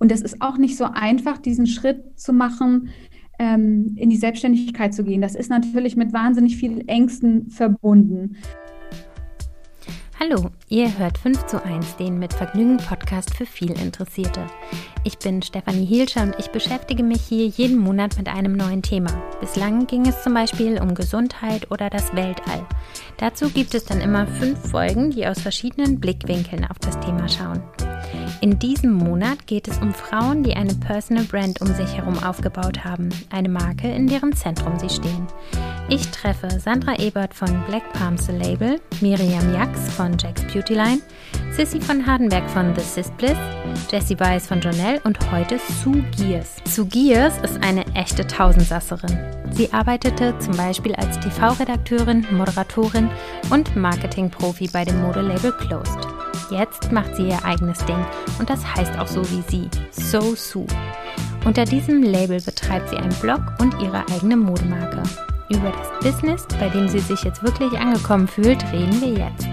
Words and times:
Und 0.00 0.10
es 0.10 0.22
ist 0.22 0.40
auch 0.40 0.56
nicht 0.56 0.76
so 0.76 0.84
einfach, 0.84 1.38
diesen 1.38 1.66
Schritt 1.66 2.18
zu 2.18 2.32
machen, 2.32 2.88
ähm, 3.38 3.94
in 3.96 4.10
die 4.10 4.16
Selbstständigkeit 4.16 4.94
zu 4.94 5.04
gehen. 5.04 5.20
Das 5.20 5.34
ist 5.34 5.50
natürlich 5.50 5.94
mit 5.94 6.12
wahnsinnig 6.12 6.56
vielen 6.56 6.88
Ängsten 6.88 7.50
verbunden. 7.50 8.36
Hallo, 10.18 10.50
ihr 10.68 10.98
hört 10.98 11.16
5 11.16 11.46
zu 11.46 11.64
1, 11.64 11.96
den 11.96 12.18
mit 12.18 12.34
Vergnügen 12.34 12.76
Podcast 12.76 13.34
für 13.34 13.46
viel 13.46 13.72
Interessierte. 13.72 14.46
Ich 15.04 15.18
bin 15.18 15.40
Stefanie 15.40 15.86
Hielscher 15.86 16.22
und 16.22 16.34
ich 16.38 16.48
beschäftige 16.48 17.02
mich 17.02 17.22
hier 17.22 17.46
jeden 17.46 17.78
Monat 17.78 18.18
mit 18.18 18.28
einem 18.28 18.54
neuen 18.54 18.82
Thema. 18.82 19.10
Bislang 19.40 19.86
ging 19.86 20.06
es 20.06 20.22
zum 20.22 20.34
Beispiel 20.34 20.80
um 20.80 20.94
Gesundheit 20.94 21.70
oder 21.70 21.88
das 21.88 22.14
Weltall. 22.14 22.66
Dazu 23.16 23.48
gibt 23.48 23.74
es 23.74 23.84
dann 23.84 24.02
immer 24.02 24.26
fünf 24.26 24.58
Folgen, 24.70 25.10
die 25.10 25.26
aus 25.26 25.40
verschiedenen 25.40 26.00
Blickwinkeln 26.00 26.66
auf 26.66 26.78
das 26.78 27.00
Thema 27.00 27.26
schauen. 27.26 27.62
In 28.42 28.58
diesem 28.58 28.94
Monat 28.94 29.46
geht 29.46 29.68
es 29.68 29.76
um 29.78 29.92
Frauen, 29.92 30.42
die 30.42 30.56
eine 30.56 30.74
Personal 30.74 31.24
Brand 31.24 31.60
um 31.60 31.66
sich 31.74 31.98
herum 31.98 32.16
aufgebaut 32.24 32.84
haben, 32.84 33.10
eine 33.28 33.50
Marke, 33.50 33.90
in 33.90 34.06
deren 34.06 34.34
Zentrum 34.34 34.78
sie 34.78 34.88
stehen. 34.88 35.26
Ich 35.90 36.08
treffe 36.08 36.48
Sandra 36.58 36.98
Ebert 36.98 37.34
von 37.34 37.62
Black 37.68 37.92
Palms 37.92 38.26
The 38.26 38.32
Label, 38.32 38.80
Miriam 39.02 39.52
Jax 39.52 39.92
von 39.92 40.16
Jack's 40.16 40.42
Beauty 40.44 40.72
Line, 40.72 41.00
Sissy 41.52 41.82
von 41.82 42.06
Hardenberg 42.06 42.48
von 42.48 42.74
The 42.74 42.80
Sis 42.80 43.10
Bliss, 43.18 43.36
Jessie 43.90 44.18
Weiss 44.18 44.46
von 44.46 44.62
Jonelle 44.62 45.00
und 45.04 45.18
heute 45.30 45.58
Sue 45.84 46.02
Gears. 46.16 46.56
Sue 46.64 46.86
Gears 46.86 47.36
ist 47.42 47.62
eine 47.62 47.84
echte 47.94 48.26
Tausendsasserin. 48.26 49.18
Sie 49.50 49.70
arbeitete 49.70 50.38
zum 50.38 50.56
Beispiel 50.56 50.94
als 50.94 51.20
TV-Redakteurin, 51.20 52.26
Moderatorin 52.30 53.10
und 53.50 53.76
Marketingprofi 53.76 54.70
bei 54.72 54.86
dem 54.86 55.02
Modelabel 55.02 55.52
Closed. 55.52 56.29
Jetzt 56.50 56.90
macht 56.90 57.14
sie 57.14 57.28
ihr 57.28 57.44
eigenes 57.44 57.78
Ding 57.84 58.04
und 58.38 58.50
das 58.50 58.64
heißt 58.74 58.98
auch 58.98 59.06
so 59.06 59.22
wie 59.30 59.42
sie, 59.48 59.68
So 59.92 60.34
Sue. 60.34 60.66
Unter 61.44 61.64
diesem 61.64 62.02
Label 62.02 62.40
betreibt 62.40 62.90
sie 62.90 62.96
einen 62.96 63.14
Blog 63.20 63.40
und 63.60 63.80
ihre 63.80 64.04
eigene 64.08 64.36
Modemarke. 64.36 65.02
Über 65.48 65.72
das 65.72 66.12
Business, 66.12 66.46
bei 66.58 66.68
dem 66.68 66.88
sie 66.88 66.98
sich 66.98 67.22
jetzt 67.22 67.42
wirklich 67.42 67.72
angekommen 67.78 68.28
fühlt, 68.28 68.62
reden 68.72 69.00
wir 69.00 69.26
jetzt. 69.26 69.48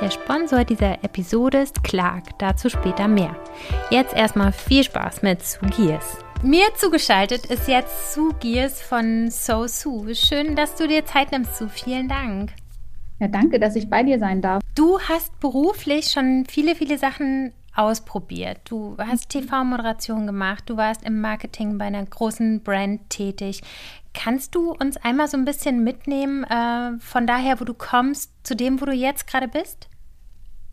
Der 0.00 0.10
Sponsor 0.10 0.64
dieser 0.64 1.02
Episode 1.02 1.62
ist 1.62 1.82
Clark, 1.82 2.38
dazu 2.38 2.68
später 2.68 3.08
mehr. 3.08 3.34
Jetzt 3.90 4.14
erstmal 4.14 4.52
viel 4.52 4.84
Spaß 4.84 5.22
mit 5.22 5.42
Sue 5.42 5.68
Gears. 5.70 6.18
Mir 6.42 6.66
zugeschaltet 6.76 7.46
ist 7.46 7.66
jetzt 7.66 8.12
Sue 8.12 8.34
Gears 8.40 8.82
von 8.82 9.30
So 9.30 9.66
Sue. 9.66 10.14
Schön, 10.14 10.54
dass 10.54 10.74
du 10.74 10.86
dir 10.86 11.06
Zeit 11.06 11.32
nimmst, 11.32 11.56
Sue. 11.56 11.68
Vielen 11.68 12.08
Dank. 12.08 12.52
Ja, 13.18 13.28
danke, 13.28 13.58
dass 13.58 13.76
ich 13.76 13.88
bei 13.88 14.02
dir 14.02 14.18
sein 14.18 14.42
darf. 14.42 14.62
Du 14.74 15.00
hast 15.00 15.38
beruflich 15.40 16.08
schon 16.08 16.44
viele, 16.48 16.74
viele 16.74 16.98
Sachen 16.98 17.52
ausprobiert. 17.74 18.60
Du 18.68 18.96
hast 18.98 19.34
mhm. 19.34 19.40
TV-Moderation 19.40 20.26
gemacht, 20.26 20.64
du 20.66 20.76
warst 20.76 21.02
im 21.04 21.20
Marketing 21.20 21.78
bei 21.78 21.86
einer 21.86 22.04
großen 22.04 22.62
Brand 22.62 23.08
tätig. 23.10 23.62
Kannst 24.14 24.54
du 24.54 24.72
uns 24.72 24.96
einmal 24.96 25.28
so 25.28 25.36
ein 25.36 25.44
bisschen 25.44 25.84
mitnehmen 25.84 26.44
äh, 26.44 26.98
von 26.98 27.26
daher, 27.26 27.60
wo 27.60 27.64
du 27.64 27.74
kommst, 27.74 28.32
zu 28.42 28.56
dem, 28.56 28.80
wo 28.80 28.86
du 28.86 28.92
jetzt 28.92 29.26
gerade 29.26 29.48
bist? 29.48 29.88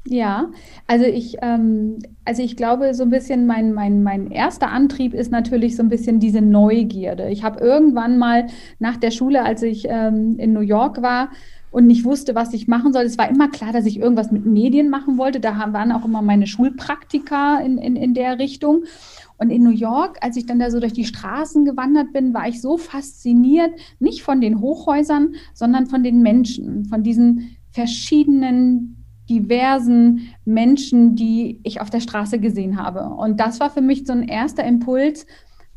Ja, 0.05 0.49
also 0.85 1.05
ich, 1.05 1.37
ähm, 1.41 1.99
also 2.25 2.43
ich 2.43 2.57
glaube, 2.57 2.93
so 2.93 3.03
ein 3.03 3.09
bisschen 3.09 3.47
mein, 3.47 3.71
mein, 3.73 4.03
mein 4.03 4.31
erster 4.31 4.69
Antrieb 4.69 5.13
ist 5.13 5.31
natürlich 5.31 5.77
so 5.77 5.83
ein 5.83 5.87
bisschen 5.87 6.19
diese 6.19 6.41
Neugierde. 6.41 7.29
Ich 7.29 7.43
habe 7.43 7.63
irgendwann 7.63 8.17
mal 8.17 8.47
nach 8.79 8.97
der 8.97 9.11
Schule, 9.11 9.43
als 9.43 9.63
ich 9.63 9.87
ähm, 9.87 10.37
in 10.39 10.51
New 10.51 10.59
York 10.59 11.01
war, 11.01 11.29
und 11.73 11.87
nicht 11.87 12.05
wusste, 12.05 12.35
was 12.35 12.53
ich 12.53 12.67
machen 12.67 12.93
soll. 12.93 13.01
Es 13.01 13.17
war 13.17 13.27
immer 13.27 13.49
klar, 13.49 13.73
dass 13.73 13.87
ich 13.87 13.99
irgendwas 13.99 14.31
mit 14.31 14.45
Medien 14.45 14.91
machen 14.91 15.17
wollte. 15.17 15.39
Da 15.39 15.57
waren 15.73 15.91
auch 15.91 16.05
immer 16.05 16.21
meine 16.21 16.45
Schulpraktika 16.45 17.57
in, 17.61 17.79
in, 17.79 17.95
in 17.95 18.13
der 18.13 18.37
Richtung. 18.37 18.83
Und 19.39 19.49
in 19.49 19.63
New 19.63 19.71
York, 19.71 20.19
als 20.21 20.37
ich 20.37 20.45
dann 20.45 20.59
da 20.59 20.69
so 20.69 20.79
durch 20.79 20.93
die 20.93 21.03
Straßen 21.03 21.65
gewandert 21.65 22.13
bin, 22.13 22.31
war 22.35 22.47
ich 22.47 22.61
so 22.61 22.77
fasziniert, 22.77 23.71
nicht 23.99 24.21
von 24.21 24.39
den 24.39 24.61
Hochhäusern, 24.61 25.33
sondern 25.55 25.87
von 25.87 26.03
den 26.03 26.21
Menschen, 26.21 26.85
von 26.85 27.01
diesen 27.01 27.57
verschiedenen, 27.71 29.03
diversen 29.27 30.29
Menschen, 30.45 31.15
die 31.15 31.59
ich 31.63 31.81
auf 31.81 31.89
der 31.89 32.01
Straße 32.01 32.37
gesehen 32.37 32.77
habe. 32.77 33.15
Und 33.15 33.39
das 33.39 33.59
war 33.59 33.71
für 33.71 33.81
mich 33.81 34.05
so 34.05 34.13
ein 34.13 34.27
erster 34.27 34.63
Impuls, 34.63 35.25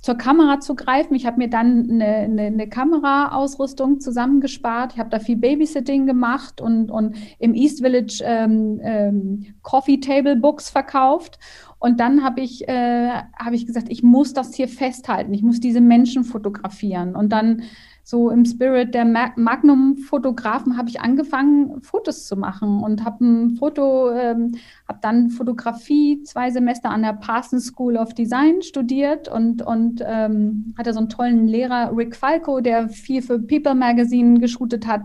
zur 0.06 0.14
Kamera 0.14 0.60
zu 0.60 0.76
greifen. 0.76 1.16
Ich 1.16 1.26
habe 1.26 1.38
mir 1.38 1.50
dann 1.50 1.90
eine, 1.90 2.06
eine, 2.06 2.42
eine 2.42 2.68
Kameraausrüstung 2.68 3.98
zusammengespart. 3.98 4.92
Ich 4.92 5.00
habe 5.00 5.10
da 5.10 5.18
viel 5.18 5.36
Babysitting 5.36 6.06
gemacht 6.06 6.60
und, 6.60 6.92
und 6.92 7.16
im 7.40 7.54
East 7.54 7.80
Village 7.80 8.22
ähm, 8.24 8.78
ähm, 8.84 9.46
Coffee 9.62 9.98
Table 9.98 10.36
Books 10.36 10.70
verkauft. 10.70 11.40
Und 11.80 11.98
dann 11.98 12.22
habe 12.22 12.40
ich, 12.40 12.68
äh, 12.68 13.08
hab 13.36 13.52
ich 13.52 13.66
gesagt, 13.66 13.88
ich 13.90 14.04
muss 14.04 14.32
das 14.32 14.54
hier 14.54 14.68
festhalten. 14.68 15.34
Ich 15.34 15.42
muss 15.42 15.58
diese 15.58 15.80
Menschen 15.80 16.22
fotografieren. 16.22 17.16
Und 17.16 17.30
dann 17.30 17.62
so 18.08 18.30
im 18.30 18.44
Spirit 18.44 18.94
der 18.94 19.04
Magnum-Fotografen 19.04 20.78
habe 20.78 20.88
ich 20.88 21.00
angefangen, 21.00 21.82
Fotos 21.82 22.28
zu 22.28 22.36
machen 22.36 22.84
und 22.84 23.04
habe 23.04 23.24
ein 23.24 23.56
Foto, 23.56 24.12
ähm, 24.12 24.52
habe 24.86 25.00
dann 25.02 25.30
Fotografie 25.30 26.22
zwei 26.22 26.52
Semester 26.52 26.90
an 26.90 27.02
der 27.02 27.14
Parsons 27.14 27.66
School 27.66 27.96
of 27.96 28.14
Design 28.14 28.62
studiert 28.62 29.26
und, 29.26 29.60
und 29.60 30.04
ähm, 30.06 30.72
hatte 30.78 30.92
so 30.92 31.00
einen 31.00 31.08
tollen 31.08 31.48
Lehrer, 31.48 31.96
Rick 31.96 32.14
Falco, 32.14 32.60
der 32.60 32.88
viel 32.88 33.22
für 33.22 33.40
People 33.40 33.74
Magazine 33.74 34.38
geshootet 34.38 34.86
hat. 34.86 35.02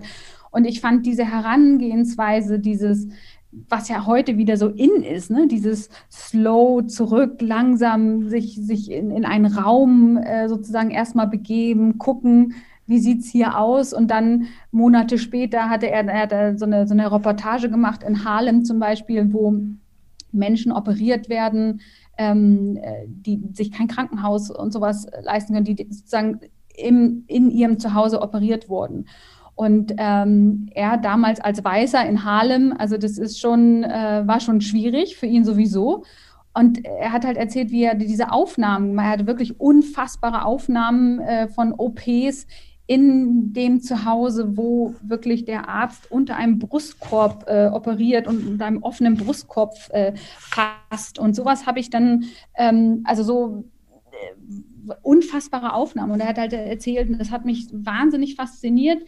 Und 0.51 0.66
ich 0.66 0.79
fand 0.79 1.03
diese 1.07 1.25
Herangehensweise, 1.25 2.59
dieses 2.59 3.07
was 3.51 3.89
ja 3.89 4.06
heute 4.06 4.38
wieder 4.38 4.56
so 4.57 4.69
in 4.69 5.03
ist, 5.03 5.29
ne? 5.29 5.47
dieses 5.47 5.89
slow 6.09 6.85
zurück, 6.88 7.41
langsam 7.41 8.29
sich, 8.29 8.56
sich 8.56 8.91
in, 8.91 9.12
in 9.12 9.25
einen 9.25 9.45
Raum 9.45 10.17
äh, 10.17 10.47
sozusagen 10.47 10.89
erstmal 10.89 11.28
begeben, 11.28 11.97
gucken, 11.97 12.53
wie 12.88 13.00
sieht 13.00 13.22
es 13.22 13.29
hier 13.29 13.57
aus? 13.57 13.94
Und 13.94 14.09
dann 14.09 14.47
Monate 14.72 15.17
später 15.17 15.69
hatte 15.69 15.89
er, 15.89 16.07
er 16.07 16.22
hatte 16.22 16.57
so, 16.57 16.66
eine, 16.66 16.88
so 16.88 16.94
eine 16.94 17.12
Reportage 17.12 17.69
gemacht 17.69 18.03
in 18.03 18.25
Harlem 18.25 18.66
zum 18.66 18.79
Beispiel, 18.79 19.34
wo 19.34 19.59
Menschen 20.31 20.72
operiert 20.72 21.29
werden, 21.29 21.81
ähm, 22.18 22.79
die 23.07 23.41
sich 23.53 23.72
kein 23.72 23.88
Krankenhaus 23.88 24.50
und 24.50 24.72
sowas 24.72 25.07
leisten 25.23 25.53
können, 25.53 25.66
die 25.66 25.88
sozusagen 25.89 26.39
im, 26.75 27.23
in 27.28 27.50
ihrem 27.51 27.79
Zuhause 27.79 28.22
operiert 28.22 28.69
wurden. 28.69 29.06
Und 29.61 29.94
ähm, 29.97 30.69
er 30.73 30.97
damals 30.97 31.39
als 31.39 31.63
Weißer 31.63 32.03
in 32.09 32.25
Harlem, 32.25 32.73
also 32.79 32.97
das 32.97 33.19
ist 33.19 33.39
schon, 33.39 33.83
äh, 33.83 34.23
war 34.25 34.39
schon 34.39 34.59
schwierig 34.59 35.17
für 35.17 35.27
ihn 35.27 35.45
sowieso. 35.45 36.03
Und 36.55 36.83
er 36.83 37.11
hat 37.11 37.25
halt 37.25 37.38
erzählt, 37.38 37.69
wie 37.69 37.83
er 37.83 37.94
diese 37.94 38.31
Aufnahmen, 38.31 38.97
er 38.97 39.09
hatte 39.11 39.27
wirklich 39.27 39.59
unfassbare 39.59 40.45
Aufnahmen 40.45 41.19
äh, 41.19 41.47
von 41.47 41.73
OPs 41.73 42.47
in 42.88 43.53
dem 43.53 43.81
Zuhause, 43.81 44.57
wo 44.57 44.95
wirklich 45.03 45.45
der 45.45 45.69
Arzt 45.69 46.11
unter 46.11 46.38
einem 46.38 46.57
Brustkorb 46.57 47.45
äh, 47.47 47.67
operiert 47.67 48.27
und 48.27 48.47
unter 48.47 48.66
einem 48.66 48.81
offenen 48.81 49.16
Brustkorb 49.16 49.75
äh. 49.91 50.13
Und 51.19 51.35
sowas 51.35 51.67
habe 51.67 51.79
ich 51.79 51.91
dann, 51.91 52.23
ähm, 52.57 53.03
also 53.03 53.21
so 53.21 53.66
äh, 54.09 54.94
unfassbare 55.03 55.73
Aufnahmen. 55.73 56.13
Und 56.13 56.19
er 56.19 56.29
hat 56.29 56.39
halt 56.39 56.53
erzählt, 56.53 57.11
und 57.11 57.19
das 57.19 57.29
hat 57.29 57.45
mich 57.45 57.67
wahnsinnig 57.71 58.33
fasziniert, 58.33 59.03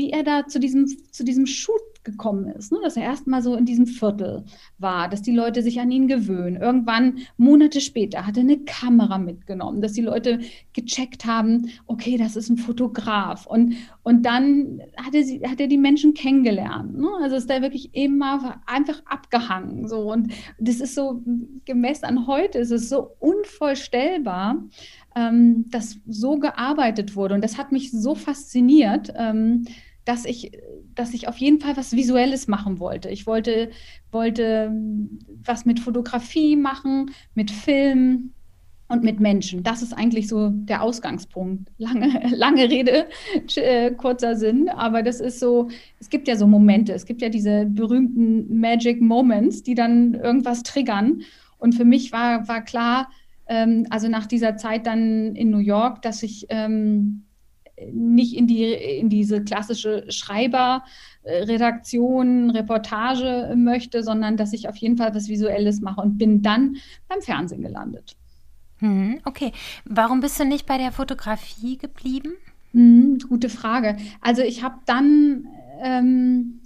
wie 0.00 0.10
er 0.10 0.22
da 0.22 0.46
zu 0.46 0.58
diesem, 0.58 0.86
zu 1.12 1.24
diesem 1.24 1.44
Shoot 1.44 1.82
gekommen 2.04 2.48
ist, 2.48 2.72
ne? 2.72 2.78
dass 2.82 2.96
er 2.96 3.02
erstmal 3.02 3.42
so 3.42 3.54
in 3.54 3.66
diesem 3.66 3.86
Viertel 3.86 4.44
war, 4.78 5.08
dass 5.08 5.20
die 5.20 5.34
Leute 5.34 5.62
sich 5.62 5.80
an 5.80 5.90
ihn 5.90 6.08
gewöhnen. 6.08 6.56
Irgendwann, 6.56 7.18
Monate 7.36 7.82
später, 7.82 8.26
hat 8.26 8.38
er 8.38 8.42
eine 8.42 8.60
Kamera 8.60 9.18
mitgenommen, 9.18 9.82
dass 9.82 9.92
die 9.92 10.00
Leute 10.00 10.40
gecheckt 10.72 11.26
haben, 11.26 11.70
okay, 11.86 12.16
das 12.16 12.36
ist 12.36 12.48
ein 12.48 12.56
Fotograf. 12.56 13.44
Und, 13.44 13.74
und 14.02 14.24
dann 14.24 14.80
hat 14.96 15.14
er, 15.14 15.24
sie, 15.24 15.42
hat 15.46 15.60
er 15.60 15.66
die 15.66 15.76
Menschen 15.76 16.14
kennengelernt. 16.14 16.98
Ne? 16.98 17.08
Also 17.20 17.36
ist 17.36 17.50
da 17.50 17.60
wirklich 17.60 17.94
immer 17.94 18.62
einfach 18.64 19.02
abgehangen. 19.04 19.86
So. 19.86 20.10
Und 20.10 20.32
das 20.58 20.80
ist 20.80 20.94
so, 20.94 21.22
gemessen 21.66 22.06
an 22.06 22.26
heute, 22.26 22.58
ist 22.58 22.70
es 22.70 22.88
so 22.88 23.10
unvorstellbar, 23.18 24.64
ähm, 25.14 25.66
dass 25.68 25.98
so 26.06 26.38
gearbeitet 26.38 27.14
wurde. 27.14 27.34
Und 27.34 27.44
das 27.44 27.58
hat 27.58 27.72
mich 27.72 27.90
so 27.90 28.14
fasziniert. 28.14 29.12
Ähm, 29.16 29.66
dass 30.04 30.24
ich, 30.24 30.52
dass 30.94 31.14
ich 31.14 31.28
auf 31.28 31.36
jeden 31.38 31.60
Fall 31.60 31.76
was 31.76 31.92
Visuelles 31.92 32.48
machen 32.48 32.78
wollte. 32.78 33.08
Ich 33.10 33.26
wollte, 33.26 33.70
wollte 34.10 34.68
ähm, 34.70 35.18
was 35.44 35.64
mit 35.66 35.80
Fotografie 35.80 36.56
machen, 36.56 37.10
mit 37.34 37.50
Film 37.50 38.32
und 38.88 39.04
mit 39.04 39.20
Menschen. 39.20 39.62
Das 39.62 39.82
ist 39.82 39.92
eigentlich 39.92 40.26
so 40.26 40.50
der 40.50 40.82
Ausgangspunkt. 40.82 41.70
Lange, 41.78 42.28
lange 42.34 42.68
Rede, 42.68 43.06
äh, 43.56 43.92
kurzer 43.92 44.36
Sinn, 44.36 44.68
aber 44.68 45.02
das 45.02 45.20
ist 45.20 45.38
so, 45.38 45.68
es 46.00 46.10
gibt 46.10 46.26
ja 46.26 46.36
so 46.36 46.46
Momente, 46.46 46.92
es 46.92 47.06
gibt 47.06 47.22
ja 47.22 47.28
diese 47.28 47.66
berühmten 47.66 48.58
Magic 48.58 49.00
Moments, 49.00 49.62
die 49.62 49.74
dann 49.74 50.14
irgendwas 50.14 50.64
triggern. 50.64 51.22
Und 51.58 51.74
für 51.74 51.84
mich 51.84 52.10
war, 52.10 52.48
war 52.48 52.64
klar, 52.64 53.10
ähm, 53.46 53.86
also 53.90 54.08
nach 54.08 54.26
dieser 54.26 54.56
Zeit 54.56 54.86
dann 54.86 55.36
in 55.36 55.50
New 55.50 55.58
York, 55.58 56.02
dass 56.02 56.22
ich 56.22 56.46
ähm, 56.48 57.24
nicht 57.92 58.36
in, 58.36 58.46
die, 58.46 58.64
in 58.72 59.08
diese 59.08 59.42
klassische 59.42 60.04
Schreiber, 60.10 60.84
äh, 61.22 61.42
Redaktion, 61.44 62.50
Reportage 62.50 63.54
möchte, 63.56 64.02
sondern 64.02 64.36
dass 64.36 64.52
ich 64.52 64.68
auf 64.68 64.76
jeden 64.76 64.96
Fall 64.96 65.14
was 65.14 65.28
Visuelles 65.28 65.80
mache 65.80 66.00
und 66.00 66.18
bin 66.18 66.42
dann 66.42 66.76
beim 67.08 67.20
Fernsehen 67.20 67.62
gelandet. 67.62 68.16
Hm, 68.78 69.20
okay. 69.24 69.52
Warum 69.84 70.20
bist 70.20 70.40
du 70.40 70.44
nicht 70.44 70.66
bei 70.66 70.78
der 70.78 70.92
Fotografie 70.92 71.76
geblieben? 71.76 72.32
Hm, 72.72 73.18
gute 73.28 73.48
Frage. 73.48 73.96
Also 74.20 74.42
ich 74.42 74.62
habe 74.62 74.76
dann, 74.86 75.48
ähm, 75.82 76.60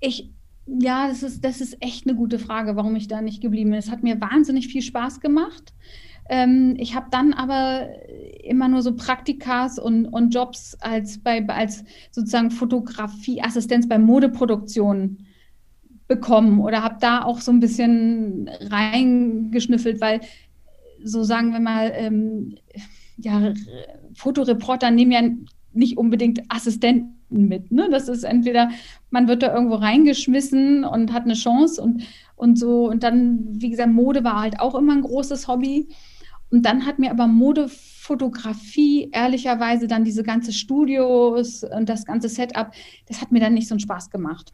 ich, 0.00 0.30
ja, 0.66 1.08
das 1.08 1.22
ist, 1.22 1.44
das 1.44 1.60
ist 1.60 1.76
echt 1.80 2.06
eine 2.06 2.16
gute 2.16 2.38
Frage, 2.38 2.76
warum 2.76 2.96
ich 2.96 3.08
da 3.08 3.22
nicht 3.22 3.40
geblieben 3.40 3.70
bin. 3.70 3.78
Es 3.78 3.90
hat 3.90 4.02
mir 4.02 4.20
wahnsinnig 4.20 4.68
viel 4.68 4.82
Spaß 4.82 5.20
gemacht. 5.20 5.72
Ähm, 6.28 6.74
ich 6.78 6.94
habe 6.94 7.06
dann 7.10 7.32
aber 7.32 7.88
immer 8.44 8.68
nur 8.68 8.82
so 8.82 8.94
Praktikas 8.94 9.78
und, 9.78 10.06
und 10.06 10.34
Jobs 10.34 10.76
als, 10.80 11.18
bei, 11.18 11.46
als 11.48 11.84
sozusagen 12.10 12.50
Fotografieassistenz 12.50 13.88
bei 13.88 13.98
Modeproduktionen 13.98 15.26
bekommen 16.06 16.60
oder 16.60 16.82
habe 16.82 16.96
da 17.00 17.22
auch 17.22 17.40
so 17.40 17.52
ein 17.52 17.60
bisschen 17.60 18.50
reingeschnüffelt, 18.60 20.00
weil 20.00 20.20
so 21.04 21.22
sagen 21.22 21.52
wir 21.52 21.60
mal, 21.60 21.92
ähm, 21.94 22.56
ja, 23.18 23.52
Fotoreporter 24.14 24.90
nehmen 24.90 25.12
ja 25.12 25.22
nicht 25.72 25.98
unbedingt 25.98 26.42
Assistenten 26.48 27.48
mit. 27.48 27.70
Ne? 27.70 27.88
Das 27.90 28.08
ist 28.08 28.24
entweder, 28.24 28.70
man 29.10 29.28
wird 29.28 29.42
da 29.42 29.54
irgendwo 29.54 29.76
reingeschmissen 29.76 30.84
und 30.84 31.12
hat 31.12 31.24
eine 31.24 31.34
Chance 31.34 31.80
und, 31.82 32.02
und 32.36 32.58
so. 32.58 32.88
Und 32.88 33.02
dann, 33.02 33.60
wie 33.60 33.70
gesagt, 33.70 33.92
Mode 33.92 34.24
war 34.24 34.40
halt 34.40 34.60
auch 34.60 34.74
immer 34.74 34.94
ein 34.94 35.02
großes 35.02 35.46
Hobby. 35.46 35.88
Und 36.50 36.64
dann 36.64 36.86
hat 36.86 36.98
mir 36.98 37.10
aber 37.10 37.26
Modefotografie, 37.26 39.10
ehrlicherweise 39.12 39.86
dann 39.86 40.04
diese 40.04 40.22
ganze 40.22 40.52
Studios 40.52 41.62
und 41.62 41.88
das 41.88 42.06
ganze 42.06 42.28
Setup, 42.28 42.72
das 43.06 43.20
hat 43.20 43.32
mir 43.32 43.40
dann 43.40 43.54
nicht 43.54 43.68
so 43.68 43.74
einen 43.74 43.80
Spaß 43.80 44.10
gemacht. 44.10 44.52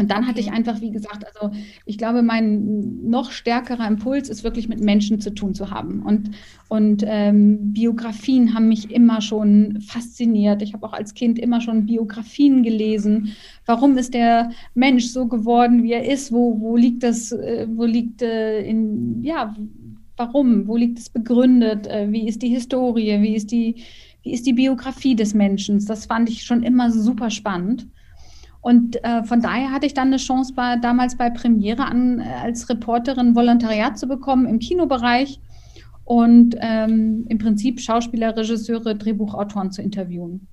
Und 0.00 0.10
dann 0.10 0.26
hatte 0.26 0.40
ich 0.40 0.50
einfach, 0.50 0.80
wie 0.80 0.92
gesagt, 0.92 1.26
also 1.26 1.54
ich 1.84 1.98
glaube, 1.98 2.22
mein 2.22 3.10
noch 3.10 3.32
stärkerer 3.32 3.86
Impuls 3.86 4.30
ist 4.30 4.42
wirklich 4.44 4.66
mit 4.66 4.80
Menschen 4.80 5.20
zu 5.20 5.34
tun 5.34 5.54
zu 5.54 5.70
haben. 5.70 6.00
Und, 6.02 6.30
und 6.70 7.04
ähm, 7.06 7.74
Biografien 7.74 8.54
haben 8.54 8.68
mich 8.68 8.90
immer 8.90 9.20
schon 9.20 9.78
fasziniert. 9.82 10.62
Ich 10.62 10.72
habe 10.72 10.86
auch 10.86 10.94
als 10.94 11.12
Kind 11.12 11.38
immer 11.38 11.60
schon 11.60 11.84
Biografien 11.84 12.62
gelesen. 12.62 13.36
Warum 13.66 13.98
ist 13.98 14.14
der 14.14 14.52
Mensch 14.74 15.04
so 15.08 15.26
geworden, 15.26 15.82
wie 15.82 15.92
er 15.92 16.10
ist? 16.10 16.32
Wo, 16.32 16.58
wo 16.60 16.76
liegt 16.76 17.02
das, 17.02 17.32
äh, 17.32 17.66
wo 17.68 17.84
liegt 17.84 18.22
äh, 18.22 18.62
in, 18.62 19.22
ja, 19.22 19.54
warum? 20.20 20.68
Wo 20.68 20.76
liegt 20.76 20.98
es 20.98 21.08
begründet? 21.08 21.88
Äh, 21.88 22.12
wie 22.12 22.28
ist 22.28 22.42
die 22.42 22.50
Historie? 22.50 23.20
Wie 23.22 23.34
ist 23.34 23.50
die, 23.50 23.82
wie 24.22 24.32
ist 24.32 24.46
die 24.46 24.52
Biografie 24.52 25.16
des 25.16 25.34
Menschen? 25.34 25.84
Das 25.84 26.06
fand 26.06 26.28
ich 26.28 26.44
schon 26.44 26.62
immer 26.62 26.92
super 26.92 27.30
spannend. 27.30 27.88
Und 28.60 29.02
äh, 29.02 29.24
von 29.24 29.40
daher 29.40 29.72
hatte 29.72 29.86
ich 29.86 29.94
dann 29.94 30.08
eine 30.08 30.18
Chance, 30.18 30.52
bei, 30.54 30.76
damals 30.76 31.16
bei 31.16 31.30
Premiere 31.30 31.86
an, 31.86 32.20
äh, 32.20 32.24
als 32.24 32.68
Reporterin 32.68 33.34
Volontariat 33.34 33.98
zu 33.98 34.06
bekommen 34.06 34.46
im 34.46 34.58
Kinobereich 34.58 35.40
und 36.04 36.56
ähm, 36.60 37.24
im 37.28 37.38
Prinzip 37.38 37.80
Schauspieler, 37.80 38.36
Regisseure, 38.36 38.94
Drehbuchautoren 38.94 39.72
zu 39.72 39.80
interviewen. 39.80 40.46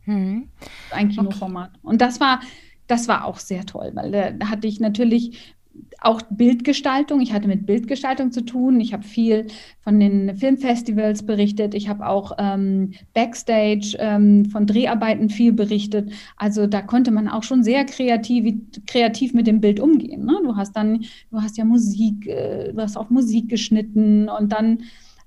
Hm. 0.00 0.48
Ein 0.90 1.10
Kinoformat. 1.10 1.70
Okay. 1.70 1.80
Und 1.84 2.00
das 2.00 2.18
war, 2.18 2.40
das 2.88 3.06
war 3.06 3.24
auch 3.24 3.38
sehr 3.38 3.64
toll, 3.64 3.92
weil 3.94 4.10
da 4.10 4.48
hatte 4.48 4.66
ich 4.66 4.80
natürlich 4.80 5.54
auch 6.00 6.22
Bildgestaltung. 6.30 7.20
Ich 7.20 7.32
hatte 7.32 7.48
mit 7.48 7.66
Bildgestaltung 7.66 8.32
zu 8.32 8.44
tun. 8.44 8.80
Ich 8.80 8.92
habe 8.92 9.04
viel 9.04 9.46
von 9.82 9.98
den 10.00 10.36
Filmfestivals 10.36 11.24
berichtet. 11.24 11.74
Ich 11.74 11.88
habe 11.88 12.06
auch 12.06 12.32
ähm, 12.38 12.92
Backstage 13.14 13.96
ähm, 13.98 14.46
von 14.46 14.66
Dreharbeiten 14.66 15.30
viel 15.30 15.52
berichtet. 15.52 16.12
Also 16.36 16.66
da 16.66 16.82
konnte 16.82 17.10
man 17.10 17.28
auch 17.28 17.42
schon 17.42 17.62
sehr 17.62 17.84
kreativ, 17.84 18.54
kreativ 18.86 19.32
mit 19.32 19.46
dem 19.46 19.60
Bild 19.60 19.80
umgehen. 19.80 20.24
Ne? 20.24 20.38
Du 20.44 20.56
hast 20.56 20.76
dann, 20.76 21.04
du 21.30 21.40
hast 21.40 21.56
ja 21.56 21.64
Musik, 21.64 22.26
äh, 22.26 22.72
du 22.72 22.80
hast 22.80 22.96
auch 22.96 23.10
Musik 23.10 23.48
geschnitten 23.48 24.28
und 24.28 24.52
dann 24.52 24.78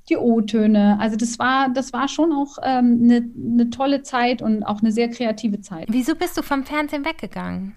die 0.09 0.17
O-Töne. 0.17 0.99
Also 0.99 1.15
das 1.15 1.39
war, 1.39 1.69
das 1.69 1.93
war 1.93 2.07
schon 2.07 2.31
auch 2.31 2.57
eine 2.57 2.79
ähm, 2.79 3.07
ne, 3.07 3.29
ne 3.35 3.69
tolle 3.69 4.03
Zeit 4.03 4.41
und 4.41 4.63
auch 4.63 4.81
eine 4.81 4.91
sehr 4.91 5.09
kreative 5.09 5.61
Zeit. 5.61 5.87
Wieso 5.89 6.15
bist 6.15 6.37
du 6.37 6.43
vom 6.43 6.63
Fernsehen 6.63 7.05
weggegangen? 7.05 7.75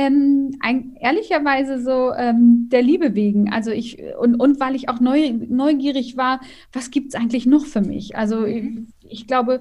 Ähm, 0.00 0.56
ein, 0.60 0.96
ehrlicherweise 0.98 1.78
so 1.78 2.10
ähm, 2.14 2.70
der 2.72 2.80
Liebe 2.80 3.14
wegen. 3.14 3.52
Also 3.52 3.70
ich 3.70 3.98
und, 4.18 4.36
und 4.36 4.58
weil 4.58 4.74
ich 4.74 4.88
auch 4.88 4.98
neu, 4.98 5.34
neugierig 5.46 6.16
war, 6.16 6.40
was 6.72 6.90
gibt 6.90 7.08
es 7.08 7.20
eigentlich 7.20 7.44
noch 7.44 7.66
für 7.66 7.82
mich? 7.82 8.16
Also 8.16 8.40
mhm. 8.40 8.88
ich, 9.02 9.12
ich, 9.12 9.26
glaube, 9.26 9.60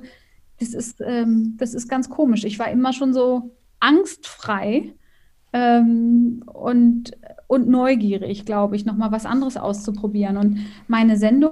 das 0.57 0.73
ist, 0.73 1.01
ähm, 1.05 1.55
das 1.57 1.73
ist 1.73 1.89
ganz 1.89 2.09
komisch. 2.09 2.45
Ich 2.45 2.57
war 2.57 2.71
immer 2.71 2.93
schon 2.93 3.13
so 3.13 3.51
angstfrei 3.81 4.93
ähm, 5.51 6.43
und, 6.45 7.17
und 7.47 7.67
neugierig, 7.67 8.45
glaube 8.45 8.77
ich, 8.77 8.85
nochmal 8.85 9.11
was 9.11 9.25
anderes 9.25 9.57
auszuprobieren. 9.57 10.37
Und 10.37 10.59
meine 10.87 11.17
Sendung, 11.17 11.51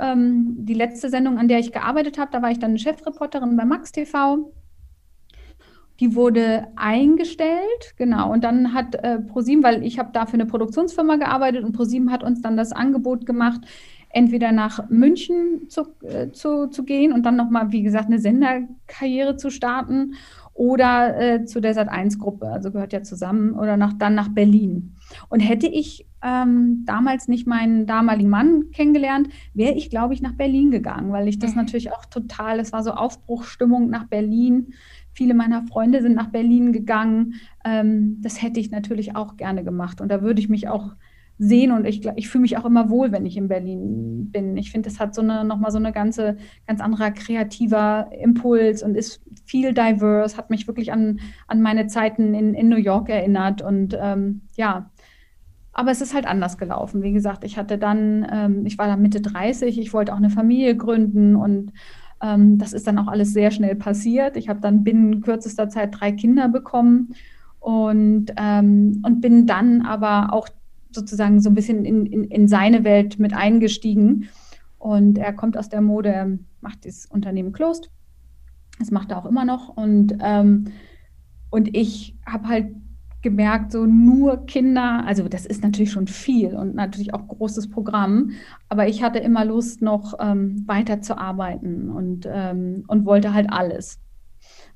ähm, 0.00 0.56
die 0.58 0.74
letzte 0.74 1.10
Sendung, 1.10 1.36
an 1.36 1.48
der 1.48 1.58
ich 1.58 1.70
gearbeitet 1.70 2.16
habe, 2.16 2.30
da 2.32 2.40
war 2.40 2.50
ich 2.50 2.60
dann 2.60 2.78
Chefreporterin 2.78 3.58
bei 3.58 3.66
Max 3.66 3.92
TV 3.92 4.50
die 6.02 6.16
wurde 6.16 6.66
eingestellt, 6.74 7.94
genau. 7.96 8.32
Und 8.32 8.42
dann 8.42 8.74
hat 8.74 8.96
äh, 8.96 9.20
ProSieben, 9.20 9.62
weil 9.62 9.84
ich 9.84 10.00
habe 10.00 10.10
da 10.12 10.26
für 10.26 10.34
eine 10.34 10.46
Produktionsfirma 10.46 11.14
gearbeitet 11.14 11.62
und 11.62 11.74
ProSieben 11.74 12.10
hat 12.10 12.24
uns 12.24 12.42
dann 12.42 12.56
das 12.56 12.72
Angebot 12.72 13.24
gemacht, 13.24 13.60
entweder 14.08 14.50
nach 14.50 14.90
München 14.90 15.68
zu, 15.68 15.86
äh, 16.02 16.32
zu, 16.32 16.66
zu 16.66 16.82
gehen 16.82 17.12
und 17.12 17.24
dann 17.24 17.36
nochmal, 17.36 17.70
wie 17.70 17.82
gesagt, 17.82 18.06
eine 18.06 18.18
Senderkarriere 18.18 19.36
zu 19.36 19.48
starten 19.50 20.14
oder 20.54 21.18
äh, 21.18 21.44
zu 21.44 21.60
der 21.60 21.74
Sat1-Gruppe, 21.74 22.48
also 22.48 22.72
gehört 22.72 22.92
ja 22.92 23.02
zusammen, 23.02 23.54
oder 23.54 23.76
nach, 23.76 23.92
dann 23.92 24.16
nach 24.16 24.28
Berlin. 24.28 24.96
Und 25.28 25.38
hätte 25.38 25.68
ich 25.68 26.06
ähm, 26.22 26.82
damals 26.84 27.28
nicht 27.28 27.46
meinen 27.46 27.86
damaligen 27.86 28.28
Mann 28.28 28.70
kennengelernt, 28.72 29.28
wäre 29.54 29.74
ich, 29.74 29.88
glaube 29.88 30.14
ich, 30.14 30.20
nach 30.20 30.34
Berlin 30.34 30.70
gegangen, 30.70 31.12
weil 31.12 31.28
ich 31.28 31.38
das 31.38 31.52
mhm. 31.52 31.58
natürlich 31.58 31.92
auch 31.92 32.04
total, 32.06 32.58
es 32.60 32.72
war 32.72 32.82
so 32.82 32.90
Aufbruchstimmung 32.92 33.88
nach 33.88 34.04
Berlin. 34.04 34.74
Viele 35.12 35.34
meiner 35.34 35.66
Freunde 35.66 36.02
sind 36.02 36.14
nach 36.14 36.28
Berlin 36.28 36.72
gegangen. 36.72 37.34
Ähm, 37.64 38.18
das 38.20 38.42
hätte 38.42 38.60
ich 38.60 38.70
natürlich 38.70 39.16
auch 39.16 39.36
gerne 39.36 39.64
gemacht. 39.64 40.00
Und 40.00 40.08
da 40.08 40.22
würde 40.22 40.40
ich 40.40 40.48
mich 40.48 40.68
auch 40.68 40.94
sehen 41.38 41.72
und 41.72 41.86
ich, 41.86 42.06
ich 42.14 42.28
fühle 42.28 42.42
mich 42.42 42.56
auch 42.56 42.64
immer 42.64 42.88
wohl, 42.88 43.10
wenn 43.10 43.26
ich 43.26 43.36
in 43.36 43.48
Berlin 43.48 44.30
bin. 44.30 44.56
Ich 44.56 44.70
finde, 44.70 44.88
das 44.88 45.00
hat 45.00 45.14
so 45.14 45.22
eine 45.22 45.44
nochmal 45.44 45.72
so 45.72 45.78
eine 45.78 45.92
ganze, 45.92 46.36
ganz 46.66 46.80
anderer 46.80 47.10
kreativer 47.10 48.10
Impuls 48.12 48.82
und 48.82 48.94
ist 48.94 49.20
viel 49.44 49.74
diverse, 49.74 50.36
hat 50.36 50.50
mich 50.50 50.66
wirklich 50.68 50.92
an, 50.92 51.20
an 51.48 51.60
meine 51.60 51.88
Zeiten 51.88 52.34
in, 52.34 52.54
in 52.54 52.68
New 52.68 52.76
York 52.76 53.08
erinnert. 53.08 53.60
Und 53.60 53.98
ähm, 54.00 54.42
ja, 54.56 54.90
aber 55.72 55.90
es 55.90 56.00
ist 56.00 56.14
halt 56.14 56.26
anders 56.26 56.58
gelaufen. 56.58 57.02
Wie 57.02 57.12
gesagt, 57.12 57.44
ich 57.44 57.56
hatte 57.56 57.78
dann, 57.78 58.26
ähm, 58.30 58.66
ich 58.66 58.78
war 58.78 58.86
dann 58.86 59.02
Mitte 59.02 59.20
30, 59.20 59.78
ich 59.78 59.92
wollte 59.92 60.12
auch 60.12 60.18
eine 60.18 60.30
Familie 60.30 60.76
gründen 60.76 61.34
und 61.34 61.72
ähm, 62.22 62.58
das 62.58 62.72
ist 62.72 62.86
dann 62.86 62.98
auch 62.98 63.08
alles 63.08 63.32
sehr 63.32 63.50
schnell 63.50 63.74
passiert. 63.74 64.36
Ich 64.36 64.48
habe 64.48 64.60
dann 64.60 64.84
binnen 64.84 65.20
kürzester 65.20 65.68
Zeit 65.68 66.00
drei 66.00 66.12
Kinder 66.12 66.48
bekommen 66.48 67.14
und, 67.60 68.26
ähm, 68.36 69.02
und 69.04 69.20
bin 69.20 69.46
dann 69.46 69.82
aber 69.82 70.32
auch 70.32 70.48
sozusagen 70.90 71.40
so 71.40 71.50
ein 71.50 71.54
bisschen 71.54 71.84
in, 71.84 72.06
in, 72.06 72.24
in 72.24 72.48
seine 72.48 72.84
Welt 72.84 73.18
mit 73.18 73.34
eingestiegen. 73.34 74.28
Und 74.78 75.18
er 75.18 75.32
kommt 75.32 75.56
aus 75.56 75.68
der 75.68 75.80
Mode, 75.80 76.38
macht 76.60 76.86
das 76.86 77.06
Unternehmen 77.06 77.52
Closed. 77.52 77.90
Das 78.78 78.90
macht 78.90 79.10
er 79.10 79.18
auch 79.18 79.26
immer 79.26 79.44
noch. 79.44 79.68
Und, 79.68 80.16
ähm, 80.20 80.66
und 81.50 81.76
ich 81.76 82.16
habe 82.26 82.48
halt 82.48 82.74
gemerkt, 83.22 83.72
so 83.72 83.86
nur 83.86 84.46
Kinder, 84.46 85.04
also 85.06 85.28
das 85.28 85.46
ist 85.46 85.62
natürlich 85.62 85.92
schon 85.92 86.08
viel 86.08 86.54
und 86.54 86.74
natürlich 86.74 87.14
auch 87.14 87.26
großes 87.28 87.70
Programm, 87.70 88.32
aber 88.68 88.88
ich 88.88 89.02
hatte 89.02 89.18
immer 89.18 89.44
Lust, 89.44 89.80
noch 89.80 90.14
ähm, 90.20 90.64
weiter 90.66 91.00
zu 91.00 91.16
arbeiten 91.16 91.88
und, 91.90 92.28
ähm, 92.30 92.84
und 92.88 93.06
wollte 93.06 93.32
halt 93.32 93.50
alles. 93.50 94.00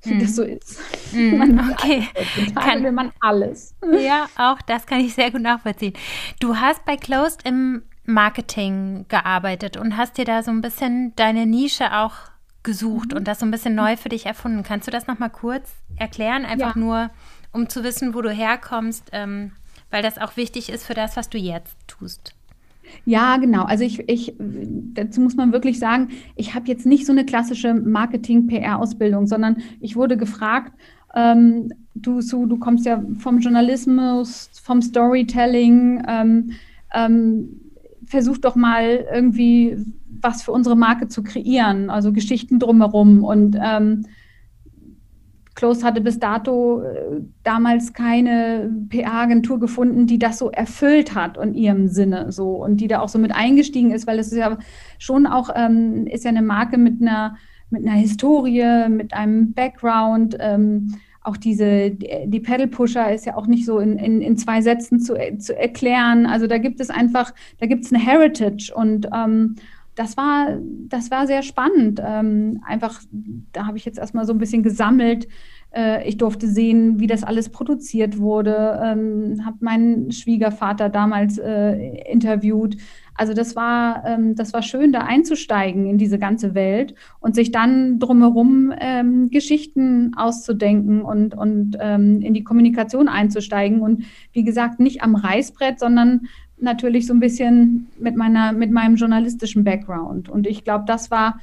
Wie 0.03 0.15
mm. 0.15 0.21
das 0.21 0.37
so 0.37 0.43
ist. 0.43 0.81
Mm, 1.13 1.37
man 1.39 1.71
okay. 1.71 2.07
Kann, 2.55 2.85
will 2.85 2.93
man 2.93 3.13
alles. 3.21 3.75
Ja, 4.01 4.27
auch 4.37 4.61
das 4.63 4.87
kann 4.87 5.01
ich 5.01 5.15
sehr 5.15 5.31
gut 5.31 5.43
nachvollziehen. 5.43 5.95
Du 6.39 6.57
hast 6.57 6.85
bei 6.85 6.97
Closed 6.97 7.45
im 7.45 7.83
Marketing 8.05 9.07
gearbeitet 9.09 9.77
und 9.77 9.97
hast 9.97 10.19
dir 10.19 10.25
da 10.25 10.43
so 10.43 10.51
ein 10.51 10.61
bisschen 10.61 11.15
deine 11.17 11.47
Nische 11.47 11.97
auch 11.97 12.13
gesucht 12.63 13.13
mhm. 13.13 13.19
und 13.19 13.29
das 13.29 13.41
so 13.41 13.47
ein 13.47 13.51
bisschen 13.51 13.75
neu 13.75 13.97
für 13.97 14.09
dich 14.09 14.27
erfunden. 14.27 14.63
Kannst 14.63 14.87
du 14.87 14.91
das 14.91 15.07
nochmal 15.07 15.31
kurz 15.31 15.73
erklären? 15.97 16.45
Einfach 16.45 16.77
ja. 16.77 16.81
nur 16.81 17.11
um 17.57 17.69
zu 17.69 17.83
wissen, 17.83 18.15
wo 18.15 18.21
du 18.23 18.31
herkommst, 18.31 19.11
ähm, 19.13 19.53
weil 19.91 20.03
das 20.03 20.19
auch 20.19 20.37
wichtig 20.37 20.69
ist 20.71 20.85
für 20.85 20.95
das, 20.95 21.17
was 21.17 21.29
du 21.31 21.39
jetzt 21.39 21.77
tust. 21.87 22.35
Ja, 23.05 23.37
genau. 23.39 23.65
Also 23.65 23.83
ich, 23.83 24.09
ich, 24.09 24.35
dazu 24.39 25.21
muss 25.21 25.35
man 25.35 25.53
wirklich 25.53 25.79
sagen, 25.79 26.11
ich 26.37 26.55
habe 26.55 26.69
jetzt 26.69 26.87
nicht 26.87 27.07
so 27.07 27.13
eine 27.13 27.25
klassische 27.25 27.75
Marketing-PR-Ausbildung, 27.75 29.27
sondern 29.27 29.57
ich 29.81 29.97
wurde 29.97 30.17
gefragt, 30.17 30.73
ähm, 31.15 31.73
du, 31.95 32.21
so, 32.21 32.47
du 32.47 32.59
kommst 32.59 32.87
ja 32.87 33.03
vom 33.19 33.39
Journalismus, 33.41 34.51
vom 34.63 34.83
Storytelling, 34.83 36.05
ähm, 36.07 36.51
ähm, 36.95 37.61
versuch 38.07 38.39
doch 38.39 38.55
mal 38.55 39.05
irgendwie 39.13 39.79
was 40.21 40.43
für 40.43 40.53
unsere 40.53 40.77
Marke 40.77 41.09
zu 41.09 41.23
kreieren, 41.23 41.91
also 41.91 42.13
Geschichten 42.13 42.59
drumherum 42.59 43.25
und 43.25 43.57
ähm, 43.61 44.07
Close 45.57 45.85
hatte 45.85 46.01
bis 46.01 46.21
dato 46.21 46.83
äh, 46.83 47.23
damals 47.43 47.93
keine 47.93 48.71
PR-Agentur 48.89 49.59
gefunden, 49.59 50.07
die 50.07 50.19
das 50.19 50.39
so 50.39 50.51
erfüllt 50.51 51.15
hat 51.17 51.37
in 51.39 51.55
ihrem 51.55 51.89
Sinne 51.89 52.31
so 52.31 52.63
und 52.63 52.77
die 52.77 52.87
da 52.87 53.01
auch 53.01 53.09
so 53.09 53.19
mit 53.19 53.35
eingestiegen 53.35 53.91
ist, 53.91 54.07
weil 54.07 54.21
es 54.21 54.31
ist 54.31 54.39
ja 54.39 54.59
schon 54.99 55.27
auch 55.27 55.51
ähm, 55.55 56.07
ist 56.07 56.25
ja 56.25 56.31
eine 56.31 56.43
Marke 56.43 56.79
mit 56.79 57.01
einer 57.01 57.37
mit 57.71 57.85
einer 57.85 57.97
Historie, 57.97 58.89
mit 58.89 59.13
einem 59.13 59.53
Background. 59.53 60.37
Ähm, 60.39 60.95
auch 61.23 61.37
diese, 61.37 61.91
die 61.91 62.39
Pedal 62.39 62.69
Pusher 62.69 63.13
ist 63.13 63.27
ja 63.27 63.37
auch 63.37 63.49
nicht 63.49 63.65
so 63.65 63.81
in, 63.81 63.99
in, 63.99 64.21
in 64.23 64.37
zwei 64.37 64.61
Sätzen 64.61 65.01
zu, 65.01 65.17
zu 65.39 65.59
erklären. 65.59 66.25
Also 66.25 66.47
da 66.47 66.59
gibt 66.59 66.79
es 66.79 66.89
einfach, 66.89 67.35
da 67.59 67.67
gibt 67.67 67.85
es 67.85 67.93
eine 67.93 68.01
Heritage 68.01 68.73
und 68.73 69.09
ähm, 69.13 69.57
das 69.97 70.17
war, 70.17 70.59
das 70.89 71.11
war 71.11 71.27
sehr 71.27 71.43
spannend. 71.43 72.01
Ähm, 72.05 72.63
einfach, 72.65 73.01
da 73.53 73.67
habe 73.67 73.79
ich 73.79 73.85
jetzt 73.85 73.99
erstmal 73.99 74.27
so 74.27 74.33
ein 74.33 74.39
bisschen 74.39 74.63
gesammelt. 74.63 75.27
Äh, 75.75 76.07
ich 76.07 76.19
durfte 76.19 76.47
sehen, 76.49 77.01
wie 77.01 77.07
das 77.07 77.25
alles 77.25 77.49
produziert 77.49 78.19
wurde, 78.19 78.79
ähm, 78.85 79.45
habe 79.45 79.57
meinen 79.61 80.13
Schwiegervater 80.13 80.91
damals 80.91 81.39
äh, 81.39 81.97
interviewt. 82.13 82.77
Also 83.15 83.33
das 83.33 83.57
war, 83.57 84.05
ähm, 84.07 84.35
das 84.35 84.53
war 84.53 84.61
schön, 84.61 84.93
da 84.93 85.01
einzusteigen 85.01 85.87
in 85.87 85.97
diese 85.97 86.19
ganze 86.19 86.55
Welt 86.55 86.95
und 87.21 87.35
sich 87.35 87.51
dann 87.51 87.99
drumherum 87.99 88.75
ähm, 88.79 89.31
Geschichten 89.31 90.13
auszudenken 90.15 91.01
und, 91.01 91.35
und 91.35 91.79
ähm, 91.81 92.21
in 92.21 92.35
die 92.35 92.45
Kommunikation 92.45 93.09
einzusteigen. 93.09 93.81
Und 93.81 94.05
wie 94.33 94.45
gesagt, 94.45 94.79
nicht 94.79 95.03
am 95.03 95.15
Reißbrett, 95.15 95.79
sondern 95.79 96.29
natürlich 96.59 97.07
so 97.07 97.15
ein 97.15 97.21
bisschen 97.21 97.89
mit 97.99 98.17
meiner, 98.17 98.53
mit 98.53 98.71
meinem 98.71 98.97
journalistischen 98.97 99.65
Background. 99.65 100.29
Und 100.29 100.47
ich 100.47 100.65
glaube, 100.65 100.85
das 100.87 101.11
war, 101.11 101.41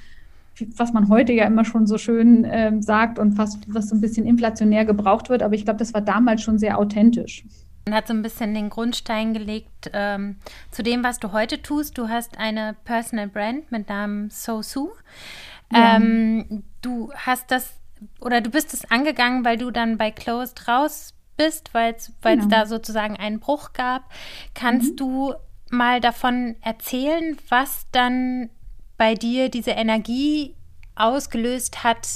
was 0.75 0.93
man 0.93 1.09
heute 1.09 1.33
ja 1.33 1.45
immer 1.45 1.65
schon 1.65 1.87
so 1.87 1.97
schön 1.97 2.45
äh, 2.45 2.71
sagt 2.81 3.19
und 3.19 3.33
fast 3.33 3.73
was 3.73 3.89
so 3.89 3.95
ein 3.95 4.01
bisschen 4.01 4.25
inflationär 4.25 4.85
gebraucht 4.85 5.29
wird, 5.29 5.43
aber 5.43 5.55
ich 5.55 5.65
glaube, 5.65 5.79
das 5.79 5.93
war 5.93 6.01
damals 6.01 6.41
schon 6.41 6.57
sehr 6.57 6.77
authentisch. 6.77 7.43
Man 7.85 7.95
hat 7.95 8.07
so 8.07 8.13
ein 8.13 8.21
bisschen 8.21 8.53
den 8.53 8.69
Grundstein 8.69 9.33
gelegt 9.33 9.91
ähm, 9.93 10.37
zu 10.71 10.83
dem, 10.83 11.03
was 11.03 11.19
du 11.19 11.33
heute 11.33 11.61
tust. 11.61 11.97
Du 11.97 12.07
hast 12.07 12.37
eine 12.37 12.75
Personal 12.85 13.27
Brand 13.27 13.71
mit 13.71 13.89
Namen 13.89 14.29
SoSu. 14.29 14.89
Ja. 15.71 15.97
Ähm, 15.97 16.63
du 16.81 17.11
hast 17.13 17.51
das 17.51 17.73
oder 18.21 18.41
du 18.41 18.49
bist 18.49 18.73
es 18.73 18.89
angegangen, 18.89 19.43
weil 19.43 19.57
du 19.57 19.71
dann 19.71 19.97
bei 19.97 20.11
Closed 20.11 20.67
raus 20.67 21.13
bist, 21.37 21.73
weil 21.73 21.95
es 21.95 22.11
genau. 22.21 22.47
da 22.47 22.65
sozusagen 22.65 23.17
einen 23.17 23.39
Bruch 23.39 23.73
gab. 23.73 24.09
Kannst 24.53 24.91
mhm. 24.91 24.95
du 24.95 25.33
mal 25.69 25.99
davon 25.99 26.55
erzählen, 26.61 27.37
was 27.49 27.87
dann 27.91 28.49
bei 28.97 29.15
dir 29.15 29.49
diese 29.49 29.71
Energie 29.71 30.55
ausgelöst 30.95 31.83
hat, 31.83 32.07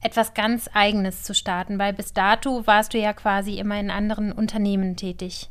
etwas 0.00 0.34
ganz 0.34 0.68
Eigenes 0.72 1.22
zu 1.22 1.34
starten? 1.34 1.78
Weil 1.78 1.92
bis 1.92 2.12
dato 2.12 2.66
warst 2.66 2.94
du 2.94 2.98
ja 2.98 3.12
quasi 3.12 3.58
immer 3.58 3.78
in 3.78 3.90
anderen 3.90 4.32
Unternehmen 4.32 4.96
tätig. 4.96 5.48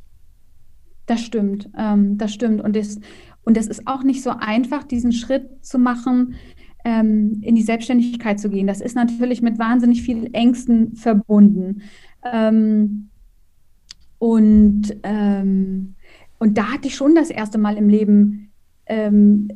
Das 1.05 1.21
stimmt, 1.21 1.69
ähm, 1.77 2.17
das 2.17 2.33
stimmt. 2.33 2.61
Und 2.61 2.75
es, 2.75 2.99
und 3.43 3.57
es 3.57 3.67
ist 3.67 3.87
auch 3.87 4.03
nicht 4.03 4.21
so 4.21 4.31
einfach, 4.31 4.83
diesen 4.83 5.11
Schritt 5.11 5.65
zu 5.65 5.79
machen, 5.79 6.35
ähm, 6.83 7.41
in 7.41 7.55
die 7.55 7.61
Selbstständigkeit 7.61 8.39
zu 8.39 8.49
gehen. 8.49 8.67
Das 8.67 8.81
ist 8.81 8.95
natürlich 8.95 9.41
mit 9.41 9.59
wahnsinnig 9.59 10.01
vielen 10.01 10.33
Ängsten 10.33 10.95
verbunden. 10.95 11.81
Ähm, 12.23 13.09
und, 14.19 14.95
ähm, 15.03 15.95
und 16.39 16.57
da 16.57 16.73
hatte 16.73 16.87
ich 16.87 16.95
schon 16.95 17.15
das 17.15 17.29
erste 17.29 17.57
Mal 17.57 17.77
im 17.77 17.89
Leben 17.89 18.51
ähm, 18.85 19.47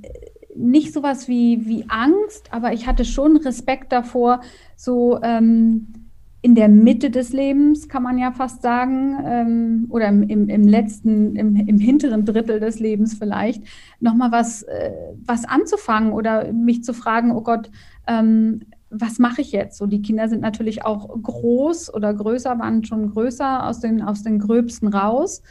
nicht 0.55 0.93
sowas 0.93 1.27
wie, 1.27 1.65
wie 1.65 1.86
Angst, 1.89 2.51
aber 2.51 2.74
ich 2.74 2.88
hatte 2.88 3.05
schon 3.05 3.38
Respekt 3.38 3.91
davor, 3.91 4.41
so 4.75 5.19
ähm, 5.22 5.93
in 6.41 6.53
der 6.53 6.69
Mitte 6.69 7.10
des 7.10 7.34
Lebens, 7.34 7.89
kann 7.89 8.03
man 8.03 8.19
ja 8.19 8.31
fast 8.31 8.62
sagen, 8.62 9.17
ähm, 9.25 9.86
oder 9.89 10.07
im, 10.10 10.22
im, 10.24 10.48
im 10.48 10.67
letzten, 10.67 11.36
im, 11.36 11.55
im, 11.55 11.79
hinteren 11.79 12.24
Drittel 12.24 12.60
des 12.60 12.79
Lebens 12.79 13.15
vielleicht, 13.15 13.63
nochmal 14.00 14.31
was, 14.31 14.62
äh, 14.62 14.91
was 15.25 15.45
anzufangen 15.45 16.13
oder 16.13 16.53
mich 16.53 16.84
zu 16.84 16.93
fragen, 16.93 17.31
oh 17.31 17.41
Gott, 17.41 17.72
ähm, 18.07 18.62
was 18.99 19.19
mache 19.19 19.41
ich 19.41 19.51
jetzt? 19.51 19.77
So, 19.77 19.85
die 19.85 20.01
Kinder 20.01 20.27
sind 20.27 20.41
natürlich 20.41 20.85
auch 20.85 21.09
groß 21.21 21.93
oder 21.93 22.13
größer, 22.13 22.57
waren 22.59 22.83
schon 22.83 23.11
größer 23.11 23.67
aus 23.67 23.79
den, 23.79 24.01
aus 24.01 24.23
den 24.23 24.39
Gröbsten 24.39 24.87
raus. 24.87 25.41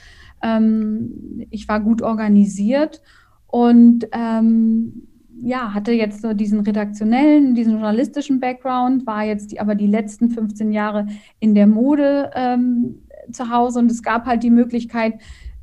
Ähm, 0.42 1.46
ich 1.50 1.68
war 1.68 1.80
gut 1.80 2.02
organisiert 2.02 3.02
und 3.46 4.08
ähm, 4.12 5.06
ja, 5.42 5.74
hatte 5.74 5.92
jetzt 5.92 6.22
so 6.22 6.32
diesen 6.32 6.60
redaktionellen, 6.60 7.54
diesen 7.54 7.72
journalistischen 7.72 8.40
Background, 8.40 9.06
war 9.06 9.24
jetzt 9.24 9.52
die, 9.52 9.60
aber 9.60 9.74
die 9.74 9.86
letzten 9.86 10.30
15 10.30 10.72
Jahre 10.72 11.06
in 11.40 11.54
der 11.54 11.66
Mode 11.66 12.30
ähm, 12.34 13.02
zu 13.30 13.50
Hause 13.50 13.80
und 13.80 13.90
es 13.90 14.02
gab 14.02 14.26
halt 14.26 14.42
die 14.42 14.50
Möglichkeit, 14.50 15.14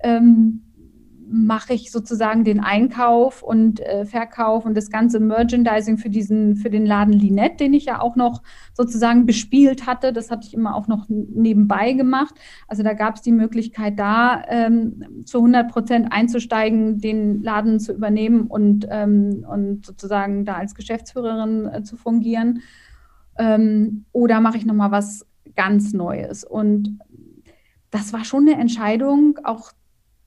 ähm, 0.03 0.61
mache 1.31 1.73
ich 1.73 1.91
sozusagen 1.91 2.43
den 2.43 2.59
Einkauf 2.59 3.41
und 3.41 3.79
äh, 3.79 4.05
Verkauf 4.05 4.65
und 4.65 4.75
das 4.75 4.89
ganze 4.89 5.21
Merchandising 5.21 5.97
für 5.97 6.09
diesen, 6.09 6.57
für 6.57 6.69
den 6.69 6.85
Laden 6.85 7.13
Linette, 7.13 7.63
den 7.63 7.73
ich 7.73 7.85
ja 7.85 8.01
auch 8.01 8.17
noch 8.17 8.43
sozusagen 8.73 9.25
bespielt 9.25 9.87
hatte. 9.87 10.11
Das 10.11 10.29
hatte 10.29 10.45
ich 10.45 10.53
immer 10.53 10.75
auch 10.75 10.89
noch 10.89 11.05
nebenbei 11.07 11.93
gemacht. 11.93 12.35
Also 12.67 12.83
da 12.83 12.93
gab 12.93 13.15
es 13.15 13.21
die 13.21 13.31
Möglichkeit, 13.31 13.97
da 13.97 14.43
ähm, 14.49 15.23
zu 15.25 15.37
100 15.37 15.71
Prozent 15.71 16.07
einzusteigen, 16.11 16.99
den 16.99 17.41
Laden 17.41 17.79
zu 17.79 17.93
übernehmen 17.93 18.47
und, 18.47 18.85
ähm, 18.89 19.45
und 19.49 19.85
sozusagen 19.85 20.43
da 20.43 20.55
als 20.55 20.75
Geschäftsführerin 20.75 21.65
äh, 21.67 21.83
zu 21.83 21.95
fungieren. 21.95 22.61
Ähm, 23.37 24.03
oder 24.11 24.41
mache 24.41 24.57
ich 24.57 24.65
nochmal 24.65 24.91
was 24.91 25.25
ganz 25.55 25.93
Neues? 25.93 26.43
Und 26.43 26.99
das 27.89 28.11
war 28.11 28.25
schon 28.25 28.49
eine 28.49 28.59
Entscheidung, 28.59 29.39
auch 29.45 29.71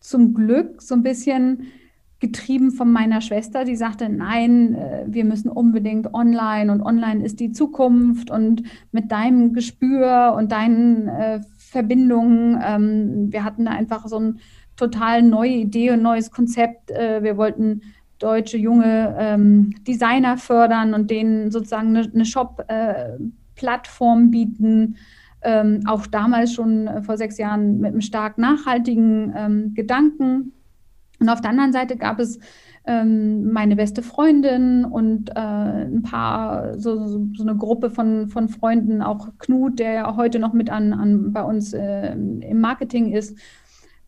zum 0.04 0.34
Glück 0.34 0.82
so 0.82 0.94
ein 0.94 1.02
bisschen 1.02 1.68
getrieben 2.20 2.70
von 2.70 2.92
meiner 2.92 3.22
Schwester, 3.22 3.64
die 3.64 3.74
sagte, 3.74 4.08
nein, 4.08 4.74
äh, 4.74 5.04
wir 5.06 5.24
müssen 5.24 5.48
unbedingt 5.48 6.14
online 6.14 6.70
und 6.70 6.82
online 6.82 7.24
ist 7.24 7.40
die 7.40 7.52
Zukunft 7.52 8.30
und 8.30 8.62
mit 8.92 9.10
deinem 9.10 9.54
Gespür 9.54 10.34
und 10.36 10.52
deinen 10.52 11.08
äh, 11.08 11.40
Verbindungen. 11.56 12.60
Ähm, 12.64 13.32
wir 13.32 13.44
hatten 13.44 13.64
da 13.64 13.72
einfach 13.72 14.06
so 14.06 14.18
eine 14.18 14.36
total 14.76 15.22
neue 15.22 15.52
Idee 15.52 15.90
und 15.90 16.02
neues 16.02 16.30
Konzept. 16.30 16.90
Äh, 16.90 17.22
wir 17.22 17.36
wollten 17.36 17.82
deutsche 18.18 18.58
junge 18.58 19.16
ähm, 19.18 19.74
Designer 19.86 20.36
fördern 20.36 20.94
und 20.94 21.10
denen 21.10 21.50
sozusagen 21.50 21.96
eine, 21.96 22.10
eine 22.12 22.24
Shop-Plattform 22.24 24.26
äh, 24.26 24.28
bieten 24.28 24.96
ähm, 25.44 25.80
auch 25.86 26.06
damals 26.06 26.52
schon 26.52 26.86
äh, 26.86 27.02
vor 27.02 27.16
sechs 27.16 27.38
Jahren 27.38 27.78
mit 27.78 27.92
einem 27.92 28.00
stark 28.00 28.38
nachhaltigen 28.38 29.32
ähm, 29.36 29.74
Gedanken. 29.74 30.52
Und 31.20 31.28
auf 31.28 31.40
der 31.40 31.50
anderen 31.50 31.72
Seite 31.72 31.96
gab 31.96 32.18
es 32.18 32.38
ähm, 32.86 33.52
meine 33.52 33.76
beste 33.76 34.02
Freundin 34.02 34.84
und 34.84 35.30
äh, 35.30 35.34
ein 35.34 36.02
paar, 36.02 36.78
so, 36.78 37.06
so, 37.06 37.26
so, 37.34 37.42
eine 37.42 37.56
Gruppe 37.56 37.90
von, 37.90 38.28
von 38.28 38.48
Freunden, 38.48 39.00
auch 39.00 39.28
Knut, 39.38 39.78
der 39.78 39.92
ja 39.92 40.16
heute 40.16 40.38
noch 40.38 40.52
mit 40.52 40.70
an, 40.70 40.92
an 40.92 41.32
bei 41.32 41.42
uns 41.42 41.72
äh, 41.72 42.12
im 42.12 42.60
Marketing 42.60 43.12
ist, 43.12 43.38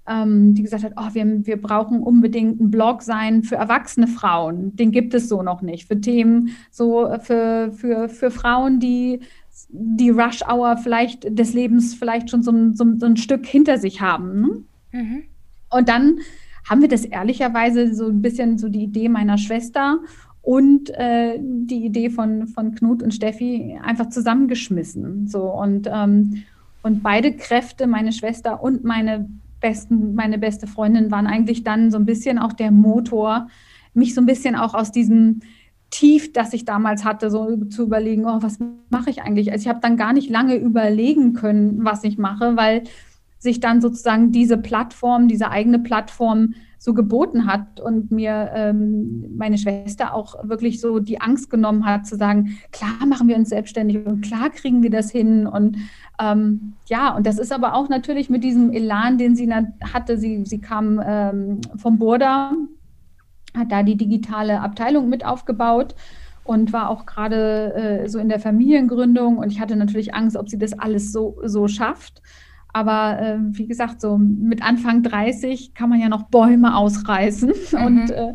ähm, 0.06 0.54
die 0.54 0.62
gesagt 0.62 0.84
hat, 0.84 0.92
oh, 0.96 1.14
wir, 1.14 1.46
wir 1.46 1.60
brauchen 1.60 2.02
unbedingt 2.02 2.60
einen 2.60 2.70
Blog 2.70 3.02
sein 3.02 3.42
für 3.42 3.56
erwachsene 3.56 4.06
Frauen. 4.06 4.76
Den 4.76 4.92
gibt 4.92 5.14
es 5.14 5.28
so 5.28 5.42
noch 5.42 5.62
nicht. 5.62 5.88
Für 5.88 6.00
Themen, 6.00 6.50
so 6.70 7.06
äh, 7.06 7.18
für, 7.18 7.72
für, 7.72 8.08
für 8.08 8.30
Frauen, 8.30 8.78
die 8.78 9.20
die 9.68 10.10
Rush-Hour 10.10 10.76
vielleicht 10.78 11.38
des 11.38 11.54
Lebens 11.54 11.94
vielleicht 11.94 12.30
schon 12.30 12.42
so 12.42 12.50
ein, 12.50 12.74
so, 12.74 12.84
so 12.96 13.06
ein 13.06 13.16
Stück 13.16 13.46
hinter 13.46 13.78
sich 13.78 14.00
haben. 14.00 14.40
Ne? 14.40 14.62
Mhm. 14.92 15.22
Und 15.70 15.88
dann 15.88 16.18
haben 16.68 16.80
wir 16.80 16.88
das 16.88 17.04
ehrlicherweise 17.04 17.94
so 17.94 18.08
ein 18.08 18.22
bisschen 18.22 18.58
so 18.58 18.68
die 18.68 18.84
Idee 18.84 19.08
meiner 19.08 19.38
Schwester 19.38 20.00
und 20.42 20.90
äh, 20.90 21.38
die 21.40 21.84
Idee 21.84 22.10
von, 22.10 22.46
von 22.46 22.74
Knut 22.74 23.02
und 23.02 23.14
Steffi 23.14 23.78
einfach 23.82 24.08
zusammengeschmissen. 24.10 25.26
So 25.26 25.42
und, 25.42 25.88
ähm, 25.92 26.44
und 26.82 27.02
beide 27.02 27.32
Kräfte, 27.32 27.86
meine 27.86 28.12
Schwester 28.12 28.62
und 28.62 28.84
meine 28.84 29.28
besten, 29.60 30.14
meine 30.14 30.38
beste 30.38 30.66
Freundin, 30.66 31.10
waren 31.10 31.26
eigentlich 31.26 31.64
dann 31.64 31.90
so 31.90 31.98
ein 31.98 32.06
bisschen 32.06 32.38
auch 32.38 32.52
der 32.52 32.70
Motor, 32.70 33.48
mich 33.94 34.14
so 34.14 34.20
ein 34.20 34.26
bisschen 34.26 34.54
auch 34.54 34.74
aus 34.74 34.92
diesem 34.92 35.40
Tief, 35.90 36.32
das 36.32 36.52
ich 36.52 36.64
damals 36.64 37.04
hatte, 37.04 37.30
so 37.30 37.56
zu 37.66 37.84
überlegen, 37.84 38.26
oh, 38.26 38.42
was 38.42 38.58
mache 38.90 39.10
ich 39.10 39.22
eigentlich? 39.22 39.52
Also 39.52 39.62
ich 39.62 39.68
habe 39.68 39.80
dann 39.80 39.96
gar 39.96 40.12
nicht 40.12 40.30
lange 40.30 40.56
überlegen 40.56 41.32
können, 41.32 41.84
was 41.84 42.04
ich 42.04 42.18
mache, 42.18 42.56
weil 42.56 42.82
sich 43.38 43.60
dann 43.60 43.80
sozusagen 43.80 44.32
diese 44.32 44.58
Plattform, 44.58 45.28
diese 45.28 45.50
eigene 45.50 45.78
Plattform 45.78 46.54
so 46.78 46.94
geboten 46.94 47.46
hat 47.46 47.80
und 47.80 48.10
mir 48.10 48.50
ähm, 48.54 49.36
meine 49.36 49.58
Schwester 49.58 50.14
auch 50.14 50.48
wirklich 50.48 50.80
so 50.80 50.98
die 50.98 51.20
Angst 51.20 51.50
genommen 51.50 51.86
hat, 51.86 52.06
zu 52.06 52.16
sagen, 52.16 52.58
klar 52.70 53.06
machen 53.06 53.28
wir 53.28 53.36
uns 53.36 53.48
selbstständig 53.48 54.06
und 54.06 54.20
klar 54.20 54.50
kriegen 54.50 54.82
wir 54.82 54.90
das 54.90 55.10
hin. 55.10 55.46
Und 55.46 55.78
ähm, 56.20 56.74
ja, 56.86 57.14
und 57.16 57.26
das 57.26 57.38
ist 57.38 57.52
aber 57.52 57.74
auch 57.74 57.88
natürlich 57.88 58.30
mit 58.30 58.44
diesem 58.44 58.72
Elan, 58.72 59.18
den 59.18 59.34
sie 59.36 59.50
hatte. 59.92 60.18
Sie, 60.18 60.44
sie 60.44 60.60
kam 60.60 61.00
ähm, 61.04 61.60
vom 61.76 61.98
Burda, 61.98 62.52
hat 63.56 63.72
da 63.72 63.82
die 63.82 63.96
digitale 63.96 64.60
Abteilung 64.60 65.08
mit 65.08 65.24
aufgebaut 65.24 65.94
und 66.44 66.72
war 66.72 66.90
auch 66.90 67.06
gerade 67.06 67.74
äh, 67.74 68.08
so 68.08 68.18
in 68.18 68.28
der 68.28 68.40
Familiengründung 68.40 69.38
und 69.38 69.50
ich 69.50 69.60
hatte 69.60 69.76
natürlich 69.76 70.14
Angst, 70.14 70.36
ob 70.36 70.48
sie 70.48 70.58
das 70.58 70.78
alles 70.78 71.12
so, 71.12 71.38
so 71.44 71.68
schafft. 71.68 72.22
Aber 72.72 73.18
äh, 73.18 73.38
wie 73.40 73.66
gesagt, 73.66 74.02
so 74.02 74.18
mit 74.18 74.62
Anfang 74.62 75.02
30 75.02 75.72
kann 75.72 75.88
man 75.88 75.98
ja 75.98 76.10
noch 76.10 76.24
Bäume 76.24 76.76
ausreißen. 76.76 77.52
Mhm. 77.72 77.84
Und, 77.84 78.10
äh, 78.10 78.34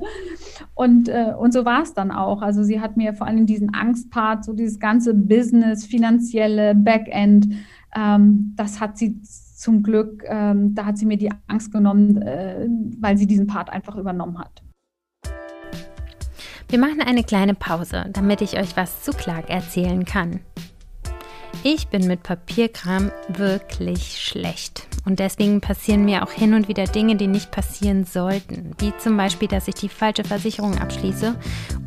und, 0.74 1.10
äh, 1.10 1.34
und 1.38 1.54
so 1.54 1.64
war 1.64 1.84
es 1.84 1.94
dann 1.94 2.12
auch. 2.12 2.42
Also 2.42 2.64
sie 2.64 2.82
hat 2.82 2.98
mir 2.98 3.14
vor 3.14 3.28
allem 3.28 3.46
diesen 3.46 3.74
Angstpart, 3.74 4.44
so 4.44 4.54
dieses 4.54 4.80
ganze 4.80 5.14
Business, 5.14 5.86
finanzielle 5.86 6.76
Backend, 6.76 7.48
ähm, 7.96 8.54
das 8.56 8.80
hat 8.82 8.98
sie 8.98 9.22
zum 9.22 9.84
Glück, 9.84 10.24
ähm, 10.28 10.74
da 10.74 10.86
hat 10.86 10.98
sie 10.98 11.06
mir 11.06 11.18
die 11.18 11.32
Angst 11.48 11.72
genommen, 11.72 12.22
äh, 12.22 12.68
weil 13.00 13.18
sie 13.18 13.28
diesen 13.28 13.48
Part 13.48 13.70
einfach 13.70 13.96
übernommen 13.96 14.40
hat. 14.40 14.64
Wir 16.72 16.80
machen 16.80 17.02
eine 17.02 17.26
kleine 17.26 17.54
Pause, 17.54 18.06
damit 18.14 18.40
ich 18.40 18.58
euch 18.58 18.78
was 18.78 19.04
zu 19.04 19.12
Clark 19.12 19.50
erzählen 19.50 20.06
kann. 20.06 20.40
Ich 21.64 21.90
bin 21.90 22.08
mit 22.08 22.24
Papierkram 22.24 23.12
wirklich 23.28 24.20
schlecht. 24.20 24.88
Und 25.06 25.20
deswegen 25.20 25.62
passieren 25.62 26.06
mir 26.06 26.24
auch 26.24 26.32
hin 26.32 26.56
und 26.56 26.68
wieder 26.68 26.86
Dinge, 26.86 27.16
die 27.16 27.28
nicht 27.28 27.52
passieren 27.52 28.04
sollten. 28.04 28.72
Wie 28.80 28.92
zum 28.98 29.16
Beispiel, 29.16 29.48
dass 29.48 29.68
ich 29.68 29.76
die 29.76 29.90
falsche 29.90 30.24
Versicherung 30.24 30.80
abschließe 30.80 31.36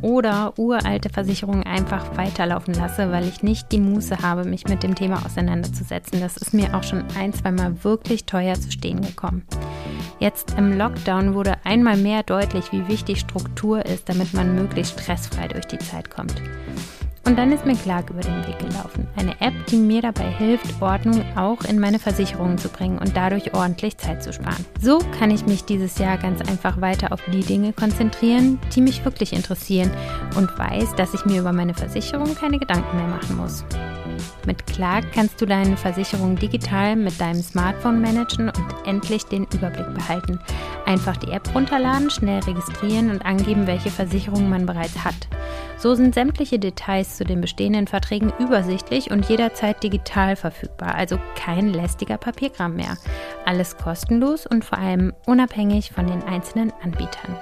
oder 0.01 0.53
uralte 0.57 1.09
Versicherungen 1.09 1.63
einfach 1.63 2.15
weiterlaufen 2.15 2.73
lasse, 2.73 3.11
weil 3.11 3.27
ich 3.27 3.43
nicht 3.43 3.69
die 3.73 3.79
Muße 3.79 4.19
habe, 4.19 4.45
mich 4.45 4.65
mit 4.65 4.81
dem 4.81 4.95
Thema 4.95 5.25
auseinanderzusetzen. 5.25 6.21
Das 6.21 6.37
ist 6.37 6.53
mir 6.53 6.73
auch 6.73 6.83
schon 6.83 7.03
ein, 7.17 7.33
zweimal 7.33 7.83
wirklich 7.83 8.23
teuer 8.25 8.55
zu 8.55 8.71
stehen 8.71 9.01
gekommen. 9.01 9.43
Jetzt 10.19 10.55
im 10.57 10.77
Lockdown 10.77 11.33
wurde 11.33 11.57
einmal 11.65 11.97
mehr 11.97 12.23
deutlich, 12.23 12.71
wie 12.71 12.87
wichtig 12.87 13.19
Struktur 13.19 13.85
ist, 13.85 14.07
damit 14.07 14.33
man 14.33 14.55
möglichst 14.55 14.97
stressfrei 15.01 15.49
durch 15.49 15.65
die 15.65 15.79
Zeit 15.79 16.09
kommt. 16.09 16.41
Und 17.25 17.37
dann 17.39 17.51
ist 17.51 17.65
mir 17.65 17.75
Clark 17.75 18.11
über 18.11 18.21
den 18.21 18.45
Weg 18.45 18.59
gelaufen. 18.59 19.07
Eine 19.15 19.31
App, 19.41 19.53
die 19.67 19.77
mir 19.77 20.01
dabei 20.01 20.29
hilft, 20.29 20.79
Ordnung 20.79 21.25
auch 21.35 21.63
in 21.63 21.79
meine 21.79 21.97
Versicherungen 21.97 22.59
zu 22.59 22.69
bringen 22.69 22.99
und 22.99 23.17
dadurch 23.17 23.55
ordentlich 23.55 23.97
Zeit 23.97 24.21
zu 24.21 24.31
sparen. 24.31 24.63
So 24.79 24.99
kann 25.17 25.31
ich 25.31 25.45
mich 25.47 25.65
dieses 25.65 25.97
Jahr 25.97 26.17
ganz 26.17 26.41
einfach 26.41 26.79
weiter 26.81 27.11
auf 27.11 27.21
die 27.33 27.43
Dinge 27.43 27.73
konzentrieren, 27.73 28.59
die 28.75 28.81
mich 28.81 29.03
wirklich 29.03 29.33
interessieren 29.33 29.89
und 30.37 30.55
weiß, 30.57 30.93
dass 30.95 31.15
ich 31.15 31.25
mir 31.25 31.39
über 31.39 31.51
meine 31.51 31.73
Versicherung 31.73 32.35
keine 32.35 32.59
Gedanken 32.59 32.95
mehr 32.95 33.07
machen 33.07 33.37
muss. 33.37 33.65
Mit 34.45 34.65
Clark 34.67 35.11
kannst 35.13 35.41
du 35.41 35.45
deine 35.45 35.77
Versicherung 35.77 36.35
digital 36.35 36.95
mit 36.95 37.19
deinem 37.19 37.41
Smartphone 37.41 38.01
managen 38.01 38.49
und 38.49 38.87
endlich 38.87 39.25
den 39.25 39.45
Überblick 39.53 39.93
behalten. 39.93 40.39
Einfach 40.85 41.17
die 41.17 41.31
App 41.31 41.53
runterladen, 41.53 42.09
schnell 42.09 42.39
registrieren 42.41 43.09
und 43.09 43.25
angeben, 43.25 43.67
welche 43.67 43.89
Versicherung 43.89 44.49
man 44.49 44.65
bereits 44.65 45.03
hat. 45.03 45.27
So 45.77 45.95
sind 45.95 46.15
sämtliche 46.15 46.59
Details 46.59 47.17
zu 47.17 47.25
den 47.25 47.41
bestehenden 47.41 47.87
Verträgen 47.87 48.31
übersichtlich 48.39 49.11
und 49.11 49.27
jederzeit 49.27 49.83
digital 49.83 50.35
verfügbar, 50.35 50.95
also 50.95 51.17
kein 51.35 51.73
lästiger 51.73 52.17
Papierkram 52.17 52.75
mehr. 52.75 52.97
Alles 53.45 53.77
kostenlos 53.77 54.45
und 54.45 54.63
vor 54.63 54.77
allem 54.77 55.13
unabhängig 55.25 55.91
von 55.91 56.07
den 56.07 56.23
einzelnen 56.23 56.71
Anbietern. 56.81 57.35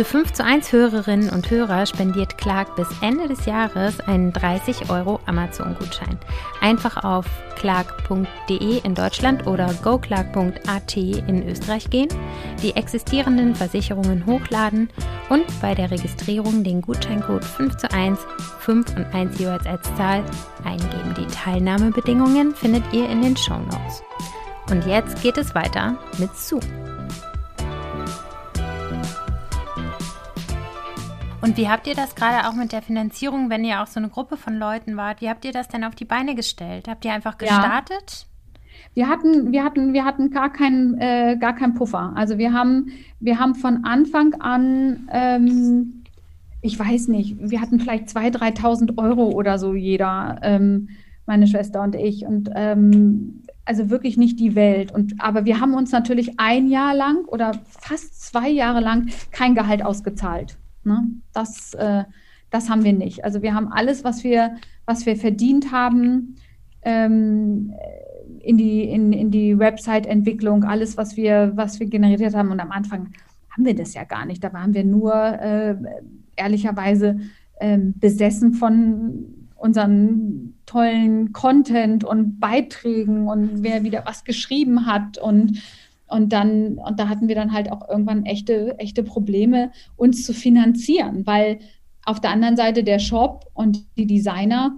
Für 0.00 0.06
5 0.06 0.32
zu 0.32 0.42
1 0.42 0.72
Hörerinnen 0.72 1.28
und 1.28 1.50
Hörer 1.50 1.84
spendiert 1.84 2.38
Clark 2.38 2.74
bis 2.74 2.88
Ende 3.02 3.28
des 3.28 3.44
Jahres 3.44 4.00
einen 4.00 4.32
30 4.32 4.88
Euro 4.88 5.20
Amazon-Gutschein. 5.26 6.18
Einfach 6.62 7.04
auf 7.04 7.26
clark.de 7.56 8.78
in 8.82 8.94
Deutschland 8.94 9.46
oder 9.46 9.74
goclark.at 9.82 10.96
in 10.96 11.46
Österreich 11.46 11.90
gehen, 11.90 12.08
die 12.62 12.74
existierenden 12.76 13.54
Versicherungen 13.54 14.24
hochladen 14.24 14.88
und 15.28 15.44
bei 15.60 15.74
der 15.74 15.90
Registrierung 15.90 16.64
den 16.64 16.80
Gutscheincode 16.80 17.44
5 17.44 17.76
zu 17.76 17.92
1, 17.92 18.20
5 18.60 18.96
und 18.96 19.04
1 19.14 19.38
jeweils 19.38 19.66
als 19.66 19.82
Zahl 19.96 20.24
eingeben. 20.64 21.14
Die 21.18 21.26
Teilnahmebedingungen 21.26 22.54
findet 22.54 22.90
ihr 22.94 23.06
in 23.06 23.20
den 23.20 23.36
Show 23.36 23.58
Notes. 23.58 24.02
Und 24.70 24.86
jetzt 24.86 25.20
geht 25.20 25.36
es 25.36 25.54
weiter 25.54 25.98
mit 26.16 26.34
Sue. 26.34 26.60
Und 31.42 31.56
wie 31.56 31.68
habt 31.68 31.86
ihr 31.86 31.94
das 31.94 32.14
gerade 32.14 32.48
auch 32.48 32.54
mit 32.54 32.72
der 32.72 32.82
Finanzierung, 32.82 33.48
wenn 33.48 33.64
ihr 33.64 33.80
auch 33.82 33.86
so 33.86 33.98
eine 33.98 34.10
Gruppe 34.10 34.36
von 34.36 34.58
Leuten 34.58 34.96
wart, 34.96 35.22
wie 35.22 35.28
habt 35.28 35.44
ihr 35.44 35.52
das 35.52 35.68
denn 35.68 35.84
auf 35.84 35.94
die 35.94 36.04
Beine 36.04 36.34
gestellt? 36.34 36.86
Habt 36.86 37.04
ihr 37.04 37.12
einfach 37.12 37.38
gestartet? 37.38 38.26
Ja. 38.26 38.26
Wir 38.94 39.08
hatten, 39.08 39.52
wir 39.52 39.64
hatten, 39.64 39.92
wir 39.94 40.04
hatten 40.04 40.30
gar 40.30 40.52
keinen, 40.52 40.98
äh, 40.98 41.36
gar 41.40 41.54
keinen 41.54 41.74
Puffer. 41.74 42.12
Also 42.14 42.36
wir 42.38 42.52
haben, 42.52 42.92
wir 43.20 43.38
haben 43.38 43.54
von 43.54 43.84
Anfang 43.84 44.34
an, 44.34 45.08
ähm, 45.12 46.04
ich 46.60 46.78
weiß 46.78 47.08
nicht, 47.08 47.36
wir 47.38 47.60
hatten 47.60 47.80
vielleicht 47.80 48.08
2.000, 48.08 48.58
3.000 48.58 48.98
Euro 48.98 49.30
oder 49.30 49.58
so 49.58 49.74
jeder, 49.74 50.40
ähm, 50.42 50.90
meine 51.24 51.46
Schwester 51.46 51.82
und 51.82 51.94
ich. 51.94 52.26
Und 52.26 52.50
ähm, 52.54 53.44
also 53.64 53.88
wirklich 53.88 54.18
nicht 54.18 54.38
die 54.40 54.54
Welt. 54.56 54.92
Und, 54.92 55.14
aber 55.20 55.46
wir 55.46 55.60
haben 55.60 55.72
uns 55.74 55.90
natürlich 55.92 56.38
ein 56.38 56.68
Jahr 56.68 56.94
lang 56.94 57.24
oder 57.26 57.52
fast 57.66 58.20
zwei 58.20 58.50
Jahre 58.50 58.80
lang 58.80 59.08
kein 59.30 59.54
Gehalt 59.54 59.84
ausgezahlt. 59.84 60.58
Ne? 60.84 61.08
Das, 61.32 61.74
äh, 61.74 62.04
das 62.50 62.68
haben 62.68 62.84
wir 62.84 62.92
nicht. 62.92 63.24
Also 63.24 63.42
wir 63.42 63.54
haben 63.54 63.68
alles, 63.68 64.04
was 64.04 64.24
wir, 64.24 64.56
was 64.86 65.06
wir 65.06 65.16
verdient 65.16 65.72
haben, 65.72 66.36
ähm, 66.82 67.72
in 68.40 68.56
die, 68.56 68.84
in, 68.84 69.12
in 69.12 69.30
die 69.30 69.58
Website-Entwicklung, 69.58 70.64
alles, 70.64 70.96
was 70.96 71.16
wir, 71.16 71.52
was 71.54 71.78
wir 71.78 71.86
generiert 71.86 72.34
haben. 72.34 72.50
Und 72.50 72.60
am 72.60 72.70
Anfang 72.70 73.12
haben 73.50 73.64
wir 73.64 73.74
das 73.74 73.94
ja 73.94 74.04
gar 74.04 74.24
nicht. 74.24 74.42
Da 74.42 74.52
waren 74.52 74.74
wir 74.74 74.84
nur 74.84 75.14
äh, 75.14 75.76
ehrlicherweise 76.36 77.18
äh, 77.58 77.78
besessen 77.78 78.54
von 78.54 79.40
unseren 79.56 80.54
tollen 80.64 81.32
Content 81.32 82.02
und 82.02 82.40
Beiträgen 82.40 83.28
und 83.28 83.62
wer 83.62 83.84
wieder 83.84 84.04
was 84.06 84.24
geschrieben 84.24 84.86
hat 84.86 85.18
und 85.18 85.62
und 86.10 86.32
dann, 86.32 86.78
und 86.78 86.98
da 86.98 87.08
hatten 87.08 87.28
wir 87.28 87.34
dann 87.34 87.52
halt 87.52 87.70
auch 87.70 87.88
irgendwann 87.88 88.24
echte, 88.24 88.78
echte 88.78 89.02
Probleme, 89.02 89.70
uns 89.96 90.24
zu 90.24 90.34
finanzieren, 90.34 91.26
weil 91.26 91.60
auf 92.04 92.20
der 92.20 92.30
anderen 92.30 92.56
Seite 92.56 92.82
der 92.82 92.98
Shop 92.98 93.46
und 93.54 93.84
die 93.96 94.06
Designer, 94.06 94.76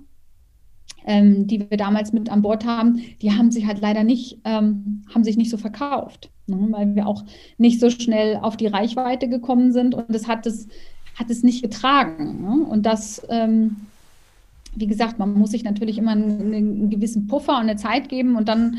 ähm, 1.07 1.47
die 1.47 1.61
wir 1.61 1.77
damals 1.77 2.13
mit 2.13 2.31
an 2.31 2.43
Bord 2.43 2.65
haben, 2.65 3.03
die 3.23 3.33
haben 3.33 3.51
sich 3.51 3.67
halt 3.67 3.81
leider 3.81 4.05
nicht, 4.05 4.39
ähm, 4.45 5.03
haben 5.13 5.25
sich 5.25 5.37
nicht 5.37 5.51
so 5.51 5.57
verkauft, 5.57 6.31
ne, 6.47 6.69
weil 6.71 6.95
wir 6.95 7.07
auch 7.07 7.25
nicht 7.59 7.81
so 7.81 7.91
schnell 7.91 8.37
auf 8.37 8.57
die 8.57 8.67
Reichweite 8.67 9.29
gekommen 9.29 9.73
sind 9.73 9.95
und 9.95 10.07
das 10.09 10.29
hat 10.29 10.47
es, 10.47 10.69
hat 11.15 11.31
es 11.31 11.43
nicht 11.43 11.63
getragen. 11.63 12.43
Ne? 12.43 12.65
Und 12.65 12.85
das, 12.85 13.23
ähm, 13.31 13.77
wie 14.75 14.87
gesagt, 14.87 15.19
man 15.19 15.35
muss 15.35 15.51
sich 15.51 15.65
natürlich 15.65 15.99
immer 15.99 16.13
einen, 16.13 16.55
einen 16.55 16.91
gewissen 16.91 17.27
Puffer 17.27 17.55
und 17.55 17.63
eine 17.63 17.77
Zeit 17.77 18.09
geben 18.09 18.37
und 18.37 18.49
dann 18.49 18.79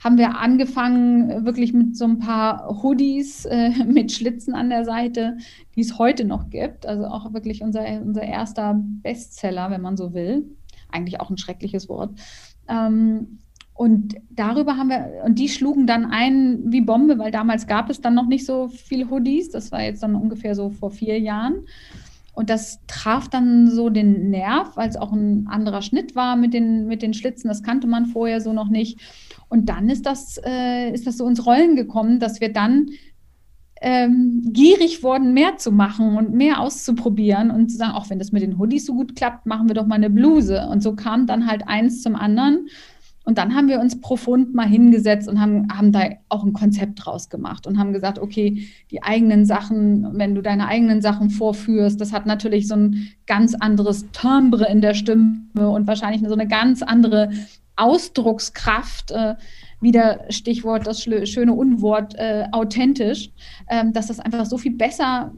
haben 0.00 0.16
wir 0.16 0.38
angefangen 0.38 1.30
äh, 1.30 1.44
wirklich 1.44 1.72
mit 1.72 1.96
so 1.96 2.06
ein 2.06 2.18
paar 2.18 2.82
Hoodies 2.82 3.44
äh, 3.44 3.70
mit 3.86 4.10
Schlitzen 4.10 4.54
an 4.54 4.70
der 4.70 4.84
Seite, 4.84 5.36
die 5.76 5.82
es 5.82 5.98
heute 5.98 6.24
noch 6.24 6.50
gibt. 6.50 6.86
Also 6.86 7.04
auch 7.04 7.32
wirklich 7.32 7.62
unser, 7.62 7.84
unser 8.02 8.22
erster 8.22 8.80
Bestseller, 9.02 9.70
wenn 9.70 9.82
man 9.82 9.96
so 9.96 10.12
will. 10.14 10.56
Eigentlich 10.90 11.20
auch 11.20 11.30
ein 11.30 11.38
schreckliches 11.38 11.88
Wort. 11.88 12.18
Ähm, 12.68 13.38
und 13.74 14.16
darüber 14.28 14.76
haben 14.76 14.90
wir, 14.90 15.22
und 15.24 15.38
die 15.38 15.48
schlugen 15.48 15.86
dann 15.86 16.04
ein 16.04 16.64
wie 16.66 16.82
Bombe, 16.82 17.18
weil 17.18 17.30
damals 17.30 17.66
gab 17.66 17.88
es 17.88 18.00
dann 18.02 18.14
noch 18.14 18.26
nicht 18.26 18.44
so 18.44 18.68
viel 18.68 19.08
Hoodies. 19.08 19.50
Das 19.50 19.72
war 19.72 19.82
jetzt 19.82 20.02
dann 20.02 20.16
ungefähr 20.16 20.54
so 20.54 20.68
vor 20.68 20.90
vier 20.90 21.18
Jahren. 21.18 21.64
Und 22.40 22.48
das 22.48 22.80
traf 22.86 23.28
dann 23.28 23.70
so 23.70 23.90
den 23.90 24.30
Nerv, 24.30 24.74
weil 24.74 24.88
es 24.88 24.96
auch 24.96 25.12
ein 25.12 25.46
anderer 25.46 25.82
Schnitt 25.82 26.16
war 26.16 26.36
mit 26.36 26.54
den, 26.54 26.86
mit 26.86 27.02
den 27.02 27.12
Schlitzen. 27.12 27.48
Das 27.48 27.62
kannte 27.62 27.86
man 27.86 28.06
vorher 28.06 28.40
so 28.40 28.54
noch 28.54 28.70
nicht. 28.70 28.98
Und 29.50 29.68
dann 29.68 29.90
ist 29.90 30.06
das, 30.06 30.40
äh, 30.42 30.90
ist 30.90 31.06
das 31.06 31.18
so 31.18 31.28
ins 31.28 31.44
Rollen 31.44 31.76
gekommen, 31.76 32.18
dass 32.18 32.40
wir 32.40 32.50
dann 32.50 32.86
ähm, 33.82 34.40
gierig 34.54 35.02
wurden, 35.02 35.34
mehr 35.34 35.58
zu 35.58 35.70
machen 35.70 36.16
und 36.16 36.32
mehr 36.32 36.60
auszuprobieren 36.60 37.50
und 37.50 37.70
zu 37.70 37.76
sagen, 37.76 37.92
auch 37.92 38.08
wenn 38.08 38.18
das 38.18 38.32
mit 38.32 38.40
den 38.40 38.56
Hoodies 38.56 38.86
so 38.86 38.94
gut 38.94 39.16
klappt, 39.16 39.44
machen 39.44 39.68
wir 39.68 39.74
doch 39.74 39.86
mal 39.86 39.96
eine 39.96 40.08
Bluse. 40.08 40.66
Und 40.66 40.82
so 40.82 40.94
kam 40.94 41.26
dann 41.26 41.46
halt 41.46 41.68
eins 41.68 42.00
zum 42.00 42.16
anderen. 42.16 42.68
Und 43.30 43.38
dann 43.38 43.54
haben 43.54 43.68
wir 43.68 43.78
uns 43.78 44.00
profund 44.00 44.54
mal 44.54 44.66
hingesetzt 44.66 45.28
und 45.28 45.40
haben, 45.40 45.68
haben 45.72 45.92
da 45.92 46.00
auch 46.30 46.42
ein 46.42 46.52
Konzept 46.52 47.04
draus 47.04 47.28
gemacht 47.28 47.64
und 47.64 47.78
haben 47.78 47.92
gesagt, 47.92 48.18
okay, 48.18 48.66
die 48.90 49.04
eigenen 49.04 49.46
Sachen, 49.46 50.18
wenn 50.18 50.34
du 50.34 50.42
deine 50.42 50.66
eigenen 50.66 51.00
Sachen 51.00 51.30
vorführst, 51.30 52.00
das 52.00 52.12
hat 52.12 52.26
natürlich 52.26 52.66
so 52.66 52.74
ein 52.74 53.06
ganz 53.28 53.54
anderes 53.54 54.10
Timbre 54.10 54.66
in 54.66 54.80
der 54.80 54.94
Stimme 54.94 55.44
und 55.54 55.86
wahrscheinlich 55.86 56.22
so 56.26 56.34
eine 56.34 56.48
ganz 56.48 56.82
andere 56.82 57.30
Ausdruckskraft, 57.76 59.12
äh, 59.12 59.36
wieder 59.80 60.24
Stichwort 60.30 60.88
das 60.88 61.00
schöne 61.00 61.52
Unwort, 61.52 62.16
äh, 62.16 62.48
authentisch, 62.50 63.30
äh, 63.68 63.84
dass 63.92 64.08
das 64.08 64.18
einfach 64.18 64.44
so 64.44 64.58
viel 64.58 64.74
besser 64.74 65.32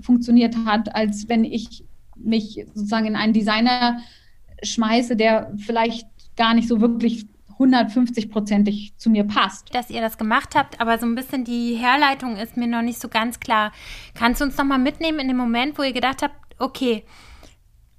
funktioniert 0.00 0.56
hat, 0.64 0.96
als 0.96 1.28
wenn 1.28 1.44
ich 1.44 1.84
mich 2.16 2.66
sozusagen 2.74 3.06
in 3.06 3.14
einen 3.14 3.34
Designer 3.34 4.00
schmeiße, 4.64 5.14
der 5.14 5.52
vielleicht 5.58 6.08
gar 6.36 6.54
nicht 6.54 6.66
so 6.66 6.80
wirklich 6.80 7.28
150-prozentig 7.58 8.96
zu 8.96 9.10
mir 9.10 9.24
passt. 9.24 9.74
Dass 9.74 9.90
ihr 9.90 10.00
das 10.00 10.18
gemacht 10.18 10.54
habt, 10.54 10.80
aber 10.80 10.98
so 10.98 11.06
ein 11.06 11.14
bisschen 11.14 11.44
die 11.44 11.74
Herleitung 11.74 12.36
ist 12.36 12.56
mir 12.56 12.66
noch 12.66 12.82
nicht 12.82 13.00
so 13.00 13.08
ganz 13.08 13.40
klar. 13.40 13.72
Kannst 14.14 14.40
du 14.40 14.44
uns 14.44 14.56
noch 14.56 14.64
mal 14.64 14.78
mitnehmen 14.78 15.18
in 15.18 15.28
dem 15.28 15.36
Moment, 15.36 15.78
wo 15.78 15.82
ihr 15.82 15.92
gedacht 15.92 16.22
habt, 16.22 16.34
okay, 16.58 17.04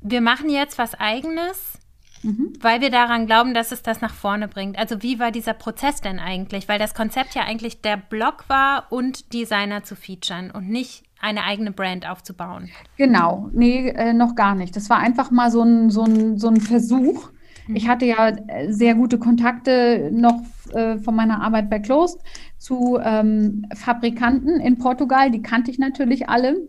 wir 0.01 0.21
machen 0.21 0.49
jetzt 0.49 0.77
was 0.77 0.93
eigenes, 0.95 1.79
mhm. 2.23 2.53
weil 2.61 2.81
wir 2.81 2.89
daran 2.89 3.25
glauben, 3.25 3.53
dass 3.53 3.71
es 3.71 3.81
das 3.81 4.01
nach 4.01 4.13
vorne 4.13 4.47
bringt. 4.47 4.77
Also 4.77 5.01
wie 5.01 5.19
war 5.19 5.31
dieser 5.31 5.53
Prozess 5.53 6.01
denn 6.01 6.19
eigentlich? 6.19 6.67
Weil 6.67 6.79
das 6.79 6.93
Konzept 6.93 7.35
ja 7.35 7.43
eigentlich 7.43 7.81
der 7.81 7.97
Blog 7.97 8.45
war 8.47 8.91
und 8.91 9.33
Designer 9.33 9.83
zu 9.83 9.95
featuren 9.95 10.51
und 10.51 10.69
nicht 10.69 11.03
eine 11.19 11.43
eigene 11.43 11.71
Brand 11.71 12.07
aufzubauen. 12.07 12.69
Genau, 12.95 13.49
nee, 13.51 13.89
äh, 13.89 14.13
noch 14.13 14.35
gar 14.35 14.55
nicht. 14.55 14.75
Das 14.75 14.89
war 14.89 14.99
einfach 14.99 15.31
mal 15.31 15.51
so 15.51 15.63
ein, 15.63 15.89
so 15.89 16.03
ein, 16.03 16.37
so 16.37 16.47
ein 16.47 16.61
Versuch. 16.61 17.29
Ich 17.73 17.85
mhm. 17.85 17.87
hatte 17.87 18.05
ja 18.05 18.29
äh, 18.29 18.71
sehr 18.71 18.95
gute 18.95 19.17
Kontakte 19.17 20.09
noch 20.11 20.41
äh, 20.73 20.97
von 20.97 21.15
meiner 21.15 21.41
Arbeit 21.41 21.69
bei 21.69 21.79
Closed 21.79 22.19
zu 22.57 22.97
ähm, 23.01 23.65
Fabrikanten 23.75 24.59
in 24.59 24.77
Portugal, 24.77 25.31
die 25.31 25.41
kannte 25.41 25.71
ich 25.71 25.79
natürlich 25.79 26.29
alle. 26.29 26.67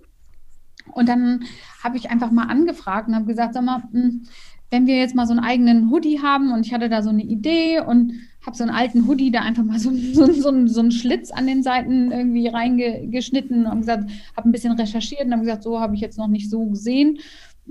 Und 0.93 1.09
dann 1.09 1.45
habe 1.83 1.97
ich 1.97 2.11
einfach 2.11 2.31
mal 2.31 2.47
angefragt 2.47 3.09
und 3.09 3.15
habe 3.15 3.27
gesagt, 3.27 3.55
sag 3.55 3.65
mal, 3.65 3.83
hm, 3.93 4.27
wenn 4.71 4.87
wir 4.87 4.99
jetzt 4.99 5.15
mal 5.15 5.27
so 5.27 5.33
einen 5.33 5.45
eigenen 5.45 5.91
Hoodie 5.91 6.21
haben 6.21 6.53
und 6.53 6.67
ich 6.67 6.75
hatte 6.75 6.89
da 6.89 7.03
so 7.03 7.11
eine 7.11 7.23
Idee 7.23 7.81
und 7.81 8.13
habe 8.45 8.57
so 8.57 8.65
einen 8.65 8.75
alten 8.75 9.07
Hoodie, 9.07 9.31
da 9.31 9.41
einfach 9.41 9.65
mal 9.65 9.79
so, 9.79 9.91
so, 10.13 10.31
so, 10.33 10.67
so 10.67 10.81
einen 10.81 10.93
Schlitz 10.93 11.31
an 11.31 11.47
den 11.47 11.63
Seiten 11.63 12.11
irgendwie 12.11 12.49
reingeschnitten 12.49 13.67
und 13.67 13.81
gesagt, 13.81 14.11
habe 14.37 14.49
ein 14.49 14.53
bisschen 14.53 14.73
recherchiert 14.73 15.25
und 15.25 15.33
habe 15.33 15.43
gesagt, 15.43 15.63
so 15.63 15.81
habe 15.81 15.95
ich 15.95 16.01
jetzt 16.01 16.19
noch 16.19 16.29
nicht 16.29 16.51
so 16.51 16.67
gesehen. 16.67 17.19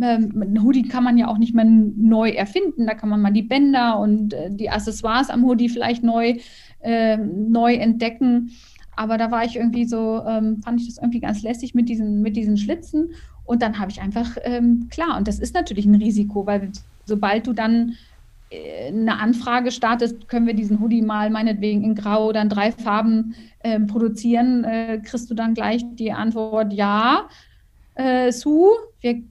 Ähm, 0.01 0.31
ein 0.41 0.63
Hoodie 0.63 0.87
kann 0.87 1.03
man 1.03 1.17
ja 1.17 1.27
auch 1.27 1.37
nicht 1.37 1.55
mehr 1.55 1.65
neu 1.65 2.29
erfinden. 2.29 2.85
Da 2.85 2.93
kann 2.93 3.09
man 3.09 3.21
mal 3.21 3.31
die 3.31 3.41
Bänder 3.41 3.99
und 3.99 4.33
äh, 4.33 4.49
die 4.51 4.69
Accessoires 4.69 5.29
am 5.29 5.43
Hoodie 5.45 5.69
vielleicht 5.69 6.03
neu, 6.03 6.37
äh, 6.81 7.17
neu 7.17 7.75
entdecken. 7.75 8.51
Aber 8.95 9.17
da 9.17 9.29
war 9.31 9.45
ich 9.45 9.55
irgendwie 9.55 9.85
so, 9.85 10.23
ähm, 10.27 10.61
fand 10.63 10.81
ich 10.81 10.87
das 10.87 10.97
irgendwie 10.97 11.19
ganz 11.19 11.43
lässig 11.43 11.75
mit 11.75 11.87
diesen, 11.87 12.21
mit 12.21 12.35
diesen 12.35 12.57
Schlitzen. 12.57 13.11
Und 13.45 13.61
dann 13.61 13.79
habe 13.79 13.91
ich 13.91 14.01
einfach, 14.01 14.37
ähm, 14.43 14.87
klar, 14.89 15.17
und 15.17 15.27
das 15.27 15.39
ist 15.39 15.53
natürlich 15.53 15.85
ein 15.85 15.95
Risiko, 15.95 16.45
weil 16.45 16.71
sobald 17.05 17.47
du 17.47 17.53
dann 17.53 17.93
äh, 18.49 18.87
eine 18.87 19.19
Anfrage 19.19 19.71
startest, 19.71 20.27
können 20.27 20.47
wir 20.47 20.53
diesen 20.53 20.79
Hoodie 20.79 21.01
mal 21.01 21.29
meinetwegen 21.29 21.83
in 21.83 21.95
Grau 21.95 22.27
oder 22.27 22.41
in 22.41 22.49
drei 22.49 22.71
Farben 22.71 23.35
äh, 23.59 23.79
produzieren, 23.79 24.63
äh, 24.63 24.99
kriegst 25.03 25.29
du 25.29 25.33
dann 25.33 25.53
gleich 25.53 25.83
die 25.95 26.11
Antwort, 26.11 26.73
ja, 26.73 27.27
äh, 27.95 28.31
Sue, 28.31 28.69
wir 29.01 29.23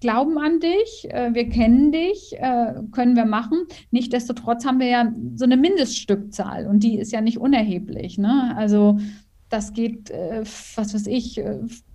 glauben 0.00 0.38
an 0.38 0.60
dich, 0.60 1.08
äh, 1.10 1.34
wir 1.34 1.48
kennen 1.48 1.92
dich, 1.92 2.34
äh, 2.38 2.74
können 2.92 3.16
wir 3.16 3.24
machen. 3.24 3.66
Nichtsdestotrotz 3.90 4.64
haben 4.64 4.80
wir 4.80 4.88
ja 4.88 5.12
so 5.34 5.44
eine 5.44 5.56
Mindeststückzahl 5.56 6.66
und 6.66 6.82
die 6.82 6.98
ist 6.98 7.12
ja 7.12 7.20
nicht 7.20 7.38
unerheblich. 7.38 8.18
Ne? 8.18 8.54
Also 8.56 8.98
das 9.48 9.72
geht, 9.72 10.10
äh, 10.10 10.42
was 10.76 10.94
weiß 10.94 11.06
ich, 11.06 11.42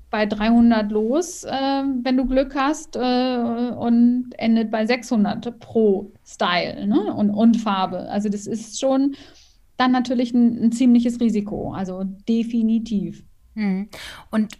bei 0.09 0.27
300 0.27 0.91
los, 0.91 1.43
wenn 1.43 2.17
du 2.17 2.27
Glück 2.27 2.53
hast 2.55 2.95
und 2.95 4.29
endet 4.37 4.69
bei 4.69 4.85
600 4.85 5.59
pro 5.59 6.11
Style 6.23 6.85
ne? 6.85 7.15
und, 7.15 7.31
und 7.31 7.57
Farbe. 7.57 8.11
Also 8.11 8.29
das 8.29 8.45
ist 8.45 8.79
schon 8.79 9.15
dann 9.77 9.91
natürlich 9.91 10.31
ein, 10.31 10.65
ein 10.65 10.71
ziemliches 10.71 11.19
Risiko, 11.19 11.73
also 11.73 12.03
definitiv. 12.27 13.23
Hm. 13.55 13.89
Und 14.29 14.53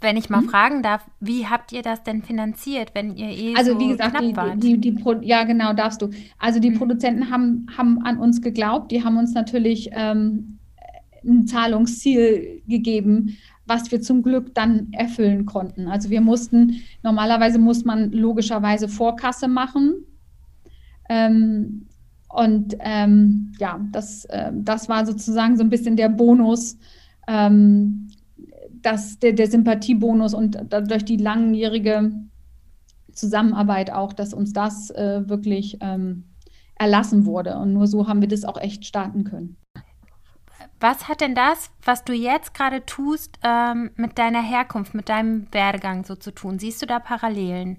wenn 0.00 0.16
ich 0.16 0.30
mal 0.30 0.42
mhm. 0.42 0.48
fragen 0.48 0.82
darf, 0.82 1.04
wie 1.20 1.46
habt 1.46 1.72
ihr 1.72 1.82
das 1.82 2.02
denn 2.02 2.22
finanziert, 2.22 2.90
wenn 2.94 3.16
ihr 3.16 3.28
eh 3.28 3.54
also 3.56 3.72
so 3.72 3.80
wie 3.80 3.88
gesagt, 3.88 4.20
die, 4.20 4.32
die, 4.56 4.78
die, 4.78 4.94
die, 4.94 5.26
ja 5.26 5.44
genau 5.44 5.72
darfst 5.72 6.00
du. 6.00 6.10
Also 6.38 6.60
die 6.60 6.70
mhm. 6.70 6.78
Produzenten 6.78 7.30
haben, 7.30 7.66
haben 7.76 8.02
an 8.04 8.18
uns 8.18 8.40
geglaubt, 8.40 8.92
die 8.92 9.04
haben 9.04 9.16
uns 9.18 9.34
natürlich 9.34 9.90
ähm, 9.92 10.58
ein 11.24 11.46
Zahlungsziel 11.46 12.62
gegeben, 12.68 13.36
was 13.66 13.90
wir 13.90 14.00
zum 14.00 14.22
Glück 14.22 14.54
dann 14.54 14.92
erfüllen 14.92 15.46
konnten. 15.46 15.88
Also 15.88 16.10
wir 16.10 16.20
mussten 16.20 16.82
normalerweise 17.02 17.58
muss 17.58 17.84
man 17.84 18.12
logischerweise 18.12 18.88
Vorkasse 18.88 19.48
machen. 19.48 19.94
Ähm, 21.08 21.86
und 22.28 22.76
ähm, 22.80 23.52
ja, 23.58 23.80
das, 23.90 24.24
äh, 24.26 24.52
das 24.52 24.88
war 24.88 25.06
sozusagen 25.06 25.56
so 25.56 25.64
ein 25.64 25.70
bisschen 25.70 25.96
der 25.96 26.08
Bonus, 26.08 26.78
ähm, 27.26 28.08
dass 28.84 29.18
der, 29.18 29.32
der 29.32 29.50
Sympathiebonus 29.50 30.34
und 30.34 30.58
durch 30.70 31.04
die 31.04 31.16
langjährige 31.16 32.12
Zusammenarbeit 33.12 33.90
auch, 33.90 34.12
dass 34.12 34.34
uns 34.34 34.52
das 34.52 34.90
äh, 34.90 35.28
wirklich 35.28 35.78
ähm, 35.80 36.24
erlassen 36.76 37.26
wurde. 37.26 37.56
Und 37.58 37.72
nur 37.72 37.86
so 37.86 38.08
haben 38.08 38.20
wir 38.20 38.28
das 38.28 38.44
auch 38.44 38.60
echt 38.60 38.84
starten 38.84 39.24
können. 39.24 39.56
Was 40.80 41.08
hat 41.08 41.20
denn 41.20 41.34
das, 41.34 41.70
was 41.82 42.04
du 42.04 42.12
jetzt 42.12 42.52
gerade 42.52 42.84
tust, 42.84 43.38
ähm, 43.42 43.90
mit 43.96 44.18
deiner 44.18 44.42
Herkunft, 44.42 44.94
mit 44.94 45.08
deinem 45.08 45.46
Werdegang 45.52 46.04
so 46.04 46.14
zu 46.14 46.32
tun? 46.32 46.58
Siehst 46.58 46.82
du 46.82 46.86
da 46.86 46.98
Parallelen? 46.98 47.78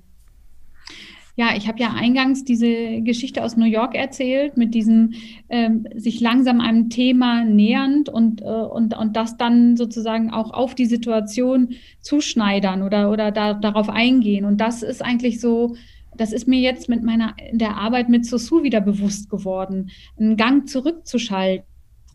Ja, 1.38 1.50
ich 1.56 1.68
habe 1.68 1.80
ja 1.80 1.94
eingangs 1.94 2.46
diese 2.46 3.02
Geschichte 3.02 3.44
aus 3.44 3.58
New 3.58 3.66
York 3.66 3.94
erzählt, 3.94 4.56
mit 4.56 4.74
diesem 4.74 5.14
ähm, 5.50 5.86
sich 5.94 6.22
langsam 6.22 6.62
einem 6.62 6.90
Thema 6.90 7.44
nähernd 7.44 8.08
und, 8.08 8.42
äh, 8.42 8.46
und, 8.46 8.98
und 8.98 9.18
das 9.18 9.36
dann 9.36 9.76
sozusagen 9.76 10.32
auch 10.32 10.52
auf 10.52 10.76
die 10.76 10.86
Situation 10.86 11.76
zuschneidern 12.00 12.84
oder, 12.84 13.12
oder 13.12 13.32
da, 13.32 13.54
darauf 13.54 13.90
eingehen. 13.90 14.46
Und 14.46 14.62
das 14.62 14.82
ist 14.82 15.04
eigentlich 15.04 15.42
so, 15.42 15.76
das 16.16 16.32
ist 16.32 16.48
mir 16.48 16.62
jetzt 16.62 16.88
mit 16.88 17.04
meiner 17.04 17.36
in 17.52 17.58
der 17.58 17.76
Arbeit 17.76 18.08
mit 18.08 18.26
Sosu 18.26 18.64
wieder 18.64 18.80
bewusst 18.80 19.30
geworden, 19.30 19.92
einen 20.18 20.38
Gang 20.38 20.70
zurückzuschalten 20.70 21.66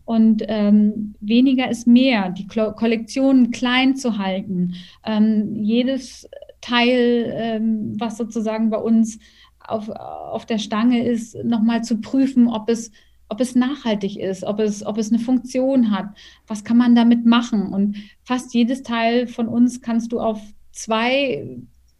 und 0.03 0.43
ähm, 0.47 1.13
weniger 1.21 1.69
ist 1.69 1.85
mehr, 1.85 2.31
die 2.31 2.47
Kollektionen 2.47 3.51
klein 3.51 3.95
zu 3.95 4.17
halten, 4.17 4.73
ähm, 5.05 5.63
jedes 5.63 6.27
Teil, 6.61 7.33
ähm, 7.35 7.95
was 7.99 8.17
sozusagen 8.17 8.69
bei 8.69 8.77
uns 8.77 9.19
auf, 9.59 9.89
auf 9.89 10.45
der 10.45 10.57
Stange 10.57 11.05
ist, 11.05 11.35
nochmal 11.43 11.83
zu 11.83 11.99
prüfen, 11.99 12.47
ob 12.47 12.69
es, 12.69 12.91
ob 13.29 13.41
es 13.41 13.55
nachhaltig 13.55 14.17
ist, 14.17 14.43
ob 14.43 14.59
es, 14.59 14.85
ob 14.85 14.97
es 14.97 15.11
eine 15.11 15.19
Funktion 15.19 15.91
hat, 15.91 16.09
was 16.47 16.63
kann 16.63 16.77
man 16.77 16.95
damit 16.95 17.25
machen. 17.25 17.73
Und 17.73 17.97
fast 18.23 18.53
jedes 18.53 18.83
Teil 18.83 19.27
von 19.27 19.47
uns 19.47 19.81
kannst 19.81 20.11
du 20.11 20.19
auf 20.19 20.41
zwei 20.71 21.47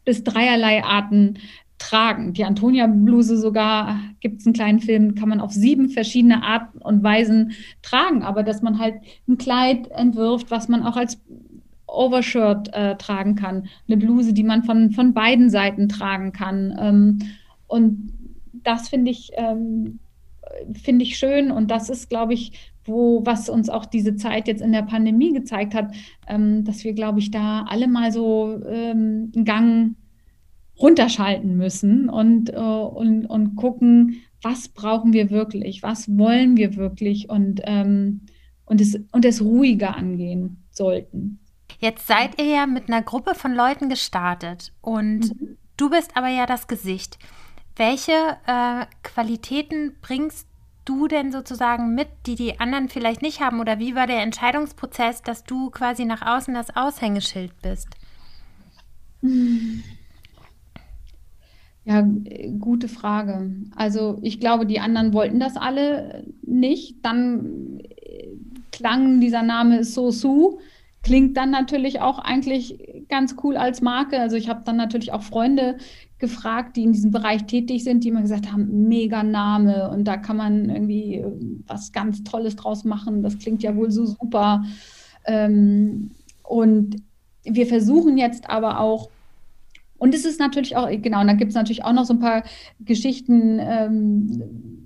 bis 0.06 0.24
dreierlei 0.24 0.84
Arten 0.84 1.38
tragen. 1.78 2.34
Die 2.34 2.46
Antonia-Bluse 2.46 3.38
sogar, 3.38 4.00
gibt 4.20 4.42
es 4.42 4.46
einen 4.46 4.54
kleinen 4.54 4.80
Film, 4.80 5.16
kann 5.16 5.30
man 5.30 5.42
auf 5.42 5.52
sieben 5.52 5.90
verschiedene 5.90 6.44
Arten 6.44 6.80
und 6.80 7.04
Weisen 7.04 7.54
tragen. 7.82 8.24
Aber 8.24 8.44
dass 8.44 8.62
man 8.62 8.80
halt 8.80 8.96
ein 9.28 9.38
Kleid 9.38 9.90
entwirft, 9.92 10.52
was 10.52 10.68
man 10.68 10.84
auch 10.84 10.96
als 10.96 11.20
Overshirt 11.92 12.74
äh, 12.74 12.96
tragen 12.98 13.36
kann, 13.36 13.68
eine 13.88 13.98
Bluse, 13.98 14.34
die 14.34 14.44
man 14.44 14.64
von, 14.64 14.92
von 14.92 15.14
beiden 15.14 15.50
Seiten 15.50 15.90
tragen 15.90 16.32
kann. 16.32 16.76
Ähm, 16.80 17.20
und 17.68 18.14
das 18.54 18.90
finde 18.90 19.12
ich, 19.12 19.32
ähm, 19.36 20.00
finde 20.74 21.04
ich 21.04 21.18
schön 21.18 21.52
und 21.52 21.72
das 21.72 21.90
ist, 21.90 22.10
glaube 22.10 22.34
ich, 22.34 22.54
wo, 22.84 23.26
was 23.26 23.50
uns 23.50 23.70
auch 23.70 23.86
diese 23.86 24.16
Zeit 24.16 24.48
jetzt 24.48 24.62
in 24.62 24.72
der 24.72 24.82
Pandemie 24.82 25.34
gezeigt 25.34 25.74
hat, 25.74 25.94
ähm, 26.28 26.64
dass 26.64 26.84
wir, 26.84 26.94
glaube 26.94 27.20
ich, 27.20 27.32
da 27.32 27.64
alle 27.68 27.88
mal 27.88 28.12
so 28.12 28.60
ähm, 28.66 29.32
einen 29.36 29.46
Gang 29.46 29.96
runterschalten 30.80 31.58
müssen 31.58 32.10
und, 32.10 32.52
äh, 32.52 32.58
und, 32.58 33.26
und 33.26 33.56
gucken, 33.56 34.22
was 34.42 34.70
brauchen 34.70 35.14
wir 35.14 35.30
wirklich, 35.30 35.84
was 35.84 36.18
wollen 36.18 36.58
wir 36.58 36.76
wirklich 36.76 37.30
und, 37.30 37.62
ähm, 37.66 38.22
und, 38.66 38.82
es, 38.82 39.00
und 39.12 39.26
es 39.26 39.42
ruhiger 39.42 39.96
angehen 39.96 40.64
sollten. 40.72 41.41
Jetzt 41.82 42.06
seid 42.06 42.40
ihr 42.40 42.46
ja 42.46 42.68
mit 42.68 42.90
einer 42.90 43.02
Gruppe 43.02 43.34
von 43.34 43.56
Leuten 43.56 43.90
gestartet 43.90 44.72
und 44.82 45.22
mhm. 45.42 45.58
du 45.78 45.90
bist 45.90 46.16
aber 46.16 46.28
ja 46.28 46.46
das 46.46 46.68
Gesicht. 46.68 47.18
Welche 47.76 48.12
äh, 48.46 48.86
Qualitäten 49.02 49.96
bringst 50.00 50.48
du 50.86 51.08
denn 51.08 51.32
sozusagen 51.32 51.96
mit, 51.96 52.08
die 52.28 52.36
die 52.36 52.60
anderen 52.60 52.88
vielleicht 52.88 53.24
nicht 53.24 53.42
haben? 53.42 53.60
Oder 53.60 53.80
wie 53.80 53.96
war 53.96 54.06
der 54.06 54.22
Entscheidungsprozess, 54.22 55.24
dass 55.24 55.44
du 55.44 55.72
quasi 55.72 56.06
nach 56.06 56.22
außen 56.22 56.54
das 56.54 56.76
Aushängeschild 56.76 57.60
bist? 57.64 57.88
Ja, 61.84 62.08
gute 62.60 62.90
Frage. 62.90 63.56
Also 63.76 64.20
ich 64.22 64.40
glaube, 64.40 64.68
die 64.68 64.80
anderen 64.80 65.14
wollten 65.14 65.40
das 65.40 65.58
alle 65.58 66.28
nicht. 66.44 67.04
Dann 67.04 67.80
äh, 67.80 68.28
klang 68.72 69.20
dieser 69.20 69.42
Name 69.42 69.84
Sosu 69.84 70.60
klingt 71.04 71.36
dann 71.38 71.50
natürlich 71.50 72.00
auch 72.02 72.20
eigentlich 72.20 73.06
ganz 73.10 73.36
cool 73.44 73.58
als 73.58 73.82
Marke. 73.82 74.20
Also 74.20 74.36
ich 74.36 74.50
habe 74.50 74.62
dann 74.64 74.78
natürlich 74.78 75.12
auch 75.14 75.24
Freunde 75.24 75.78
gefragt, 76.20 76.76
die 76.76 76.84
in 76.84 76.94
diesem 76.94 77.12
Bereich 77.12 77.46
tätig 77.46 77.84
sind, 77.84 78.04
die 78.04 78.10
immer 78.10 78.22
gesagt 78.22 78.52
haben, 78.52 78.88
mega 78.88 79.24
Name 79.24 79.90
und 79.90 80.04
da 80.06 80.18
kann 80.18 80.38
man 80.38 80.70
irgendwie 80.70 81.16
äh, 81.16 81.32
was 81.66 81.92
ganz 81.92 82.24
Tolles 82.24 82.56
draus 82.56 82.84
machen. 82.84 83.24
Das 83.24 83.40
klingt 83.40 83.64
ja 83.64 83.76
wohl 83.76 83.90
so 83.90 84.06
super. 84.06 84.64
Ähm, 85.26 86.12
und 86.44 86.98
wir 87.44 87.66
versuchen 87.66 88.18
jetzt 88.18 88.50
aber 88.50 88.80
auch, 88.80 89.10
und 89.98 90.14
es 90.14 90.26
ist 90.26 90.40
natürlich 90.40 90.76
auch, 90.78 90.90
genau, 90.90 91.22
und 91.22 91.28
dann 91.28 91.38
gibt 91.38 91.50
es 91.50 91.56
natürlich 91.56 91.84
auch 91.84 91.94
noch 91.94 92.06
so 92.06 92.14
ein 92.14 92.20
paar 92.20 92.44
Geschichten, 92.80 93.60
ähm, 93.60 94.81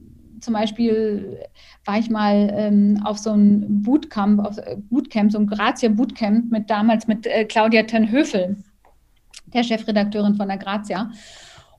zum 0.46 0.54
Beispiel 0.54 1.40
war 1.84 2.00
ich 2.00 2.10
mal 2.10 2.54
ähm, 2.56 3.02
auf 3.04 3.18
so 3.18 3.32
einem 3.32 3.82
Bootcamp, 3.82 4.40
auf, 4.40 4.58
äh, 4.60 4.78
Bootcamp, 4.78 5.32
so 5.32 5.40
ein 5.40 5.48
Grazia 5.48 5.90
Bootcamp 5.90 6.52
mit 6.52 6.70
damals 6.70 7.08
mit 7.08 7.26
äh, 7.28 7.46
Claudia 7.46 7.84
Tenhöfel. 7.84 8.56
der 9.54 9.64
Chefredakteurin 9.64 10.36
von 10.36 10.48
der 10.48 10.58
Grazia. 10.58 11.12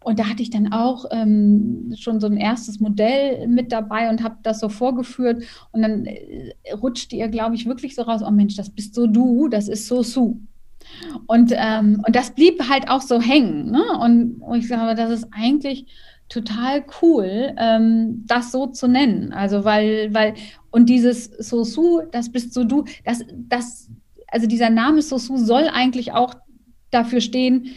Und 0.01 0.19
da 0.21 0.29
hatte 0.29 0.43
ich 0.43 0.51
dann 0.51 0.73
auch 0.73 1.05
ähm, 1.11 1.93
schon 1.99 2.21
so 2.21 2.27
ein 2.29 2.37
erstes 2.37 2.79
Modell 2.81 3.49
mit 3.49 3.73
dabei 3.73 4.09
und 4.09 4.23
habe 4.23 4.37
das 4.43 4.61
so 4.61 4.69
vorgeführt. 4.69 5.43
Und 5.73 5.83
dann 5.83 6.07
äh, 6.07 6.53
rutschte 6.73 7.17
ihr, 7.17 7.29
glaube 7.29 7.57
ich, 7.57 7.67
wirklich 7.67 7.95
so 7.95 8.03
raus, 8.03 8.23
oh 8.25 8.31
Mensch, 8.31 8.57
das 8.57 8.71
bist 8.71 8.95
so 8.95 9.07
du, 9.07 9.49
das 9.49 9.69
ist 9.69 9.89
so 9.89 10.03
Sue. 10.03 10.37
Und, 11.27 11.53
ähm, 11.57 12.03
und 12.07 12.15
das 12.15 12.31
blieb 12.31 12.69
halt 12.69 12.89
auch 12.89 13.01
so 13.01 13.21
hängen. 13.21 13.71
Ne? 13.73 13.83
Und, 14.01 14.43
und 14.43 14.59
ich 14.59 14.69
sage, 14.69 14.95
das 14.95 15.11
ist 15.11 15.29
eigentlich 15.33 15.87
total 16.29 16.85
cool, 17.03 17.55
ähm, 17.59 18.25
das 18.27 18.53
so 18.53 18.67
zu 18.67 18.89
nennen. 18.89 19.33
Also 19.33 19.65
weil, 19.65 20.13
weil, 20.13 20.35
und 20.71 20.89
dieses 20.89 21.25
Sosu, 21.25 22.03
das 22.11 22.31
bist 22.31 22.53
so 22.53 22.65
du, 22.65 22.85
das, 23.05 23.21
das, 23.49 23.89
also 24.29 24.47
dieser 24.47 24.71
Name 24.71 25.03
Sosu 25.03 25.37
soll 25.37 25.69
eigentlich 25.73 26.13
auch 26.13 26.35
dafür 26.91 27.21
stehen, 27.21 27.69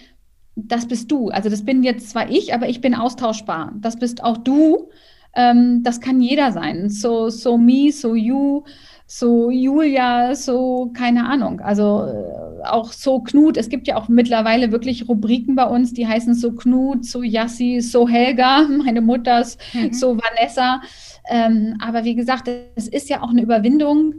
das 0.55 0.87
bist 0.87 1.11
du. 1.11 1.29
Also 1.29 1.49
das 1.49 1.63
bin 1.63 1.83
jetzt 1.83 2.09
zwar 2.09 2.29
ich, 2.29 2.53
aber 2.53 2.67
ich 2.67 2.81
bin 2.81 2.95
austauschbar. 2.95 3.73
Das 3.79 3.97
bist 3.97 4.23
auch 4.23 4.37
du. 4.37 4.89
Ähm, 5.35 5.83
das 5.83 6.01
kann 6.01 6.21
jeder 6.21 6.51
sein. 6.51 6.89
So, 6.89 7.29
so 7.29 7.57
me, 7.57 7.91
so 7.91 8.15
you, 8.15 8.63
so 9.11 9.49
Julia, 9.49 10.35
so 10.35 10.91
keine 10.93 11.27
Ahnung. 11.27 11.61
Also 11.61 12.05
äh, 12.05 12.63
auch 12.67 12.93
so 12.93 13.21
Knut. 13.21 13.57
Es 13.57 13.67
gibt 13.67 13.87
ja 13.87 13.97
auch 13.97 14.07
mittlerweile 14.07 14.71
wirklich 14.71 15.09
Rubriken 15.09 15.55
bei 15.55 15.65
uns, 15.65 15.93
die 15.93 16.07
heißen 16.07 16.35
so 16.35 16.51
Knut, 16.51 17.05
so 17.05 17.23
Yassi, 17.23 17.81
so 17.81 18.07
Helga, 18.07 18.67
meine 18.69 19.01
Mutters, 19.01 19.57
mhm. 19.73 19.93
so 19.93 20.15
Vanessa. 20.15 20.81
Ähm, 21.27 21.75
aber 21.83 22.03
wie 22.03 22.13
gesagt, 22.13 22.51
es 22.75 22.87
ist 22.87 23.09
ja 23.09 23.23
auch 23.23 23.31
eine 23.31 23.41
Überwindung, 23.41 24.13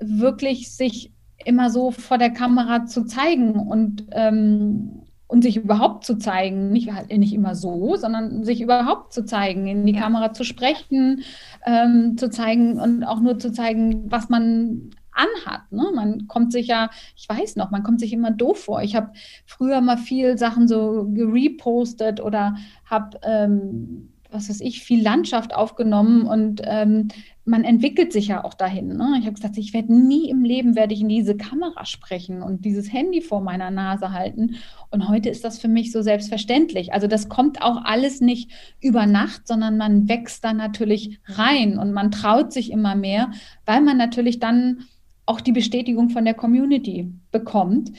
wirklich 0.00 0.72
sich 0.72 1.12
immer 1.44 1.70
so 1.70 1.92
vor 1.92 2.18
der 2.18 2.30
Kamera 2.30 2.86
zu 2.86 3.04
zeigen 3.04 3.52
und 3.52 4.06
ähm, 4.10 5.01
und 5.32 5.40
sich 5.40 5.56
überhaupt 5.56 6.04
zu 6.04 6.18
zeigen, 6.18 6.72
nicht, 6.72 6.92
halt 6.92 7.08
nicht 7.08 7.32
immer 7.32 7.54
so, 7.54 7.96
sondern 7.96 8.44
sich 8.44 8.60
überhaupt 8.60 9.14
zu 9.14 9.24
zeigen, 9.24 9.66
in 9.66 9.86
die 9.86 9.94
ja. 9.94 10.02
Kamera 10.02 10.34
zu 10.34 10.44
sprechen, 10.44 11.22
ähm, 11.64 12.18
zu 12.18 12.28
zeigen 12.28 12.78
und 12.78 13.02
auch 13.02 13.18
nur 13.18 13.38
zu 13.38 13.50
zeigen, 13.50 14.12
was 14.12 14.28
man 14.28 14.90
anhat. 15.10 15.72
Ne? 15.72 15.84
Man 15.94 16.28
kommt 16.28 16.52
sich 16.52 16.66
ja, 16.66 16.90
ich 17.16 17.26
weiß 17.26 17.56
noch, 17.56 17.70
man 17.70 17.82
kommt 17.82 18.00
sich 18.00 18.12
immer 18.12 18.30
doof 18.30 18.64
vor. 18.64 18.82
Ich 18.82 18.94
habe 18.94 19.12
früher 19.46 19.80
mal 19.80 19.96
viel 19.96 20.36
Sachen 20.36 20.68
so 20.68 21.08
gerepostet 21.08 22.20
oder 22.20 22.56
habe 22.84 23.18
ähm, 23.22 24.10
was 24.30 24.50
weiß 24.50 24.60
ich, 24.60 24.82
viel 24.82 25.02
Landschaft 25.02 25.54
aufgenommen 25.54 26.26
und 26.26 26.60
ähm, 26.64 27.08
man 27.44 27.64
entwickelt 27.64 28.12
sich 28.12 28.28
ja 28.28 28.44
auch 28.44 28.54
dahin. 28.54 28.88
Ne? 28.96 29.16
Ich 29.18 29.26
habe 29.26 29.34
gesagt, 29.34 29.58
ich 29.58 29.74
werde 29.74 29.92
nie 29.92 30.30
im 30.30 30.44
Leben 30.44 30.76
werde 30.76 30.94
ich 30.94 31.00
in 31.00 31.08
diese 31.08 31.36
Kamera 31.36 31.84
sprechen 31.84 32.40
und 32.40 32.64
dieses 32.64 32.92
Handy 32.92 33.20
vor 33.20 33.40
meiner 33.40 33.70
Nase 33.70 34.12
halten. 34.12 34.56
Und 34.90 35.08
heute 35.08 35.28
ist 35.28 35.44
das 35.44 35.58
für 35.58 35.68
mich 35.68 35.90
so 35.90 36.02
selbstverständlich. 36.02 36.92
Also 36.92 37.08
das 37.08 37.28
kommt 37.28 37.60
auch 37.60 37.84
alles 37.84 38.20
nicht 38.20 38.50
über 38.80 39.06
Nacht, 39.06 39.48
sondern 39.48 39.76
man 39.76 40.08
wächst 40.08 40.44
da 40.44 40.52
natürlich 40.52 41.18
rein 41.26 41.78
und 41.78 41.92
man 41.92 42.12
traut 42.12 42.52
sich 42.52 42.70
immer 42.70 42.94
mehr, 42.94 43.32
weil 43.66 43.80
man 43.80 43.96
natürlich 43.96 44.38
dann 44.38 44.84
auch 45.26 45.40
die 45.40 45.52
Bestätigung 45.52 46.10
von 46.10 46.24
der 46.24 46.34
Community 46.34 47.12
bekommt, 47.32 47.92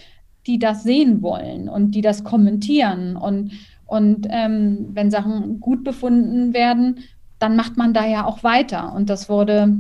die 0.47 0.60
das 0.60 0.84
sehen 0.84 1.21
wollen 1.21 1.67
und 1.67 1.91
die 1.95 2.01
das 2.01 2.23
kommentieren 2.23 3.17
und 3.17 3.51
und 3.86 4.25
ähm, 4.32 4.88
wenn 4.93 5.12
Sachen 5.12 5.60
gut 5.60 5.84
befunden 5.84 6.53
werden, 6.56 7.01
dann 7.43 7.58
macht 7.58 7.75
man 7.75 7.93
da 7.93 8.06
ja 8.06 8.25
auch 8.25 8.43
weiter. 8.43 8.93
Und 8.93 9.10
das 9.10 9.27
wurde, 9.27 9.77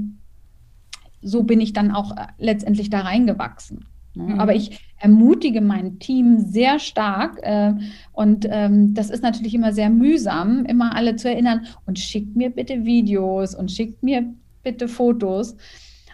so 1.21 1.43
bin 1.43 1.61
ich 1.61 1.71
dann 1.71 1.91
auch 1.91 2.11
äh, 2.11 2.27
letztendlich 2.37 2.89
da 2.89 3.01
reingewachsen. 3.01 3.85
Ne? 4.15 4.33
Mhm. 4.33 4.39
Aber 4.39 4.53
ich 4.53 4.93
ermutige 4.99 5.61
mein 5.61 5.97
Team 5.99 6.39
sehr 6.39 6.79
stark 6.79 7.39
äh, 7.41 7.73
und 8.11 8.45
ähm, 8.49 8.93
das 8.93 9.09
ist 9.09 9.23
natürlich 9.23 9.55
immer 9.55 9.73
sehr 9.73 9.89
mühsam, 9.89 10.65
immer 10.65 10.95
alle 10.95 11.15
zu 11.15 11.29
erinnern 11.29 11.65
und 11.85 11.99
schickt 11.99 12.35
mir 12.35 12.49
bitte 12.49 12.85
Videos 12.85 13.55
und 13.55 13.71
schickt 13.71 14.03
mir 14.03 14.33
bitte 14.61 14.87
Fotos. 14.87 15.55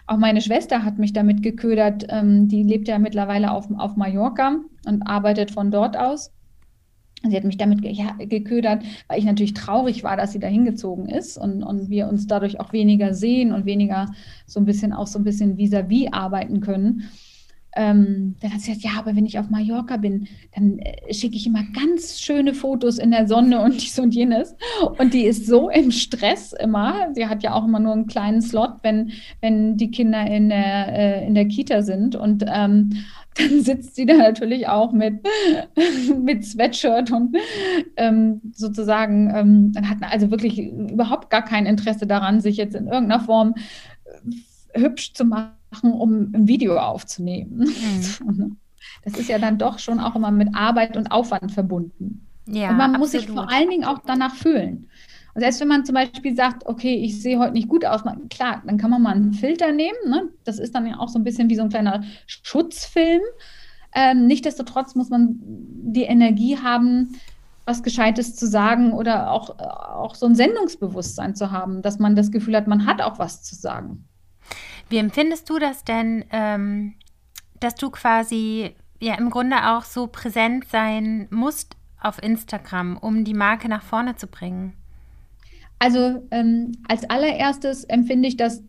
Auch 0.06 0.16
meine 0.16 0.40
Schwester 0.40 0.84
hat 0.84 0.98
mich 0.98 1.12
damit 1.12 1.42
geködert, 1.42 2.06
ähm, 2.08 2.48
die 2.48 2.62
lebt 2.62 2.88
ja 2.88 2.98
mittlerweile 2.98 3.50
auf, 3.50 3.68
auf 3.76 3.96
Mallorca 3.96 4.56
und 4.86 5.02
arbeitet 5.02 5.50
von 5.50 5.70
dort 5.70 5.96
aus. 5.96 6.32
Sie 7.28 7.36
hat 7.36 7.44
mich 7.44 7.58
damit 7.58 7.82
geködert, 7.82 8.82
weil 9.06 9.18
ich 9.18 9.26
natürlich 9.26 9.52
traurig 9.52 10.02
war, 10.04 10.16
dass 10.16 10.32
sie 10.32 10.38
da 10.38 10.46
hingezogen 10.46 11.08
ist 11.08 11.36
und, 11.36 11.62
und 11.62 11.90
wir 11.90 12.08
uns 12.08 12.26
dadurch 12.26 12.60
auch 12.60 12.72
weniger 12.72 13.12
sehen 13.12 13.52
und 13.52 13.66
weniger 13.66 14.06
so 14.46 14.58
ein 14.58 14.64
bisschen 14.64 14.94
auch 14.94 15.06
so 15.06 15.18
ein 15.18 15.24
bisschen 15.24 15.58
vis-à-vis 15.58 16.08
-vis 16.08 16.12
arbeiten 16.12 16.60
können. 16.60 17.10
Ähm, 17.76 18.34
dann 18.40 18.52
hat 18.52 18.60
sie 18.60 18.72
gesagt, 18.72 18.84
ja, 18.84 18.98
aber 18.98 19.14
wenn 19.14 19.26
ich 19.26 19.38
auf 19.38 19.48
Mallorca 19.48 19.96
bin, 19.96 20.26
dann 20.54 20.78
äh, 20.80 21.14
schicke 21.14 21.36
ich 21.36 21.46
immer 21.46 21.62
ganz 21.72 22.20
schöne 22.20 22.52
Fotos 22.52 22.98
in 22.98 23.12
der 23.12 23.28
Sonne 23.28 23.60
und 23.62 23.80
dies 23.80 23.98
und 23.98 24.14
jenes. 24.14 24.56
Und 24.98 25.14
die 25.14 25.24
ist 25.24 25.46
so 25.46 25.70
im 25.70 25.92
Stress 25.92 26.52
immer. 26.52 27.08
Sie 27.14 27.26
hat 27.26 27.42
ja 27.42 27.54
auch 27.54 27.64
immer 27.64 27.78
nur 27.78 27.92
einen 27.92 28.06
kleinen 28.08 28.42
Slot, 28.42 28.78
wenn, 28.82 29.12
wenn 29.40 29.76
die 29.76 29.90
Kinder 29.90 30.26
in 30.26 30.48
der, 30.48 30.88
äh, 30.88 31.26
in 31.26 31.34
der 31.34 31.46
Kita 31.46 31.82
sind. 31.82 32.16
Und 32.16 32.44
ähm, 32.48 32.90
dann 33.36 33.62
sitzt 33.62 33.94
sie 33.94 34.06
da 34.06 34.14
natürlich 34.14 34.66
auch 34.66 34.92
mit, 34.92 35.24
mit 36.22 36.44
Sweatshirt 36.44 37.12
und 37.12 37.36
ähm, 37.96 38.40
sozusagen, 38.52 39.32
ähm, 39.34 39.72
dann 39.72 39.88
hat 39.88 39.98
also 40.10 40.32
wirklich 40.32 40.58
überhaupt 40.58 41.30
gar 41.30 41.44
kein 41.44 41.66
Interesse 41.66 42.06
daran, 42.08 42.40
sich 42.40 42.56
jetzt 42.56 42.74
in 42.74 42.88
irgendeiner 42.88 43.20
Form 43.20 43.54
äh, 44.74 44.80
hübsch 44.80 45.14
zu 45.14 45.24
machen, 45.24 45.52
um 45.82 46.32
ein 46.34 46.48
Video 46.48 46.78
aufzunehmen. 46.78 47.72
Mhm. 48.24 48.56
Das 49.04 49.18
ist 49.18 49.28
ja 49.28 49.38
dann 49.38 49.58
doch 49.58 49.78
schon 49.78 50.00
auch 50.00 50.16
immer 50.16 50.30
mit 50.30 50.54
Arbeit 50.54 50.96
und 50.96 51.12
Aufwand 51.12 51.52
verbunden. 51.52 52.26
Ja, 52.46 52.70
und 52.70 52.78
man 52.78 52.94
absolut. 52.94 52.98
muss 52.98 53.10
sich 53.10 53.26
vor 53.28 53.50
allen 53.50 53.68
Dingen 53.68 53.84
auch 53.84 53.98
danach 54.06 54.34
fühlen. 54.34 54.88
Und 55.34 55.42
selbst 55.42 55.60
wenn 55.60 55.68
man 55.68 55.84
zum 55.84 55.94
Beispiel 55.94 56.34
sagt, 56.34 56.66
okay, 56.66 56.94
ich 56.96 57.20
sehe 57.22 57.38
heute 57.38 57.52
nicht 57.52 57.68
gut 57.68 57.84
aus, 57.84 58.02
klar, 58.30 58.62
dann 58.66 58.78
kann 58.78 58.90
man 58.90 59.02
mal 59.02 59.14
einen 59.14 59.32
Filter 59.32 59.72
nehmen. 59.72 59.98
Ne? 60.08 60.28
Das 60.44 60.58
ist 60.58 60.74
dann 60.74 60.86
ja 60.86 60.98
auch 60.98 61.08
so 61.08 61.18
ein 61.18 61.24
bisschen 61.24 61.48
wie 61.48 61.56
so 61.56 61.62
ein 61.62 61.68
kleiner 61.68 62.02
Schutzfilm. 62.26 63.20
Ähm, 63.94 64.26
Nichtsdestotrotz 64.26 64.94
muss 64.94 65.10
man 65.10 65.38
die 65.40 66.02
Energie 66.02 66.58
haben, 66.58 67.16
was 67.64 67.82
Gescheites 67.82 68.34
zu 68.34 68.46
sagen 68.46 68.92
oder 68.92 69.30
auch, 69.30 69.58
auch 69.58 70.14
so 70.14 70.26
ein 70.26 70.34
Sendungsbewusstsein 70.34 71.36
zu 71.36 71.52
haben, 71.52 71.82
dass 71.82 71.98
man 71.98 72.16
das 72.16 72.32
Gefühl 72.32 72.56
hat, 72.56 72.66
man 72.66 72.86
hat 72.86 73.00
auch 73.00 73.18
was 73.18 73.42
zu 73.42 73.54
sagen. 73.54 74.08
Wie 74.90 74.98
empfindest 74.98 75.48
du 75.48 75.58
das 75.58 75.84
denn, 75.84 76.24
ähm, 76.32 76.94
dass 77.60 77.76
du 77.76 77.90
quasi 77.90 78.74
ja 79.00 79.14
im 79.14 79.30
Grunde 79.30 79.56
auch 79.70 79.84
so 79.84 80.08
präsent 80.08 80.66
sein 80.68 81.28
musst 81.30 81.76
auf 82.00 82.22
Instagram, 82.22 82.96
um 82.96 83.24
die 83.24 83.34
Marke 83.34 83.68
nach 83.68 83.82
vorne 83.82 84.16
zu 84.16 84.26
bringen? 84.26 84.74
Also 85.78 86.26
ähm, 86.32 86.72
als 86.88 87.08
allererstes 87.08 87.84
empfinde 87.84 88.28
ich 88.28 88.36
das 88.36 88.64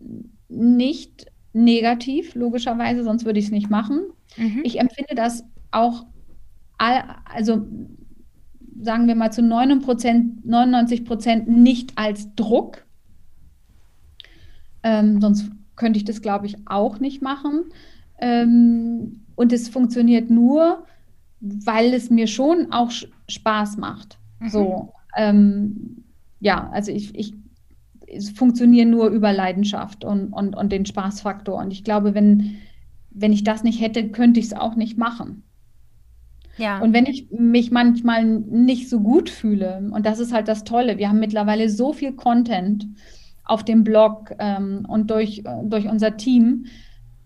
nicht 0.47 1.25
negativ, 1.53 2.36
logischerweise, 2.36 3.03
sonst 3.03 3.25
würde 3.25 3.39
ich 3.39 3.45
es 3.45 3.51
nicht 3.51 3.69
machen. 3.69 4.01
Mhm. 4.38 4.62
Ich 4.63 4.79
empfinde 4.79 5.15
das 5.15 5.43
auch, 5.71 6.05
all, 6.77 7.03
also 7.25 7.67
sagen 8.79 9.07
wir 9.07 9.15
mal 9.15 9.31
zu 9.31 9.41
99 9.41 11.03
Prozent 11.03 11.47
nicht 11.47 11.97
als 11.97 12.34
Druck. 12.36 12.86
Ähm, 14.84 15.19
sonst 15.19 15.51
könnte 15.81 15.97
ich 15.97 16.05
das, 16.05 16.21
glaube 16.21 16.45
ich, 16.45 16.57
auch 16.65 16.99
nicht 16.99 17.23
machen. 17.23 17.63
Ähm, 18.19 19.23
und 19.35 19.51
es 19.51 19.67
funktioniert 19.67 20.29
nur, 20.29 20.85
weil 21.39 21.95
es 21.95 22.11
mir 22.11 22.27
schon 22.27 22.71
auch 22.71 22.91
Spaß 23.27 23.77
macht. 23.77 24.19
Mhm. 24.39 24.49
So. 24.49 24.93
Ähm, 25.17 26.03
ja, 26.39 26.69
also 26.71 26.91
ich, 26.91 27.15
ich 27.15 27.33
funktioniere 28.35 28.85
nur 28.87 29.07
über 29.07 29.33
Leidenschaft 29.33 30.05
und, 30.05 30.31
und, 30.31 30.55
und 30.55 30.71
den 30.71 30.85
Spaßfaktor. 30.85 31.57
Und 31.57 31.71
ich 31.71 31.83
glaube, 31.83 32.13
wenn, 32.13 32.57
wenn 33.09 33.33
ich 33.33 33.43
das 33.43 33.63
nicht 33.63 33.81
hätte, 33.81 34.09
könnte 34.09 34.39
ich 34.39 34.45
es 34.47 34.53
auch 34.53 34.75
nicht 34.75 34.99
machen. 34.99 35.41
Ja. 36.57 36.79
Und 36.79 36.93
wenn 36.93 37.07
ich 37.07 37.31
mich 37.31 37.71
manchmal 37.71 38.23
nicht 38.23 38.87
so 38.87 38.99
gut 38.99 39.31
fühle, 39.31 39.89
und 39.91 40.05
das 40.05 40.19
ist 40.19 40.31
halt 40.31 40.47
das 40.47 40.63
Tolle, 40.63 40.99
wir 40.99 41.09
haben 41.09 41.19
mittlerweile 41.19 41.69
so 41.69 41.91
viel 41.91 42.11
Content 42.11 42.85
auf 43.51 43.65
dem 43.65 43.83
Blog 43.83 44.33
ähm, 44.39 44.85
und 44.87 45.11
durch, 45.11 45.43
durch 45.63 45.89
unser 45.89 46.15
Team, 46.15 46.67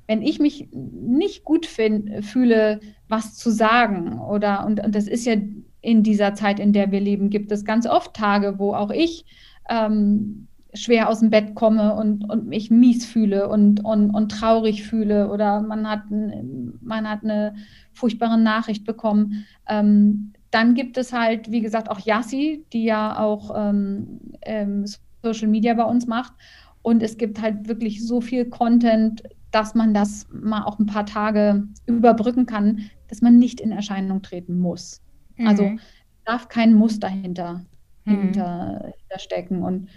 wenn 0.07 0.23
ich 0.23 0.39
mich 0.39 0.69
nicht 0.71 1.43
gut 1.43 1.67
find, 1.67 2.25
fühle, 2.25 2.79
was 3.07 3.35
zu 3.35 3.51
sagen, 3.51 4.19
oder 4.19 4.65
und, 4.65 4.83
und 4.83 4.95
das 4.95 5.07
ist 5.07 5.25
ja 5.25 5.35
in 5.81 6.01
dieser 6.01 6.33
Zeit, 6.33 6.59
in 6.59 6.73
der 6.73 6.91
wir 6.91 6.99
leben, 6.99 7.29
gibt 7.29 7.51
es 7.51 7.63
ganz 7.63 7.85
oft 7.85 8.15
Tage, 8.15 8.57
wo 8.57 8.73
auch 8.73 8.89
ich 8.89 9.25
ähm, 9.69 10.47
schwer 10.73 11.09
aus 11.09 11.19
dem 11.19 11.29
Bett 11.29 11.53
komme 11.53 11.93
und, 11.93 12.27
und 12.27 12.47
mich 12.47 12.71
mies 12.71 13.05
fühle 13.05 13.47
und, 13.47 13.85
und, 13.85 14.09
und 14.09 14.31
traurig 14.31 14.83
fühle 14.83 15.29
oder 15.29 15.61
man 15.61 15.87
hat, 15.87 16.03
man 16.09 17.07
hat 17.07 17.23
eine 17.23 17.55
furchtbare 17.93 18.39
Nachricht 18.39 18.83
bekommen. 18.83 19.45
Ähm, 19.69 20.33
dann 20.49 20.73
gibt 20.73 20.97
es 20.97 21.13
halt, 21.13 21.51
wie 21.51 21.61
gesagt, 21.61 21.91
auch 21.91 21.99
Yassi, 21.99 22.65
die 22.73 22.85
ja 22.85 23.19
auch 23.19 23.53
ähm, 23.55 24.19
ähm, 24.41 24.85
Social 25.25 25.47
Media 25.47 25.73
bei 25.73 25.83
uns 25.83 26.07
macht. 26.07 26.33
Und 26.81 27.01
es 27.01 27.17
gibt 27.17 27.41
halt 27.41 27.67
wirklich 27.67 28.05
so 28.05 28.21
viel 28.21 28.45
Content, 28.45 29.23
dass 29.51 29.73
man 29.73 29.93
das 29.93 30.27
mal 30.31 30.63
auch 30.63 30.77
ein 30.77 30.85
paar 30.85 31.05
Tage 31.05 31.67
überbrücken 31.87 32.45
kann, 32.45 32.81
dass 33.07 33.21
man 33.21 33.39
nicht 33.39 33.59
in 33.59 33.71
Erscheinung 33.71 34.21
treten 34.21 34.59
muss. 34.59 35.01
Also 35.43 35.63
mhm. 35.63 35.79
darf 36.25 36.47
kein 36.47 36.73
Muster 36.73 37.07
hinter, 37.07 37.65
mhm. 38.05 38.21
hinter, 38.21 38.93
hinter 38.97 39.19
stecken. 39.19 39.63
Und, 39.63 39.89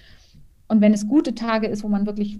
und 0.68 0.80
wenn 0.80 0.94
es 0.94 1.06
gute 1.06 1.34
Tage 1.34 1.66
ist, 1.66 1.84
wo 1.84 1.88
man 1.88 2.06
wirklich, 2.06 2.38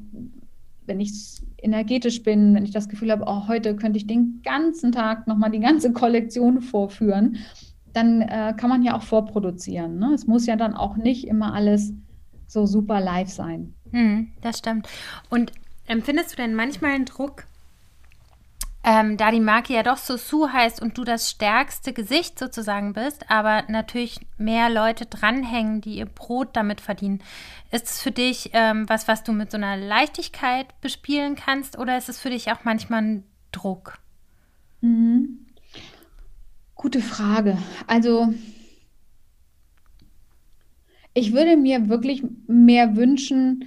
wenn 0.87 1.01
ich 1.01 1.13
energetisch 1.59 2.23
bin, 2.23 2.55
wenn 2.55 2.65
ich 2.65 2.71
das 2.71 2.89
Gefühl 2.89 3.11
habe, 3.11 3.25
oh, 3.27 3.49
heute 3.49 3.77
könnte 3.77 3.99
ich 3.99 4.07
den 4.07 4.41
ganzen 4.43 4.93
Tag 4.93 5.27
nochmal 5.27 5.51
die 5.51 5.61
ganze 5.61 5.93
Kollektion 5.93 6.63
vorführen, 6.63 7.37
dann 7.93 8.23
äh, 8.23 8.55
kann 8.57 8.71
man 8.71 8.83
ja 8.83 8.97
auch 8.97 9.03
vorproduzieren. 9.03 9.99
Ne? 9.99 10.13
Es 10.15 10.27
muss 10.27 10.47
ja 10.47 10.57
dann 10.57 10.75
auch 10.75 10.97
nicht 10.97 11.27
immer 11.27 11.53
alles 11.53 11.93
so 12.49 12.67
super 12.67 13.01
live 13.01 13.29
sein. 13.29 13.75
Hm, 13.93 14.33
das 14.41 14.59
stimmt. 14.59 14.89
Und 15.31 15.53
empfindest 15.87 16.33
du 16.33 16.37
denn 16.37 16.55
manchmal 16.55 16.93
einen 16.93 17.05
Druck, 17.05 17.45
ähm, 18.85 19.17
da 19.19 19.31
die 19.31 19.41
Marke 19.41 19.75
ja 19.75 19.83
doch 19.83 19.99
so 19.99 20.17
Sue 20.17 20.51
heißt 20.53 20.81
und 20.81 20.97
du 20.97 21.05
das 21.05 21.31
stärkste 21.31 21.93
Gesicht 21.93 22.39
sozusagen 22.39 22.95
bist, 22.95 23.31
aber 23.31 23.65
natürlich 23.69 24.21
mehr 24.39 24.71
Leute 24.71 25.05
dranhängen, 25.05 25.81
die 25.83 25.97
ihr 25.97 26.07
Brot 26.07 26.51
damit 26.55 26.81
verdienen. 26.81 27.23
Ist 27.71 27.87
es 27.87 28.01
für 28.01 28.13
dich 28.13 28.51
ähm, 28.55 28.89
was, 28.89 29.07
was 29.07 29.25
du 29.25 29.33
mit 29.33 29.51
so 29.51 29.59
einer 29.59 29.77
Leichtigkeit 29.77 30.69
bespielen 30.81 31.37
kannst 31.37 31.79
oder 31.79 31.99
ist 31.99 32.09
es 32.09 32.19
für 32.19 32.31
dich 32.31 32.51
auch 32.51 32.65
manchmal 32.65 33.03
ein 33.03 33.25
Druck? 33.53 33.99
Mhm. 34.81 35.47
Gute 36.75 37.03
Frage. 37.03 37.59
Also 37.89 38.33
ich 41.19 41.33
würde 41.33 41.57
mir 41.57 41.89
wirklich 41.89 42.23
mehr 42.47 42.97
wünschen, 42.97 43.65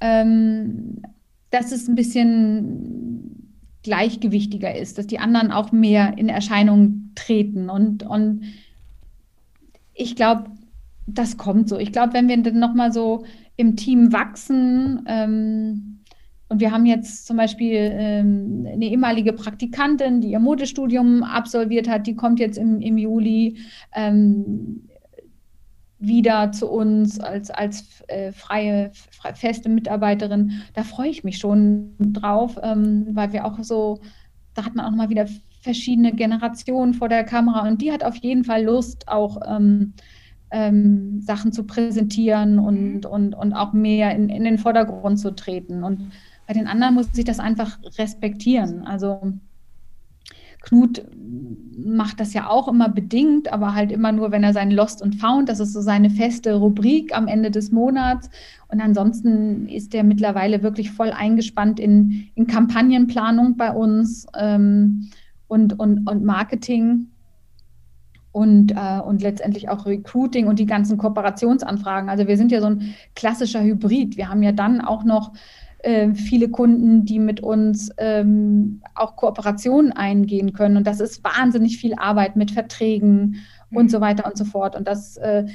ähm, 0.00 1.02
dass 1.50 1.72
es 1.72 1.88
ein 1.88 1.94
bisschen 1.94 3.50
gleichgewichtiger 3.82 4.74
ist, 4.76 4.98
dass 4.98 5.06
die 5.06 5.18
anderen 5.18 5.50
auch 5.50 5.72
mehr 5.72 6.18
in 6.18 6.28
Erscheinung 6.28 7.10
treten. 7.14 7.70
Und, 7.70 8.02
und 8.02 8.42
ich 9.94 10.16
glaube, 10.16 10.50
das 11.06 11.38
kommt 11.38 11.68
so. 11.68 11.78
Ich 11.78 11.92
glaube, 11.92 12.12
wenn 12.12 12.28
wir 12.28 12.36
dann 12.42 12.58
nochmal 12.58 12.92
so 12.92 13.24
im 13.56 13.76
Team 13.76 14.12
wachsen, 14.12 15.02
ähm, 15.06 15.96
und 16.48 16.60
wir 16.60 16.72
haben 16.72 16.84
jetzt 16.84 17.28
zum 17.28 17.36
Beispiel 17.36 17.76
ähm, 17.76 18.66
eine 18.66 18.86
ehemalige 18.86 19.32
Praktikantin, 19.32 20.20
die 20.20 20.32
ihr 20.32 20.40
Modestudium 20.40 21.22
absolviert 21.22 21.88
hat, 21.88 22.08
die 22.08 22.16
kommt 22.16 22.40
jetzt 22.40 22.58
im, 22.58 22.80
im 22.80 22.98
Juli 22.98 23.58
ähm, 23.94 24.82
wieder 26.00 26.50
zu 26.50 26.68
uns 26.68 27.20
als, 27.20 27.50
als 27.50 28.02
äh, 28.08 28.32
freie, 28.32 28.90
frei, 29.10 29.34
feste 29.34 29.68
Mitarbeiterin. 29.68 30.62
Da 30.74 30.82
freue 30.82 31.10
ich 31.10 31.24
mich 31.24 31.38
schon 31.38 31.94
drauf, 31.98 32.58
ähm, 32.62 33.06
weil 33.12 33.32
wir 33.32 33.44
auch 33.44 33.62
so, 33.62 34.00
da 34.54 34.64
hat 34.64 34.74
man 34.74 34.86
auch 34.86 34.96
mal 34.96 35.10
wieder 35.10 35.26
verschiedene 35.60 36.12
Generationen 36.12 36.94
vor 36.94 37.10
der 37.10 37.24
Kamera 37.24 37.68
und 37.68 37.82
die 37.82 37.92
hat 37.92 38.02
auf 38.02 38.16
jeden 38.16 38.44
Fall 38.44 38.64
Lust, 38.64 39.08
auch 39.08 39.38
ähm, 39.46 39.92
ähm, 40.50 41.20
Sachen 41.20 41.52
zu 41.52 41.64
präsentieren 41.64 42.58
und, 42.58 43.04
und, 43.04 43.34
und 43.34 43.52
auch 43.52 43.74
mehr 43.74 44.14
in, 44.14 44.30
in 44.30 44.44
den 44.44 44.58
Vordergrund 44.58 45.18
zu 45.20 45.34
treten. 45.34 45.84
Und 45.84 46.12
bei 46.46 46.54
den 46.54 46.66
anderen 46.66 46.94
muss 46.94 47.06
ich 47.16 47.24
das 47.24 47.38
einfach 47.38 47.78
respektieren. 47.98 48.84
Also 48.84 49.34
Knut 50.62 51.02
macht 51.76 52.20
das 52.20 52.34
ja 52.34 52.48
auch 52.48 52.68
immer 52.68 52.88
bedingt, 52.88 53.52
aber 53.52 53.74
halt 53.74 53.92
immer 53.92 54.12
nur, 54.12 54.30
wenn 54.30 54.44
er 54.44 54.52
sein 54.52 54.70
Lost 54.70 55.02
und 55.02 55.16
Found, 55.16 55.48
das 55.48 55.60
ist 55.60 55.72
so 55.72 55.80
seine 55.80 56.10
feste 56.10 56.54
Rubrik 56.54 57.16
am 57.16 57.26
Ende 57.26 57.50
des 57.50 57.72
Monats. 57.72 58.28
Und 58.68 58.80
ansonsten 58.80 59.68
ist 59.68 59.94
er 59.94 60.04
mittlerweile 60.04 60.62
wirklich 60.62 60.90
voll 60.90 61.10
eingespannt 61.10 61.80
in, 61.80 62.28
in 62.34 62.46
Kampagnenplanung 62.46 63.56
bei 63.56 63.72
uns 63.72 64.26
ähm, 64.36 65.10
und, 65.48 65.78
und, 65.78 66.08
und 66.08 66.24
Marketing 66.24 67.06
und, 68.32 68.72
äh, 68.72 69.00
und 69.00 69.22
letztendlich 69.22 69.68
auch 69.68 69.86
Recruiting 69.86 70.46
und 70.46 70.58
die 70.58 70.66
ganzen 70.66 70.98
Kooperationsanfragen. 70.98 72.08
Also 72.08 72.28
wir 72.28 72.36
sind 72.36 72.52
ja 72.52 72.60
so 72.60 72.68
ein 72.68 72.94
klassischer 73.14 73.62
Hybrid. 73.62 74.16
Wir 74.16 74.28
haben 74.28 74.42
ja 74.42 74.52
dann 74.52 74.80
auch 74.80 75.04
noch 75.04 75.32
äh, 75.82 76.14
viele 76.14 76.48
Kunden, 76.48 77.04
die 77.04 77.18
mit 77.18 77.40
uns 77.40 77.90
ähm, 77.98 78.82
auch 78.94 79.16
Kooperationen 79.16 79.92
eingehen 79.92 80.52
können. 80.52 80.76
Und 80.76 80.86
das 80.86 81.00
ist 81.00 81.24
wahnsinnig 81.24 81.78
viel 81.78 81.94
Arbeit 81.94 82.36
mit 82.36 82.50
Verträgen 82.50 83.36
mhm. 83.70 83.76
und 83.76 83.90
so 83.90 84.00
weiter 84.00 84.26
und 84.26 84.36
so 84.36 84.44
fort. 84.44 84.76
Und 84.76 84.86
das 84.86 85.16
äh, 85.16 85.46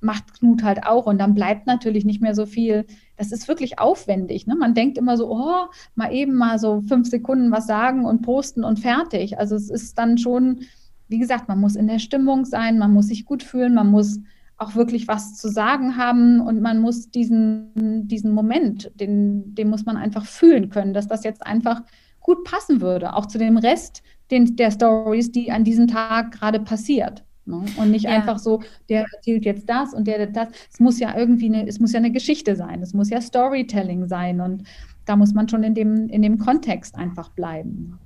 macht 0.00 0.34
Knut 0.34 0.62
halt 0.62 0.86
auch. 0.86 1.06
Und 1.06 1.18
dann 1.18 1.34
bleibt 1.34 1.66
natürlich 1.66 2.04
nicht 2.04 2.20
mehr 2.20 2.34
so 2.34 2.46
viel. 2.46 2.86
Das 3.16 3.32
ist 3.32 3.48
wirklich 3.48 3.78
aufwendig. 3.78 4.46
Ne? 4.46 4.54
Man 4.54 4.74
denkt 4.74 4.98
immer 4.98 5.16
so, 5.16 5.30
oh, 5.30 5.66
mal 5.94 6.12
eben 6.12 6.34
mal 6.34 6.58
so 6.58 6.82
fünf 6.82 7.08
Sekunden 7.08 7.50
was 7.50 7.66
sagen 7.66 8.04
und 8.04 8.22
posten 8.22 8.64
und 8.64 8.78
fertig. 8.78 9.38
Also 9.38 9.56
es 9.56 9.70
ist 9.70 9.98
dann 9.98 10.18
schon, 10.18 10.60
wie 11.08 11.18
gesagt, 11.18 11.48
man 11.48 11.60
muss 11.60 11.76
in 11.76 11.88
der 11.88 11.98
Stimmung 11.98 12.44
sein, 12.44 12.78
man 12.78 12.92
muss 12.92 13.08
sich 13.08 13.24
gut 13.24 13.42
fühlen, 13.42 13.74
man 13.74 13.90
muss 13.90 14.20
auch 14.58 14.74
wirklich 14.74 15.06
was 15.06 15.36
zu 15.36 15.48
sagen 15.48 15.96
haben 15.96 16.40
und 16.40 16.60
man 16.60 16.80
muss 16.80 17.10
diesen, 17.10 18.08
diesen 18.08 18.32
Moment, 18.32 18.90
den, 18.94 19.54
den 19.54 19.68
muss 19.68 19.84
man 19.84 19.96
einfach 19.96 20.24
fühlen 20.24 20.70
können, 20.70 20.94
dass 20.94 21.08
das 21.08 21.24
jetzt 21.24 21.46
einfach 21.46 21.82
gut 22.20 22.44
passen 22.44 22.80
würde, 22.80 23.14
auch 23.14 23.26
zu 23.26 23.38
dem 23.38 23.58
Rest 23.58 24.02
den, 24.30 24.56
der 24.56 24.70
Stories, 24.70 25.30
die 25.30 25.52
an 25.52 25.64
diesem 25.64 25.86
Tag 25.86 26.32
gerade 26.32 26.60
passiert. 26.60 27.24
Ne? 27.44 27.64
Und 27.76 27.90
nicht 27.90 28.06
ja. 28.06 28.10
einfach 28.10 28.38
so, 28.38 28.62
der 28.88 29.06
erzählt 29.12 29.44
jetzt 29.44 29.68
das 29.68 29.94
und 29.94 30.06
der 30.06 30.26
das. 30.26 30.48
Es 30.72 30.80
muss 30.80 30.98
ja 30.98 31.16
irgendwie 31.16 31.46
eine, 31.46 31.66
es 31.68 31.78
muss 31.78 31.92
ja 31.92 31.98
eine 31.98 32.10
Geschichte 32.10 32.56
sein, 32.56 32.82
es 32.82 32.92
muss 32.92 33.10
ja 33.10 33.20
Storytelling 33.20 34.08
sein 34.08 34.40
und 34.40 34.64
da 35.04 35.14
muss 35.14 35.32
man 35.32 35.48
schon 35.48 35.62
in 35.62 35.74
dem, 35.74 36.08
in 36.08 36.22
dem 36.22 36.38
Kontext 36.38 36.96
einfach 36.96 37.28
bleiben. 37.30 37.98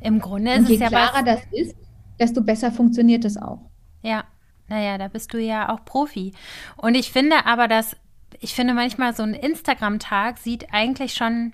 Im 0.00 0.18
Grunde 0.18 0.52
ist 0.52 0.60
und 0.60 0.68
je 0.68 0.74
es 0.76 0.80
ja 0.80 0.88
klarer 0.88 1.22
das 1.22 1.40
ist, 1.52 1.76
desto 2.18 2.42
besser 2.42 2.72
funktioniert 2.72 3.26
es 3.26 3.36
auch. 3.36 3.60
Ja, 4.02 4.24
naja, 4.70 4.96
da 4.96 5.08
bist 5.08 5.34
du 5.34 5.38
ja 5.38 5.68
auch 5.68 5.84
Profi. 5.84 6.32
Und 6.76 6.94
ich 6.94 7.12
finde 7.12 7.44
aber, 7.44 7.68
dass, 7.68 7.96
ich 8.40 8.54
finde 8.54 8.72
manchmal 8.72 9.14
so 9.14 9.22
ein 9.22 9.34
Instagram-Tag 9.34 10.38
sieht 10.38 10.72
eigentlich 10.72 11.14
schon 11.14 11.52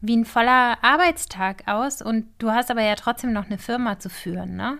wie 0.00 0.16
ein 0.16 0.24
voller 0.24 0.82
Arbeitstag 0.82 1.64
aus 1.66 2.00
und 2.00 2.26
du 2.38 2.50
hast 2.50 2.70
aber 2.70 2.82
ja 2.82 2.94
trotzdem 2.94 3.32
noch 3.32 3.46
eine 3.46 3.58
Firma 3.58 3.98
zu 3.98 4.08
führen, 4.08 4.56
ne? 4.56 4.78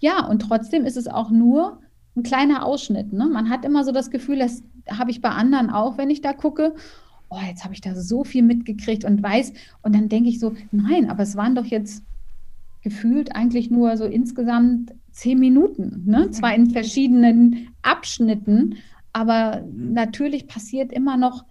Ja, 0.00 0.24
und 0.26 0.40
trotzdem 0.40 0.84
ist 0.84 0.96
es 0.96 1.06
auch 1.06 1.30
nur 1.30 1.80
ein 2.16 2.22
kleiner 2.22 2.64
Ausschnitt. 2.66 3.12
Ne? 3.12 3.26
Man 3.26 3.50
hat 3.50 3.64
immer 3.64 3.84
so 3.84 3.92
das 3.92 4.10
Gefühl, 4.10 4.38
das 4.38 4.62
habe 4.90 5.10
ich 5.10 5.20
bei 5.20 5.30
anderen 5.30 5.70
auch, 5.70 5.96
wenn 5.96 6.10
ich 6.10 6.22
da 6.22 6.32
gucke. 6.32 6.74
Oh, 7.28 7.38
jetzt 7.46 7.62
habe 7.62 7.74
ich 7.74 7.80
da 7.80 7.94
so 7.94 8.24
viel 8.24 8.42
mitgekriegt 8.42 9.04
und 9.04 9.22
weiß. 9.22 9.52
Und 9.82 9.94
dann 9.94 10.08
denke 10.08 10.28
ich 10.28 10.40
so, 10.40 10.54
nein, 10.72 11.08
aber 11.08 11.22
es 11.22 11.36
waren 11.36 11.54
doch 11.54 11.64
jetzt 11.64 12.02
gefühlt 12.82 13.34
eigentlich 13.34 13.70
nur 13.70 13.96
so 13.96 14.04
insgesamt 14.04 14.92
zehn 15.10 15.38
Minuten, 15.38 16.02
ne? 16.06 16.26
Mhm. 16.26 16.32
zwar 16.32 16.54
in 16.54 16.70
verschiedenen 16.70 17.68
Abschnitten, 17.82 18.76
aber 19.12 19.64
natürlich 19.72 20.46
passiert 20.46 20.92
immer 20.92 21.16
noch 21.16 21.44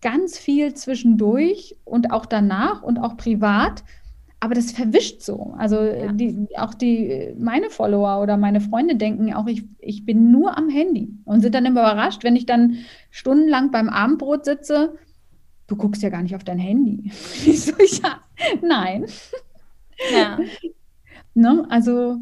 ganz 0.00 0.36
viel 0.36 0.74
zwischendurch 0.74 1.76
und 1.84 2.10
auch 2.10 2.26
danach 2.26 2.82
und 2.82 2.98
auch 2.98 3.16
privat. 3.16 3.84
Aber 4.40 4.56
das 4.56 4.72
verwischt 4.72 5.22
so. 5.22 5.54
Also 5.56 5.80
ja. 5.80 6.12
die, 6.12 6.48
auch 6.56 6.74
die, 6.74 7.32
meine 7.38 7.70
Follower 7.70 8.20
oder 8.20 8.36
meine 8.36 8.60
Freunde 8.60 8.96
denken 8.96 9.32
auch, 9.32 9.46
ich, 9.46 9.64
ich 9.78 10.04
bin 10.04 10.32
nur 10.32 10.58
am 10.58 10.68
Handy 10.68 11.14
und 11.24 11.42
sind 11.42 11.54
dann 11.54 11.64
immer 11.64 11.82
überrascht, 11.82 12.24
wenn 12.24 12.34
ich 12.34 12.44
dann 12.44 12.78
stundenlang 13.10 13.70
beim 13.70 13.88
Abendbrot 13.88 14.44
sitze. 14.44 14.98
Du 15.68 15.76
guckst 15.76 16.02
ja 16.02 16.08
gar 16.08 16.22
nicht 16.22 16.34
auf 16.34 16.42
dein 16.42 16.58
Handy. 16.58 17.12
Ich 17.46 17.62
so, 17.62 17.72
ja, 18.02 18.20
nein. 18.60 19.06
Ja. 20.10 20.38
ne? 21.34 21.66
Also 21.68 22.18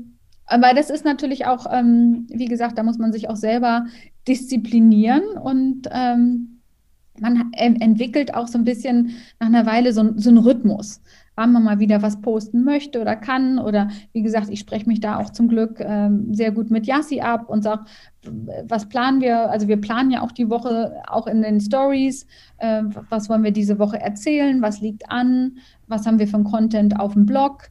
aber 0.51 0.75
das 0.75 0.91
ist 0.91 1.05
natürlich 1.05 1.47
auch, 1.47 1.67
ähm, 1.73 2.27
wie 2.29 2.47
gesagt, 2.47 2.77
da 2.77 2.83
muss 2.83 2.99
man 2.99 3.13
sich 3.13 3.31
auch 3.31 3.37
selber 3.37 3.87
disziplinieren 4.27 5.23
und 5.41 5.89
ähm, 5.93 6.61
man 7.21 7.53
entwickelt 7.53 8.35
auch 8.35 8.49
so 8.49 8.59
ein 8.59 8.65
bisschen 8.65 9.15
nach 9.39 9.47
einer 9.47 9.65
Weile 9.65 9.93
so, 9.93 10.13
so 10.17 10.31
einen 10.31 10.39
Rhythmus, 10.39 11.01
wann 11.41 11.53
man 11.53 11.65
mal 11.65 11.79
wieder 11.79 12.03
was 12.03 12.21
posten 12.21 12.65
möchte 12.65 13.01
oder 13.01 13.17
kann. 13.17 13.59
Oder 13.59 13.89
wie 14.13 14.21
gesagt, 14.21 14.51
ich 14.51 14.61
spreche 14.61 14.87
mich 14.87 15.01
da 15.01 15.19
auch 15.19 15.31
zum 15.31 15.49
Glück 15.49 15.81
ähm, 15.81 16.35
sehr 16.35 16.53
gut 16.53 16.71
mit 16.71 16.87
Yassi 16.87 17.21
ab 17.21 17.49
und 17.49 17.63
sage, 17.63 17.87
was 18.69 18.91
planen 18.91 19.23
wir? 19.23 19.51
Also 19.51 19.67
wir 19.67 19.81
planen 19.81 20.11
ja 20.11 20.21
auch 20.21 20.33
die 20.33 20.51
Woche 20.51 21.01
auch 21.09 21.27
in 21.27 21.41
den 21.41 21.59
Stories. 21.59 22.27
Äh, 22.59 22.83
was 23.09 23.31
wollen 23.31 23.43
wir 23.43 23.53
diese 23.53 23.79
Woche 23.79 23.99
erzählen? 23.99 24.61
Was 24.61 24.83
liegt 24.83 25.11
an? 25.11 25.57
Was 25.87 26.07
haben 26.07 26.19
wir 26.19 26.29
von 26.29 26.45
Content 26.45 27.01
auf 27.01 27.15
dem 27.15 27.25
Blog? 27.25 27.71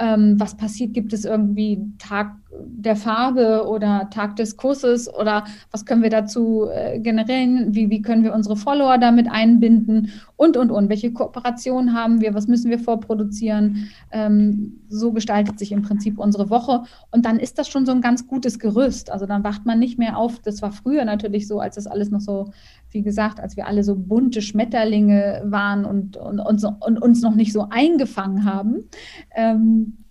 Ähm, 0.00 0.40
was 0.40 0.56
passiert, 0.56 0.94
gibt 0.94 1.12
es 1.12 1.24
irgendwie 1.24 1.78
Tag 1.98 2.32
der 2.52 2.96
Farbe 2.96 3.66
oder 3.68 4.08
Tag 4.10 4.36
des 4.36 4.56
Kusses 4.56 5.12
oder 5.12 5.44
was 5.70 5.84
können 5.84 6.02
wir 6.02 6.10
dazu 6.10 6.68
äh, 6.72 6.98
generieren, 6.98 7.74
wie, 7.74 7.90
wie 7.90 8.02
können 8.02 8.24
wir 8.24 8.34
unsere 8.34 8.56
Follower 8.56 8.98
damit 8.98 9.30
einbinden 9.30 10.10
und, 10.36 10.56
und, 10.56 10.70
und. 10.70 10.88
Welche 10.88 11.12
Kooperationen 11.12 11.94
haben 11.94 12.20
wir, 12.20 12.34
was 12.34 12.48
müssen 12.48 12.70
wir 12.70 12.78
vorproduzieren. 12.78 13.90
Ähm, 14.10 14.80
so 14.88 15.12
gestaltet 15.12 15.58
sich 15.58 15.70
im 15.70 15.82
Prinzip 15.82 16.18
unsere 16.18 16.50
Woche 16.50 16.82
und 17.10 17.24
dann 17.24 17.38
ist 17.38 17.58
das 17.58 17.68
schon 17.68 17.86
so 17.86 17.92
ein 17.92 18.00
ganz 18.00 18.26
gutes 18.26 18.58
Gerüst. 18.58 19.10
Also 19.12 19.26
dann 19.26 19.44
wacht 19.44 19.66
man 19.66 19.78
nicht 19.78 19.98
mehr 19.98 20.16
auf, 20.16 20.40
das 20.40 20.62
war 20.62 20.72
früher 20.72 21.04
natürlich 21.04 21.46
so, 21.46 21.60
als 21.60 21.76
das 21.76 21.86
alles 21.86 22.10
noch 22.10 22.20
so 22.20 22.52
wie 22.92 23.02
gesagt, 23.02 23.40
als 23.40 23.56
wir 23.56 23.66
alle 23.66 23.84
so 23.84 23.96
bunte 23.96 24.42
Schmetterlinge 24.42 25.42
waren 25.44 25.84
und, 25.84 26.16
und, 26.16 26.40
und, 26.40 26.64
und 26.64 26.98
uns 26.98 27.22
noch 27.22 27.34
nicht 27.34 27.52
so 27.52 27.68
eingefangen 27.70 28.44
haben, 28.44 28.88
ähm, 29.34 30.04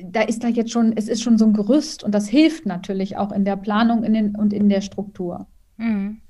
da 0.00 0.22
ist 0.22 0.44
da 0.44 0.48
jetzt 0.48 0.70
schon, 0.70 0.96
es 0.96 1.08
ist 1.08 1.22
schon 1.22 1.38
so 1.38 1.44
ein 1.44 1.52
Gerüst 1.52 2.04
und 2.04 2.12
das 2.12 2.28
hilft 2.28 2.66
natürlich 2.66 3.16
auch 3.16 3.32
in 3.32 3.44
der 3.44 3.56
Planung 3.56 4.04
in 4.04 4.14
den, 4.14 4.36
und 4.36 4.52
in 4.52 4.68
der 4.68 4.80
Struktur. 4.80 5.46
Mhm. 5.76 6.20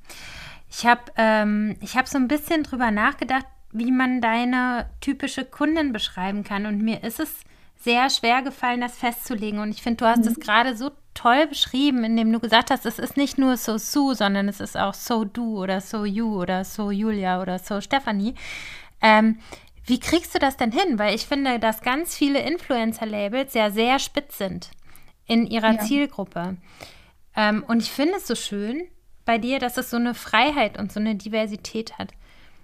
Ich 0.71 0.87
habe 0.87 1.03
ähm, 1.17 1.77
hab 1.95 2.09
so 2.09 2.19
ein 2.19 2.29
bisschen 2.29 2.63
drüber 2.63 2.91
nachgedacht, 2.91 3.47
wie 3.73 3.91
man 3.91 4.21
deine 4.21 4.87
typische 5.01 5.45
Kundin 5.45 5.93
beschreiben 5.93 6.45
kann. 6.45 6.67
Und 6.67 6.83
mir 6.83 7.03
ist 7.05 7.21
es 7.21 7.43
sehr 7.77 8.11
schwer 8.11 8.43
gefallen, 8.43 8.81
das 8.81 8.97
festzulegen. 8.97 9.61
Und 9.61 9.71
ich 9.71 9.83
finde, 9.83 9.99
du 9.99 10.07
hast 10.07 10.27
es 10.27 10.37
mhm. 10.37 10.41
gerade 10.41 10.77
so 10.77 10.91
toll 11.19 11.49
beschrieben, 11.49 12.05
indem 12.05 12.33
du 12.33 12.39
gesagt 12.39 12.71
hast, 12.71 12.87
es 12.87 12.99
ist 12.99 13.17
nicht 13.17 13.39
nur 13.39 13.57
so 13.57 13.77
Sue, 13.77 14.15
sondern 14.15 14.49
es 14.49 14.61
ist 14.61 14.77
auch 14.77 14.95
so 14.95 15.25
du 15.25 15.61
oder 15.61 15.81
so 15.81 16.05
you 16.05 16.41
oder 16.41 16.65
so 16.65 16.91
Julia 16.91 17.43
oder 17.43 17.59
so 17.59 17.81
Stephanie. 17.81 18.35
Ähm, 19.01 19.39
wie 19.85 19.99
kriegst 19.99 20.35
du 20.35 20.39
das 20.39 20.57
denn 20.57 20.71
hin? 20.71 20.99
Weil 20.99 21.15
ich 21.15 21.27
finde, 21.27 21.59
dass 21.59 21.83
ganz 21.83 22.15
viele 22.15 22.41
Influencer-Labels 22.41 23.55
ja 23.55 23.71
sehr 23.71 23.99
spitz 23.99 24.39
sind 24.39 24.71
in 25.27 25.47
ihrer 25.47 25.73
ja. 25.73 25.79
Zielgruppe. 25.81 26.57
Ähm, 27.35 27.65
und 27.67 27.83
ich 27.83 27.91
finde 27.91 28.15
es 28.17 28.27
so 28.27 28.35
schön 28.35 28.87
bei 29.25 29.39
dir, 29.39 29.59
dass 29.59 29.77
es 29.77 29.91
so 29.91 29.97
eine 29.97 30.15
Freiheit 30.15 30.79
und 30.79 30.93
so 30.93 31.01
eine 31.01 31.17
Diversität 31.17 31.99
hat. 31.99 32.13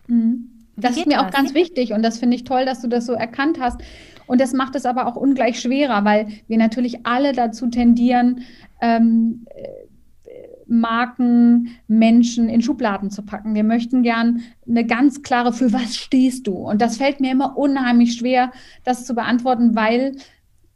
Mhm. 0.07 0.64
Das 0.77 0.97
ist 0.97 1.07
mir 1.07 1.19
das? 1.19 1.25
auch 1.25 1.31
ganz 1.31 1.55
wichtig 1.55 1.93
und 1.93 2.03
das 2.03 2.19
finde 2.19 2.37
ich 2.37 2.45
toll, 2.45 2.65
dass 2.65 2.81
du 2.83 2.89
das 2.89 3.07
so 3.07 3.13
erkannt 3.13 3.59
hast. 3.61 3.81
Und 4.27 4.41
das 4.41 4.53
macht 4.53 4.75
es 4.75 4.87
aber 4.87 5.07
auch 5.07 5.17
ungleich 5.17 5.61
schwerer, 5.61 6.05
weil 6.05 6.29
wir 6.49 6.57
natürlich 6.57 7.05
alle 7.07 7.33
dazu 7.33 7.69
tendieren, 7.69 8.41
ähm, 8.81 9.47
äh, 9.55 9.85
Marken, 10.67 11.77
Menschen 11.89 12.49
in 12.49 12.63
Schubladen 12.63 13.11
zu 13.11 13.23
packen. 13.23 13.55
Wir 13.55 13.65
möchten 13.65 14.03
gern 14.03 14.41
eine 14.67 14.87
ganz 14.87 15.23
klare, 15.23 15.53
für 15.53 15.73
was 15.73 15.97
stehst 15.97 16.47
du? 16.47 16.55
Und 16.55 16.81
das 16.81 16.97
fällt 16.97 17.21
mir 17.21 17.33
immer 17.33 17.57
unheimlich 17.59 18.15
schwer, 18.15 18.51
das 18.83 19.05
zu 19.05 19.15
beantworten, 19.15 19.75
weil 19.75 20.17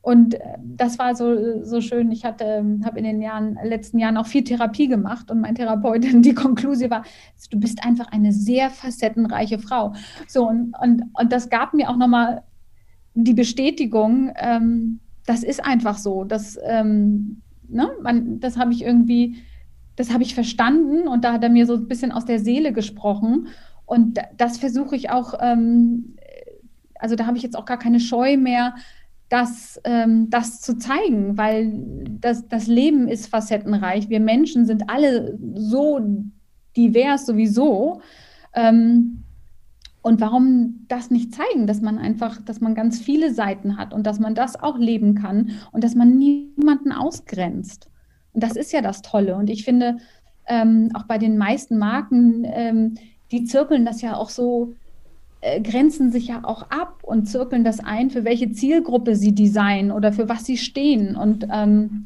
und 0.01 0.35
äh, 0.35 0.41
das 0.63 0.99
war 0.99 1.15
so, 1.15 1.63
so 1.65 1.81
schön. 1.81 2.11
Ich 2.13 2.25
hatte, 2.25 2.65
habe 2.85 2.99
in 2.99 3.05
den 3.05 3.21
Jahren, 3.21 3.59
letzten 3.63 3.99
Jahren 3.99 4.17
auch 4.17 4.27
viel 4.27 4.45
Therapie 4.45 4.89
gemacht 4.89 5.31
und 5.31 5.41
mein 5.41 5.55
Therapeutin, 5.55 6.23
die 6.23 6.35
Konklusion 6.35 6.91
war, 6.91 7.05
du 7.51 7.59
bist 7.59 7.85
einfach 7.85 8.11
eine 8.13 8.33
sehr 8.33 8.71
facettenreiche 8.71 9.59
Frau. 9.59 9.95
So, 10.27 10.49
und, 10.49 10.75
und, 10.81 11.05
und 11.13 11.33
das 11.33 11.51
gab 11.51 11.75
mir 11.75 11.91
auch 11.91 11.97
nochmal 11.97 12.43
die 13.15 13.35
Bestätigung, 13.35 14.33
ähm, 14.37 15.01
das 15.27 15.43
ist 15.43 15.65
einfach 15.65 15.99
so. 15.99 16.25
Das, 16.25 16.59
ähm, 16.65 17.43
ne, 17.69 17.91
das 18.41 18.57
habe 18.57 18.73
ich 18.73 18.83
irgendwie, 18.83 19.37
das 19.97 20.13
habe 20.13 20.23
ich 20.23 20.35
verstanden 20.35 21.09
und 21.09 21.25
da 21.25 21.35
hat 21.35 21.43
er 21.43 21.51
mir 21.51 21.67
so 21.67 21.75
ein 21.75 21.89
bisschen 21.89 22.13
aus 22.13 22.25
der 22.25 22.39
Seele 22.39 22.73
gesprochen. 22.73 23.49
Und 23.85 24.19
das 24.37 24.59
versuche 24.59 24.97
ich 24.97 25.11
auch, 25.11 25.35
ähm, 25.41 26.17
also 26.95 27.17
da 27.17 27.27
habe 27.27 27.37
ich 27.37 27.43
jetzt 27.43 27.57
auch 27.57 27.65
gar 27.65 27.79
keine 27.79 28.01
Scheu 28.01 28.37
mehr, 28.37 28.75
das, 29.29 29.81
ähm, 29.85 30.31
das 30.31 30.61
zu 30.61 30.79
zeigen, 30.79 31.37
weil 31.37 31.73
das, 32.21 32.49
das 32.49 32.67
Leben 32.67 33.09
ist 33.09 33.27
facettenreich. 33.27 34.09
Wir 34.09 34.21
Menschen 34.21 34.65
sind 34.65 34.89
alle 34.89 35.39
so 35.55 36.01
divers 36.77 37.27
sowieso. 37.27 38.01
Ähm, 38.55 39.25
und 40.01 40.21
warum 40.21 40.87
das 40.89 41.11
nicht 41.11 41.35
zeigen, 41.35 41.67
dass 41.67 41.83
man 41.83 41.99
einfach, 41.99 42.41
dass 42.41 42.61
man 42.61 42.75
ganz 42.75 43.01
viele 43.01 43.35
Seiten 43.35 43.77
hat 43.77 43.93
und 43.93 44.07
dass 44.07 44.19
man 44.19 44.35
das 44.35 44.59
auch 44.59 44.79
leben 44.79 45.15
kann 45.15 45.51
und 45.73 45.85
dass 45.85 45.95
man 45.95 46.17
niemanden 46.17 46.93
ausgrenzt. 46.93 47.91
Und 48.33 48.43
das 48.43 48.57
ist 48.57 48.73
ja 48.73 48.81
das 48.81 49.03
Tolle. 49.03 49.37
Und 49.37 49.51
ich 49.51 49.65
finde, 49.65 49.99
ähm, 50.47 50.91
auch 50.95 51.03
bei 51.03 51.19
den 51.19 51.37
meisten 51.37 51.77
Marken, 51.77 52.45
ähm, 52.47 52.95
die 53.31 53.45
zirkeln 53.45 53.85
das 53.85 54.01
ja 54.01 54.17
auch 54.17 54.31
so 54.31 54.75
äh, 55.41 55.61
grenzen 55.61 56.11
sich 56.11 56.29
ja 56.29 56.45
auch 56.45 56.63
ab 56.71 57.01
und 57.03 57.27
zirkeln 57.27 57.65
das 57.65 57.81
ein, 57.81 58.11
für 58.11 58.25
welche 58.25 58.51
Zielgruppe 58.51 59.17
sie 59.17 59.35
designen 59.35 59.93
oder 59.93 60.13
für 60.13 60.29
was 60.29 60.45
sie 60.45 60.57
stehen. 60.57 61.17
Und 61.17 61.47
ähm, 61.53 62.05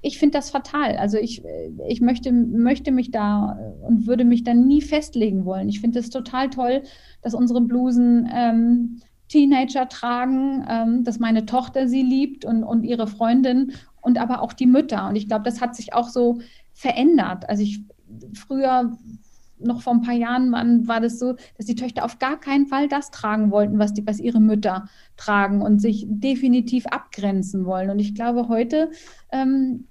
ich 0.00 0.18
finde 0.18 0.38
das 0.38 0.50
fatal. 0.50 0.96
Also 0.96 1.16
ich, 1.16 1.42
ich 1.88 2.00
möchte, 2.00 2.32
möchte 2.32 2.90
mich 2.90 3.10
da 3.10 3.58
und 3.86 4.06
würde 4.06 4.24
mich 4.24 4.42
da 4.42 4.52
nie 4.52 4.82
festlegen 4.82 5.44
wollen. 5.44 5.68
Ich 5.68 5.80
finde 5.80 6.00
es 6.00 6.10
total 6.10 6.50
toll, 6.50 6.82
dass 7.22 7.34
unsere 7.34 7.60
Blusen 7.60 8.28
ähm, 8.34 9.00
Teenager 9.28 9.88
tragen, 9.88 10.66
ähm, 10.68 11.04
dass 11.04 11.18
meine 11.18 11.46
Tochter 11.46 11.88
sie 11.88 12.02
liebt 12.02 12.44
und, 12.44 12.64
und 12.64 12.84
ihre 12.84 13.06
Freundin 13.06 13.72
und 14.00 14.18
aber 14.18 14.42
auch 14.42 14.52
die 14.52 14.66
Mütter. 14.66 15.08
Und 15.08 15.16
ich 15.16 15.28
glaube, 15.28 15.44
das 15.44 15.60
hat 15.60 15.76
sich 15.76 15.94
auch 15.94 16.08
so 16.08 16.40
verändert. 16.74 17.48
Also 17.48 17.62
ich 17.62 17.82
früher 18.34 18.98
noch 19.64 19.82
vor 19.82 19.94
ein 19.94 20.02
paar 20.02 20.14
Jahren 20.14 20.52
waren, 20.52 20.88
war 20.88 21.00
das 21.00 21.18
so, 21.18 21.34
dass 21.56 21.66
die 21.66 21.74
Töchter 21.74 22.04
auf 22.04 22.18
gar 22.18 22.38
keinen 22.38 22.66
Fall 22.66 22.88
das 22.88 23.10
tragen 23.10 23.50
wollten, 23.50 23.78
was, 23.78 23.94
die, 23.94 24.06
was 24.06 24.20
ihre 24.20 24.40
Mütter 24.40 24.88
tragen 25.16 25.62
und 25.62 25.80
sich 25.80 26.06
definitiv 26.08 26.86
abgrenzen 26.86 27.64
wollen. 27.64 27.90
Und 27.90 27.98
ich 27.98 28.14
glaube, 28.14 28.48
heute, 28.48 28.90
ähm, 29.30 29.86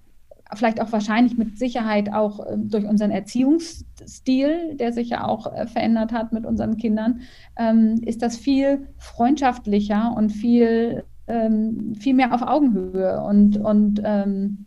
vielleicht 0.53 0.81
auch 0.81 0.91
wahrscheinlich 0.91 1.37
mit 1.37 1.57
Sicherheit 1.57 2.11
auch 2.13 2.45
äh, 2.45 2.57
durch 2.57 2.85
unseren 2.85 3.11
Erziehungsstil, 3.11 4.75
der 4.75 4.93
sich 4.93 5.09
ja 5.09 5.25
auch 5.25 5.53
äh, 5.53 5.67
verändert 5.67 6.11
hat 6.11 6.33
mit 6.33 6.45
unseren 6.45 6.77
Kindern, 6.77 7.21
ähm, 7.57 8.01
ist 8.05 8.21
das 8.21 8.37
viel 8.37 8.87
freundschaftlicher 8.97 10.13
und 10.15 10.31
viel, 10.31 11.03
ähm, 11.27 11.95
viel 11.95 12.13
mehr 12.13 12.33
auf 12.33 12.41
Augenhöhe 12.41 13.21
und, 13.21 13.57
und 13.57 14.01
ähm, 14.03 14.65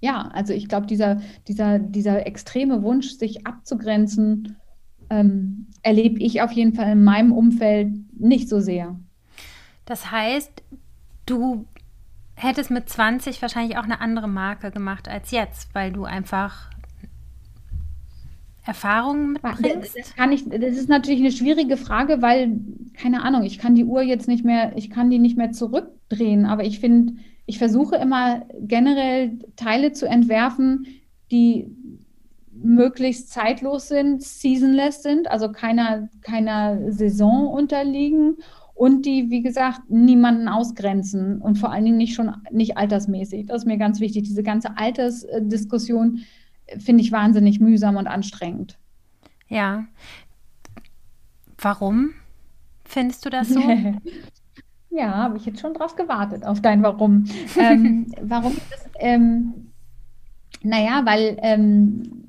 ja, 0.00 0.28
also 0.28 0.52
ich 0.52 0.68
glaube, 0.68 0.86
dieser, 0.86 1.20
dieser, 1.48 1.78
dieser 1.78 2.26
extreme 2.26 2.82
Wunsch, 2.82 3.10
sich 3.12 3.46
abzugrenzen, 3.46 4.56
ähm, 5.10 5.66
erlebe 5.82 6.20
ich 6.20 6.42
auf 6.42 6.52
jeden 6.52 6.74
Fall 6.74 6.92
in 6.92 7.04
meinem 7.04 7.32
Umfeld 7.32 7.92
nicht 8.18 8.48
so 8.48 8.60
sehr. 8.60 8.98
Das 9.84 10.10
heißt, 10.10 10.62
du 11.26 11.66
hättest 12.34 12.70
mit 12.70 12.88
20 12.88 13.40
wahrscheinlich 13.40 13.78
auch 13.78 13.84
eine 13.84 14.00
andere 14.00 14.28
Marke 14.28 14.70
gemacht 14.70 15.08
als 15.08 15.30
jetzt, 15.30 15.74
weil 15.74 15.92
du 15.92 16.04
einfach 16.04 16.70
Erfahrungen 18.66 19.32
mitbringst? 19.34 19.96
Das, 19.96 20.16
kann 20.16 20.32
ich, 20.32 20.48
das 20.48 20.76
ist 20.76 20.88
natürlich 20.88 21.20
eine 21.20 21.32
schwierige 21.32 21.76
Frage, 21.76 22.20
weil, 22.20 22.60
keine 22.94 23.22
Ahnung, 23.22 23.44
ich 23.44 23.58
kann 23.58 23.74
die 23.74 23.84
Uhr 23.84 24.02
jetzt 24.02 24.28
nicht 24.28 24.44
mehr, 24.44 24.76
ich 24.76 24.90
kann 24.90 25.08
die 25.08 25.18
nicht 25.18 25.38
mehr 25.38 25.52
zurückdrehen, 25.52 26.46
aber 26.46 26.64
ich 26.64 26.80
finde, 26.80 27.14
ich 27.46 27.58
versuche 27.58 27.96
immer 27.96 28.44
generell 28.60 29.38
Teile 29.54 29.92
zu 29.92 30.06
entwerfen, 30.06 30.86
die 31.30 31.70
möglichst 32.52 33.30
zeitlos 33.30 33.88
sind, 33.88 34.22
seasonless 34.22 35.02
sind, 35.02 35.30
also 35.30 35.52
keiner, 35.52 36.08
keiner 36.22 36.90
Saison 36.90 37.48
unterliegen 37.48 38.38
und 38.74 39.06
die, 39.06 39.30
wie 39.30 39.42
gesagt, 39.42 39.88
niemanden 39.88 40.48
ausgrenzen 40.48 41.40
und 41.40 41.56
vor 41.56 41.70
allen 41.70 41.84
Dingen 41.84 41.96
nicht 41.96 42.14
schon 42.14 42.34
nicht 42.50 42.76
altersmäßig. 42.76 43.46
Das 43.46 43.62
ist 43.62 43.66
mir 43.66 43.78
ganz 43.78 44.00
wichtig. 44.00 44.24
Diese 44.24 44.42
ganze 44.42 44.76
Altersdiskussion 44.76 46.24
finde 46.78 47.02
ich 47.02 47.12
wahnsinnig 47.12 47.60
mühsam 47.60 47.96
und 47.96 48.06
anstrengend. 48.06 48.78
Ja. 49.48 49.86
Warum 51.58 52.12
findest 52.84 53.24
du 53.24 53.30
das 53.30 53.48
so? 53.48 53.60
Ja, 54.90 55.14
habe 55.14 55.36
ich 55.36 55.46
jetzt 55.46 55.60
schon 55.60 55.74
drauf 55.74 55.96
gewartet, 55.96 56.44
auf 56.44 56.62
dein 56.62 56.82
Warum. 56.82 57.24
ähm, 57.58 58.06
warum 58.22 58.56
das? 58.70 58.88
Ähm, 58.98 59.72
naja, 60.62 61.02
weil 61.04 61.36
ähm, 61.42 62.24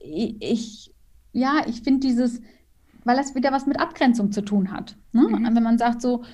ich, 0.00 0.94
ja, 1.32 1.62
ich 1.66 1.82
finde 1.82 2.00
dieses, 2.00 2.40
weil 3.04 3.16
das 3.16 3.34
wieder 3.34 3.52
was 3.52 3.66
mit 3.66 3.78
Abgrenzung 3.78 4.32
zu 4.32 4.42
tun 4.42 4.72
hat. 4.72 4.96
Ne? 5.12 5.22
Mhm. 5.28 5.54
Wenn 5.54 5.62
man 5.62 5.78
sagt 5.78 6.00
so, 6.02 6.24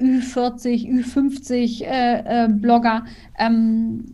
Ü40, 0.00 1.04
Ü50 1.04 1.84
äh, 1.84 2.44
äh, 2.44 2.48
Blogger, 2.48 3.04
ähm, 3.38 4.04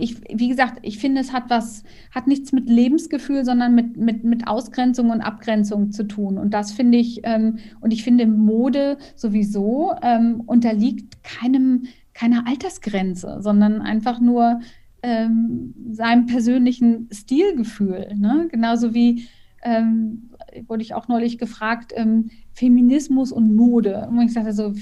ich, 0.00 0.20
wie 0.32 0.48
gesagt, 0.48 0.78
ich 0.82 0.98
finde, 0.98 1.20
es 1.20 1.32
hat 1.32 1.44
was, 1.48 1.84
hat 2.10 2.26
nichts 2.26 2.52
mit 2.52 2.68
Lebensgefühl, 2.68 3.44
sondern 3.44 3.74
mit, 3.74 3.96
mit, 3.96 4.24
mit 4.24 4.46
Ausgrenzung 4.46 5.10
und 5.10 5.20
Abgrenzung 5.20 5.92
zu 5.92 6.04
tun. 6.04 6.38
Und 6.38 6.54
das 6.54 6.72
finde 6.72 6.98
ich, 6.98 7.20
ähm, 7.24 7.58
und 7.80 7.92
ich 7.92 8.02
finde, 8.02 8.26
Mode 8.26 8.98
sowieso 9.14 9.94
ähm, 10.02 10.42
unterliegt 10.46 11.22
keinem, 11.22 11.84
keiner 12.14 12.46
Altersgrenze, 12.46 13.38
sondern 13.40 13.82
einfach 13.82 14.20
nur 14.20 14.60
ähm, 15.02 15.74
seinem 15.90 16.26
persönlichen 16.26 17.08
Stilgefühl. 17.12 18.14
Ne? 18.16 18.48
Genauso 18.50 18.94
wie 18.94 19.26
ähm, 19.62 20.30
wurde 20.66 20.82
ich 20.82 20.94
auch 20.94 21.08
neulich 21.08 21.38
gefragt, 21.38 21.92
ähm, 21.94 22.30
Feminismus 22.52 23.32
und 23.32 23.54
Mode. 23.54 24.08
Und 24.10 24.20
ich 24.22 24.32
sagte 24.32 24.52
so, 24.52 24.74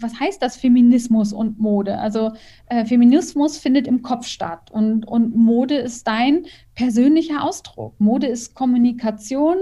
was 0.00 0.18
heißt 0.18 0.42
das 0.42 0.56
Feminismus 0.56 1.32
und 1.32 1.58
Mode? 1.58 1.98
Also 1.98 2.32
äh, 2.66 2.84
Feminismus 2.84 3.58
findet 3.58 3.86
im 3.86 4.02
Kopf 4.02 4.26
statt 4.26 4.70
und, 4.70 5.06
und 5.06 5.36
Mode 5.36 5.76
ist 5.76 6.06
dein 6.06 6.46
persönlicher 6.74 7.42
Ausdruck. 7.42 7.94
Mode 7.98 8.26
ist 8.26 8.54
Kommunikation 8.54 9.56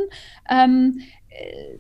ähm, 0.51 1.01
äh, 1.29 1.79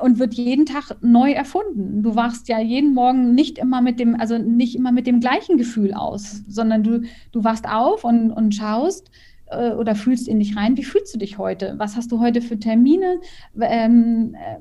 und 0.00 0.18
wird 0.18 0.34
jeden 0.34 0.66
Tag 0.66 0.96
neu 1.00 1.32
erfunden. 1.32 2.02
Du 2.02 2.14
wachst 2.14 2.48
ja 2.48 2.60
jeden 2.60 2.94
Morgen 2.94 3.34
nicht 3.34 3.58
immer 3.58 3.80
mit 3.80 3.98
dem, 3.98 4.20
also 4.20 4.38
nicht 4.38 4.76
immer 4.76 4.92
mit 4.92 5.06
dem 5.06 5.20
gleichen 5.20 5.56
Gefühl 5.56 5.94
aus, 5.94 6.42
sondern 6.48 6.82
du, 6.82 7.02
du 7.32 7.42
wachst 7.42 7.68
auf 7.68 8.04
und, 8.04 8.30
und 8.30 8.54
schaust, 8.54 9.10
äh, 9.52 9.72
oder 9.72 9.94
fühlst 9.94 10.28
in 10.28 10.38
dich 10.38 10.56
rein, 10.56 10.76
wie 10.76 10.84
fühlst 10.84 11.14
du 11.14 11.18
dich 11.18 11.38
heute? 11.38 11.74
Was 11.78 11.96
hast 11.96 12.10
du 12.10 12.20
heute 12.20 12.40
für 12.40 12.58
Termine? 12.58 13.20
Ähm, 13.60 14.34
äh, 14.34 14.58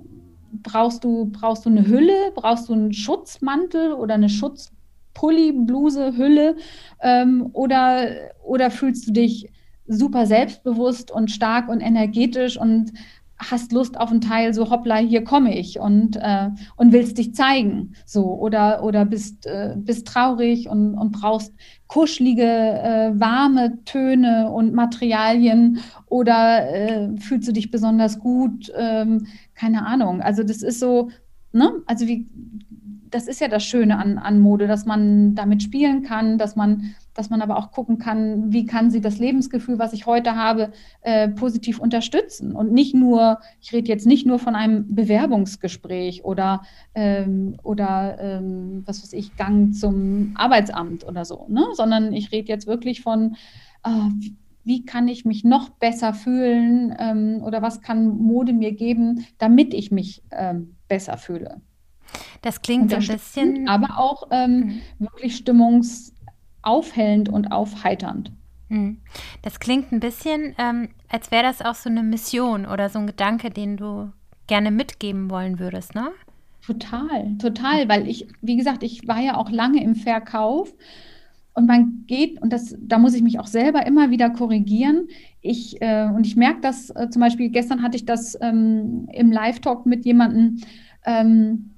brauchst 0.52 1.04
du, 1.04 1.26
brauchst 1.32 1.66
du 1.66 1.70
eine 1.70 1.88
Hülle, 1.88 2.32
brauchst 2.36 2.70
du 2.70 2.74
einen 2.74 2.94
Schutzmantel 2.94 3.94
oder 3.94 4.16
eine 4.16 4.30
Schutzpulli, 4.30 5.54
Bluse, 5.54 6.16
Hülle? 6.18 6.56
Ähm, 7.02 7.50
oder, 7.54 8.08
oder 8.44 8.72
fühlst 8.72 9.08
du 9.08 9.12
dich 9.12 9.50
super 9.88 10.26
selbstbewusst 10.26 11.12
und 11.12 11.32
stark 11.32 11.68
und 11.68 11.82
energetisch 11.82 12.58
und 12.58 12.94
hast 13.50 13.72
Lust 13.72 14.00
auf 14.00 14.12
einen 14.12 14.22
Teil, 14.22 14.54
so 14.54 14.70
hoppla, 14.70 14.98
hier 14.98 15.24
komme 15.24 15.58
ich 15.58 15.80
und, 15.80 16.16
äh, 16.18 16.50
und 16.76 16.92
willst 16.92 17.18
dich 17.18 17.34
zeigen. 17.34 17.94
So, 18.06 18.36
oder, 18.36 18.84
oder 18.84 19.06
bist, 19.06 19.46
äh, 19.46 19.76
bist 19.78 20.08
traurig 20.08 20.70
und, 20.70 20.96
und 20.96 21.12
brauchst 21.12 21.54
kuschelige, 21.88 22.44
äh, 22.44 23.20
warme 23.20 23.84
Töne 23.86 24.50
und 24.52 24.74
Materialien 24.74 25.80
oder 26.06 26.70
äh, 26.72 27.18
fühlst 27.18 27.48
du 27.48 27.52
dich 27.52 27.72
besonders 27.72 28.20
gut? 28.20 28.72
Ähm, 28.76 29.28
keine 29.56 29.86
Ahnung. 29.86 30.22
Also 30.22 30.44
das 30.44 30.62
ist 30.62 30.80
so, 30.80 31.10
ne? 31.52 31.72
Also 31.86 32.08
wie, 32.08 32.28
das 33.10 33.28
ist 33.28 33.42
ja 33.42 33.48
das 33.48 33.64
Schöne 33.64 33.98
an, 33.98 34.18
an 34.18 34.40
Mode, 34.40 34.68
dass 34.68 34.86
man 34.86 35.36
damit 35.36 35.64
spielen 35.64 36.04
kann, 36.04 36.38
dass 36.38 36.56
man 36.56 36.96
dass 37.14 37.30
man 37.30 37.42
aber 37.42 37.58
auch 37.58 37.72
gucken 37.72 37.98
kann, 37.98 38.52
wie 38.52 38.66
kann 38.66 38.90
sie 38.90 39.02
das 39.02 39.20
Lebensgefühl, 39.20 39.80
was 39.80 39.94
ich 39.94 40.06
heute 40.06 40.36
habe, 40.36 40.72
äh, 41.02 41.30
positiv 41.30 41.80
unterstützen. 41.80 42.56
Und 42.56 42.72
nicht 42.72 42.96
nur, 42.96 43.40
ich 43.60 43.74
rede 43.74 43.90
jetzt 43.90 44.06
nicht 44.06 44.26
nur 44.26 44.40
von 44.40 44.56
einem 44.56 44.94
Bewerbungsgespräch 44.94 46.24
oder, 46.24 46.64
ähm, 46.96 47.58
oder 47.64 48.18
ähm, 48.20 48.84
was 48.86 49.04
weiß 49.04 49.14
ich, 49.14 49.36
Gang 49.36 49.74
zum 49.74 50.34
Arbeitsamt 50.36 51.06
oder 51.06 51.26
so, 51.26 51.46
ne? 51.50 51.66
sondern 51.74 52.14
ich 52.14 52.32
rede 52.32 52.48
jetzt 52.48 52.68
wirklich 52.68 53.02
von, 53.02 53.36
äh, 53.84 53.90
wie 54.64 54.86
kann 54.86 55.08
ich 55.08 55.26
mich 55.26 55.44
noch 55.44 55.70
besser 55.70 56.14
fühlen 56.14 56.96
ähm, 57.00 57.42
oder 57.44 57.62
was 57.62 57.82
kann 57.82 58.08
Mode 58.08 58.54
mir 58.54 58.74
geben, 58.74 59.26
damit 59.38 59.74
ich 59.74 59.92
mich 59.92 60.24
ähm, 60.32 60.76
besser 60.88 61.18
fühle. 61.18 61.62
Das 62.42 62.62
klingt 62.62 62.92
so 62.92 62.98
ein 62.98 63.08
bisschen. 63.08 63.68
Aber 63.68 63.98
auch 63.98 64.28
ähm, 64.32 64.52
mhm. 64.58 64.82
wirklich 65.00 65.36
stimmungs 65.36 66.14
aufhellend 66.62 67.30
und 67.30 67.52
aufheiternd. 67.52 68.32
Hm. 68.70 68.98
Das 69.42 69.60
klingt 69.60 69.92
ein 69.92 70.00
bisschen, 70.00 70.56
ähm, 70.58 70.90
als 71.10 71.32
wäre 71.32 71.44
das 71.44 71.62
auch 71.62 71.76
so 71.76 71.90
eine 71.90 72.04
Mission 72.04 72.66
oder 72.66 72.90
so 72.90 73.00
ein 73.00 73.08
Gedanke, 73.08 73.50
den 73.50 73.78
du 73.78 74.12
gerne 74.48 74.72
mitgeben 74.72 75.30
wollen 75.30 75.60
würdest, 75.60 75.94
ne? 75.96 76.10
Total, 76.66 77.38
total, 77.38 77.90
weil 77.90 78.08
ich, 78.08 78.28
wie 78.42 78.56
gesagt, 78.56 78.84
ich 78.84 79.08
war 79.08 79.20
ja 79.20 79.36
auch 79.36 79.50
lange 79.50 79.84
im 79.84 79.96
Verkauf 79.96 80.74
und 81.54 81.66
man 81.66 82.06
geht, 82.08 82.42
und 82.42 82.54
das, 82.54 82.76
da 82.80 82.98
muss 82.98 83.14
ich 83.14 83.24
mich 83.24 83.40
auch 83.40 83.48
selber 83.48 83.86
immer 83.86 84.10
wieder 84.10 84.30
korrigieren. 84.30 85.08
Ich, 85.42 85.82
äh, 85.82 86.06
und 86.06 86.26
ich 86.26 86.36
merke 86.36 86.62
das 86.62 86.92
äh, 86.92 87.10
zum 87.10 87.20
Beispiel, 87.20 87.50
gestern 87.50 87.82
hatte 87.82 87.98
ich 87.98 88.06
das 88.06 88.38
ähm, 88.42 89.08
im 89.12 89.32
Live-Talk 89.32 89.86
mit 89.86 90.06
jemandem, 90.06 90.60
ähm, 91.06 91.72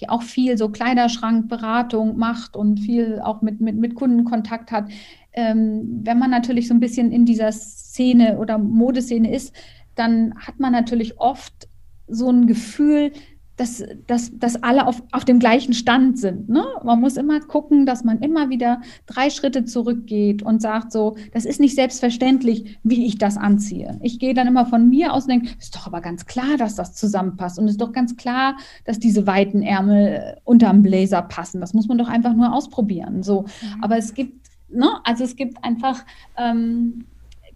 die 0.00 0.08
auch 0.08 0.22
viel 0.22 0.58
so 0.58 0.68
Kleiderschrankberatung 0.68 2.16
macht 2.16 2.56
und 2.56 2.80
viel 2.80 3.20
auch 3.22 3.42
mit, 3.42 3.60
mit, 3.60 3.76
mit 3.76 3.94
Kunden 3.94 4.24
Kontakt 4.24 4.70
hat. 4.70 4.88
Ähm, 5.32 6.00
wenn 6.02 6.18
man 6.18 6.30
natürlich 6.30 6.68
so 6.68 6.74
ein 6.74 6.80
bisschen 6.80 7.12
in 7.12 7.24
dieser 7.24 7.52
Szene 7.52 8.38
oder 8.38 8.58
Modeszene 8.58 9.34
ist, 9.34 9.54
dann 9.94 10.34
hat 10.36 10.60
man 10.60 10.72
natürlich 10.72 11.18
oft 11.18 11.68
so 12.08 12.30
ein 12.30 12.46
Gefühl, 12.46 13.12
dass, 13.56 13.82
dass, 14.06 14.38
dass 14.38 14.62
alle 14.62 14.86
auf, 14.86 15.02
auf 15.12 15.24
dem 15.24 15.38
gleichen 15.38 15.72
Stand 15.72 16.18
sind. 16.18 16.48
Ne? 16.48 16.64
Man 16.84 17.00
muss 17.00 17.16
immer 17.16 17.40
gucken, 17.40 17.86
dass 17.86 18.04
man 18.04 18.20
immer 18.20 18.50
wieder 18.50 18.82
drei 19.06 19.30
Schritte 19.30 19.64
zurückgeht 19.64 20.42
und 20.42 20.60
sagt 20.60 20.92
so, 20.92 21.16
das 21.32 21.44
ist 21.44 21.58
nicht 21.60 21.74
selbstverständlich, 21.74 22.78
wie 22.82 23.06
ich 23.06 23.18
das 23.18 23.36
anziehe. 23.36 23.98
Ich 24.02 24.18
gehe 24.18 24.34
dann 24.34 24.46
immer 24.46 24.66
von 24.66 24.88
mir 24.88 25.12
aus 25.12 25.24
und 25.24 25.30
denke, 25.30 25.48
ist 25.58 25.74
doch 25.74 25.86
aber 25.86 26.00
ganz 26.00 26.26
klar, 26.26 26.56
dass 26.58 26.74
das 26.74 26.94
zusammenpasst 26.94 27.58
und 27.58 27.68
ist 27.68 27.80
doch 27.80 27.92
ganz 27.92 28.16
klar, 28.16 28.56
dass 28.84 28.98
diese 28.98 29.26
weiten 29.26 29.62
Ärmel 29.62 30.36
unterm 30.44 30.82
Blazer 30.82 31.22
passen. 31.22 31.60
Das 31.60 31.72
muss 31.72 31.88
man 31.88 31.98
doch 31.98 32.08
einfach 32.08 32.34
nur 32.34 32.52
ausprobieren. 32.52 33.22
So, 33.22 33.42
mhm. 33.42 33.82
aber 33.82 33.96
es 33.96 34.12
gibt, 34.12 34.48
ne, 34.68 35.00
also 35.04 35.24
es 35.24 35.34
gibt 35.34 35.64
einfach 35.64 36.04
ähm, 36.36 37.06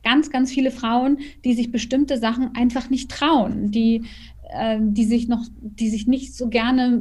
ganz, 0.02 0.30
ganz 0.30 0.50
viele 0.50 0.70
Frauen, 0.70 1.18
die 1.44 1.52
sich 1.52 1.70
bestimmte 1.70 2.18
Sachen 2.18 2.54
einfach 2.54 2.88
nicht 2.88 3.10
trauen, 3.10 3.70
die 3.70 4.04
ähm, 4.52 4.94
die 4.94 5.04
sich 5.04 5.28
noch, 5.28 5.44
die 5.60 5.88
sich 5.88 6.06
nicht 6.06 6.34
so 6.34 6.48
gerne 6.48 7.00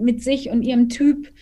mit 0.00 0.22
sich 0.22 0.50
und 0.50 0.62
ihrem 0.62 0.88
Typ 0.88 1.32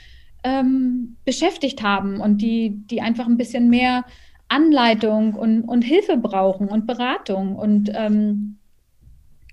ähm, 0.45 1.17
beschäftigt 1.25 1.83
haben 1.83 2.21
und 2.21 2.43
die, 2.43 2.83
die 2.91 3.01
einfach 3.01 3.27
ein 3.27 3.37
bisschen 3.37 3.69
mehr 3.69 4.05
Anleitung 4.49 5.35
und, 5.35 5.63
und 5.63 5.83
Hilfe 5.83 6.17
brauchen 6.17 6.69
und 6.69 6.87
Beratung. 6.87 7.57
Und 7.57 7.91
ähm, 7.95 8.59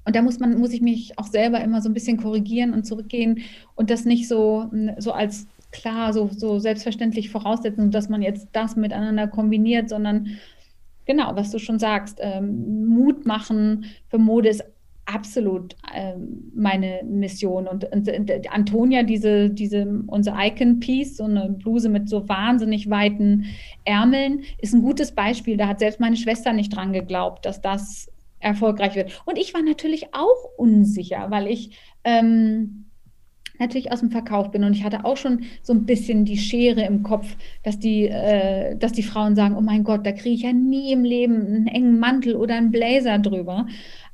und 0.05 0.15
da 0.15 0.21
muss 0.21 0.39
man, 0.39 0.57
muss 0.57 0.73
ich 0.73 0.81
mich 0.81 1.17
auch 1.17 1.27
selber 1.27 1.61
immer 1.61 1.81
so 1.81 1.89
ein 1.89 1.93
bisschen 1.93 2.17
korrigieren 2.17 2.73
und 2.73 2.85
zurückgehen 2.85 3.43
und 3.75 3.89
das 3.89 4.05
nicht 4.05 4.27
so, 4.27 4.69
so 4.97 5.13
als 5.13 5.47
klar, 5.71 6.13
so, 6.13 6.29
so 6.31 6.59
selbstverständlich 6.59 7.29
voraussetzen, 7.29 7.91
dass 7.91 8.09
man 8.09 8.21
jetzt 8.21 8.49
das 8.51 8.75
miteinander 8.75 9.27
kombiniert, 9.27 9.89
sondern 9.89 10.27
genau, 11.05 11.35
was 11.35 11.51
du 11.51 11.59
schon 11.59 11.79
sagst, 11.79 12.19
ähm, 12.21 12.85
Mut 12.85 13.25
machen 13.25 13.85
für 14.09 14.17
Mode 14.17 14.49
ist 14.49 14.63
absolut 15.05 15.75
äh, 15.93 16.13
meine 16.53 17.01
Mission. 17.03 17.67
Und, 17.67 17.85
und, 17.91 18.07
und, 18.07 18.31
Antonia, 18.51 19.03
diese, 19.03 19.49
diese, 19.49 20.03
unser 20.07 20.35
Icon-Piece, 20.37 21.17
so 21.17 21.25
eine 21.25 21.49
Bluse 21.49 21.89
mit 21.89 22.09
so 22.09 22.27
wahnsinnig 22.29 22.89
weiten 22.89 23.45
Ärmeln, 23.85 24.43
ist 24.59 24.73
ein 24.73 24.81
gutes 24.81 25.13
Beispiel. 25.13 25.57
Da 25.57 25.67
hat 25.67 25.79
selbst 25.79 25.99
meine 25.99 26.15
Schwester 26.15 26.53
nicht 26.53 26.75
dran 26.75 26.93
geglaubt, 26.93 27.45
dass 27.45 27.61
das 27.61 28.09
erfolgreich 28.39 28.95
wird. 28.95 29.21
Und 29.25 29.37
ich 29.37 29.53
war 29.53 29.61
natürlich 29.61 30.13
auch 30.13 30.57
unsicher, 30.57 31.27
weil 31.29 31.47
ich 31.47 31.77
ähm, 32.03 32.85
natürlich 33.59 33.91
aus 33.91 33.99
dem 33.99 34.11
Verkauf 34.11 34.51
bin 34.51 34.63
und 34.63 34.75
ich 34.75 34.83
hatte 34.83 35.05
auch 35.05 35.17
schon 35.17 35.43
so 35.61 35.73
ein 35.73 35.85
bisschen 35.85 36.25
die 36.25 36.37
Schere 36.37 36.85
im 36.85 37.03
Kopf, 37.03 37.35
dass 37.63 37.79
die, 37.79 38.07
äh, 38.07 38.75
dass 38.75 38.91
die 38.91 39.03
Frauen 39.03 39.35
sagen, 39.35 39.55
oh 39.55 39.61
mein 39.61 39.83
Gott, 39.83 40.05
da 40.05 40.11
kriege 40.11 40.35
ich 40.35 40.41
ja 40.41 40.53
nie 40.53 40.91
im 40.91 41.03
Leben 41.03 41.45
einen 41.45 41.67
engen 41.67 41.99
Mantel 41.99 42.35
oder 42.35 42.55
einen 42.55 42.71
Blazer 42.71 43.19
drüber. 43.19 43.67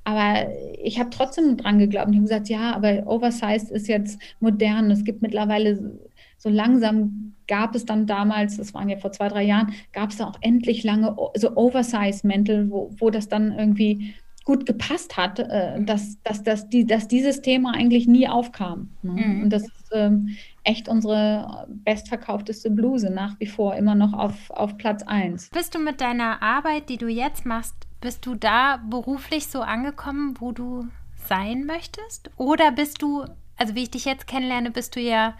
Aber 0.09 0.49
ich 0.81 0.99
habe 0.99 1.11
trotzdem 1.11 1.55
dran 1.55 1.77
geglaubt 1.77 2.07
und 2.07 2.13
ich 2.13 2.19
habe 2.19 2.27
gesagt, 2.27 2.49
ja, 2.49 2.75
aber 2.75 3.05
Oversized 3.05 3.69
ist 3.69 3.87
jetzt 3.87 4.19
modern. 4.39 4.89
Es 4.89 5.03
gibt 5.03 5.21
mittlerweile 5.21 5.99
so 6.39 6.49
langsam 6.49 7.35
gab 7.47 7.75
es 7.75 7.85
dann 7.85 8.07
damals, 8.07 8.57
das 8.57 8.73
waren 8.73 8.89
ja 8.89 8.97
vor 8.97 9.11
zwei, 9.11 9.27
drei 9.27 9.43
Jahren, 9.43 9.73
gab 9.93 10.09
es 10.09 10.17
da 10.17 10.25
auch 10.25 10.37
endlich 10.41 10.83
lange 10.83 11.15
so 11.35 11.55
Oversize-Mäntel, 11.55 12.71
wo, 12.71 12.89
wo 12.97 13.11
das 13.11 13.27
dann 13.27 13.51
irgendwie 13.51 14.15
gut 14.45 14.65
gepasst 14.65 15.15
hat, 15.15 15.37
äh, 15.37 15.83
dass, 15.83 16.19
dass, 16.23 16.41
dass, 16.41 16.69
die, 16.69 16.87
dass 16.87 17.07
dieses 17.07 17.41
Thema 17.43 17.75
eigentlich 17.75 18.07
nie 18.07 18.27
aufkam. 18.27 18.89
Ne? 19.03 19.11
Mhm. 19.11 19.43
Und 19.43 19.49
das 19.51 19.63
ist 19.63 19.91
ähm, 19.93 20.37
echt 20.63 20.89
unsere 20.89 21.67
bestverkaufteste 21.69 22.71
Bluse 22.71 23.11
nach 23.11 23.39
wie 23.39 23.45
vor 23.45 23.75
immer 23.75 23.93
noch 23.93 24.13
auf, 24.13 24.49
auf 24.49 24.75
Platz 24.77 25.03
1. 25.03 25.49
Bist 25.49 25.75
du 25.75 25.79
mit 25.79 26.01
deiner 26.01 26.41
Arbeit, 26.41 26.89
die 26.89 26.97
du 26.97 27.07
jetzt 27.07 27.45
machst, 27.45 27.75
bist 28.01 28.25
du 28.25 28.35
da 28.35 28.77
beruflich 28.89 29.47
so 29.47 29.61
angekommen, 29.61 30.35
wo 30.39 30.51
du 30.51 30.87
sein 31.27 31.65
möchtest? 31.65 32.29
Oder 32.37 32.71
bist 32.71 33.01
du, 33.01 33.25
also 33.57 33.75
wie 33.75 33.83
ich 33.83 33.91
dich 33.91 34.05
jetzt 34.05 34.27
kennenlerne, 34.27 34.71
bist 34.71 34.95
du 34.95 34.99
ja 34.99 35.35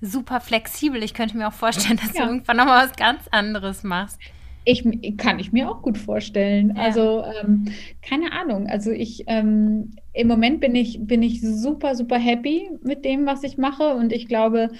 super 0.00 0.40
flexibel. 0.40 1.02
Ich 1.02 1.14
könnte 1.14 1.36
mir 1.36 1.48
auch 1.48 1.52
vorstellen, 1.52 1.98
dass 2.02 2.14
ja. 2.14 2.24
du 2.24 2.30
irgendwann 2.30 2.56
nochmal 2.58 2.86
was 2.86 2.96
ganz 2.96 3.26
anderes 3.30 3.82
machst. 3.82 4.18
Ich 4.66 4.82
kann 5.18 5.38
ich 5.38 5.52
mir 5.52 5.70
auch 5.70 5.82
gut 5.82 5.98
vorstellen. 5.98 6.74
Ja. 6.74 6.84
Also 6.84 7.22
ähm, 7.42 7.66
keine 8.00 8.32
Ahnung. 8.32 8.66
Also 8.66 8.90
ich 8.92 9.24
ähm, 9.26 9.96
im 10.14 10.26
Moment 10.26 10.60
bin 10.60 10.74
ich 10.74 10.98
bin 11.02 11.22
ich 11.22 11.42
super 11.42 11.94
super 11.94 12.18
happy 12.18 12.70
mit 12.82 13.04
dem, 13.04 13.26
was 13.26 13.42
ich 13.42 13.58
mache 13.58 13.94
und 13.94 14.10
ich 14.10 14.26
glaube, 14.26 14.70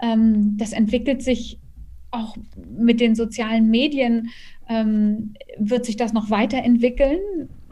ähm, 0.00 0.56
das 0.58 0.72
entwickelt 0.72 1.22
sich 1.22 1.58
auch 2.12 2.36
mit 2.70 3.00
den 3.00 3.14
sozialen 3.14 3.70
Medien 3.70 4.28
ähm, 4.68 5.34
wird 5.58 5.84
sich 5.84 5.96
das 5.96 6.12
noch 6.12 6.30
weiterentwickeln, 6.30 7.18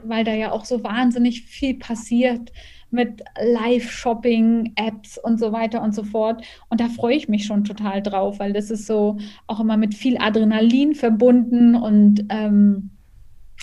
weil 0.03 0.25
da 0.25 0.35
ja 0.35 0.51
auch 0.51 0.65
so 0.65 0.83
wahnsinnig 0.83 1.43
viel 1.43 1.75
passiert 1.75 2.51
mit 2.91 3.23
Live-Shopping, 3.41 4.73
Apps 4.75 5.17
und 5.17 5.39
so 5.39 5.53
weiter 5.53 5.83
und 5.83 5.95
so 5.95 6.03
fort. 6.03 6.43
Und 6.69 6.81
da 6.81 6.89
freue 6.89 7.15
ich 7.15 7.29
mich 7.29 7.45
schon 7.45 7.65
total 7.65 8.03
drauf, 8.03 8.41
weil 8.41 8.53
das 8.53 8.71
ist 8.71 8.87
so 8.87 9.19
auch 9.47 9.61
immer 9.61 9.77
mit 9.77 9.95
viel 9.95 10.19
Adrenalin 10.19 10.95
verbunden 10.95 11.77
und 11.77 12.25
ähm, 12.31 12.91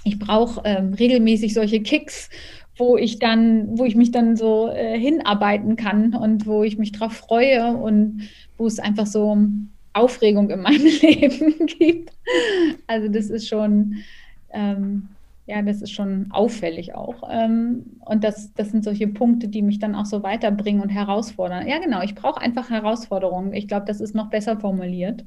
ich 0.03 0.19
brauche 0.19 0.61
ähm, 0.63 0.93
regelmäßig 0.93 1.53
solche 1.53 1.81
Kicks, 1.81 2.29
wo 2.77 2.95
ich 2.95 3.19
dann, 3.19 3.77
wo 3.77 3.83
ich 3.83 3.95
mich 3.95 4.11
dann 4.11 4.37
so 4.37 4.69
äh, 4.69 4.97
hinarbeiten 4.97 5.75
kann 5.75 6.13
und 6.13 6.45
wo 6.45 6.63
ich 6.63 6.77
mich 6.77 6.93
drauf 6.93 7.13
freue 7.13 7.75
und 7.75 8.29
wo 8.57 8.67
es 8.67 8.79
einfach 8.79 9.07
so 9.07 9.35
Aufregung 9.97 10.49
in 10.49 10.61
meinem 10.61 10.85
Leben 11.01 11.65
gibt. 11.65 12.13
Also 12.87 13.07
das 13.07 13.29
ist 13.29 13.47
schon, 13.47 13.97
ähm, 14.51 15.09
ja, 15.45 15.61
das 15.61 15.81
ist 15.81 15.91
schon 15.91 16.27
auffällig 16.31 16.93
auch. 16.93 17.23
Ähm, 17.29 17.97
und 18.05 18.23
das, 18.23 18.53
das 18.53 18.71
sind 18.71 18.83
solche 18.83 19.07
Punkte, 19.07 19.47
die 19.47 19.61
mich 19.61 19.79
dann 19.79 19.95
auch 19.95 20.05
so 20.05 20.23
weiterbringen 20.23 20.81
und 20.81 20.89
herausfordern. 20.89 21.67
Ja, 21.67 21.79
genau, 21.79 22.01
ich 22.01 22.15
brauche 22.15 22.41
einfach 22.41 22.69
Herausforderungen. 22.69 23.53
Ich 23.53 23.67
glaube, 23.67 23.85
das 23.85 24.01
ist 24.01 24.15
noch 24.15 24.29
besser 24.29 24.59
formuliert. 24.59 25.25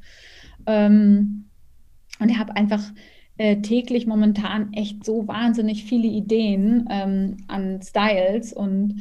Ähm, 0.66 1.46
und 2.18 2.28
ich 2.28 2.38
habe 2.38 2.54
einfach 2.54 2.82
äh, 3.38 3.62
täglich 3.62 4.06
momentan 4.06 4.74
echt 4.74 5.04
so 5.04 5.26
wahnsinnig 5.26 5.84
viele 5.84 6.06
Ideen 6.06 6.86
ähm, 6.90 7.38
an 7.48 7.80
Styles 7.80 8.52
und 8.52 9.00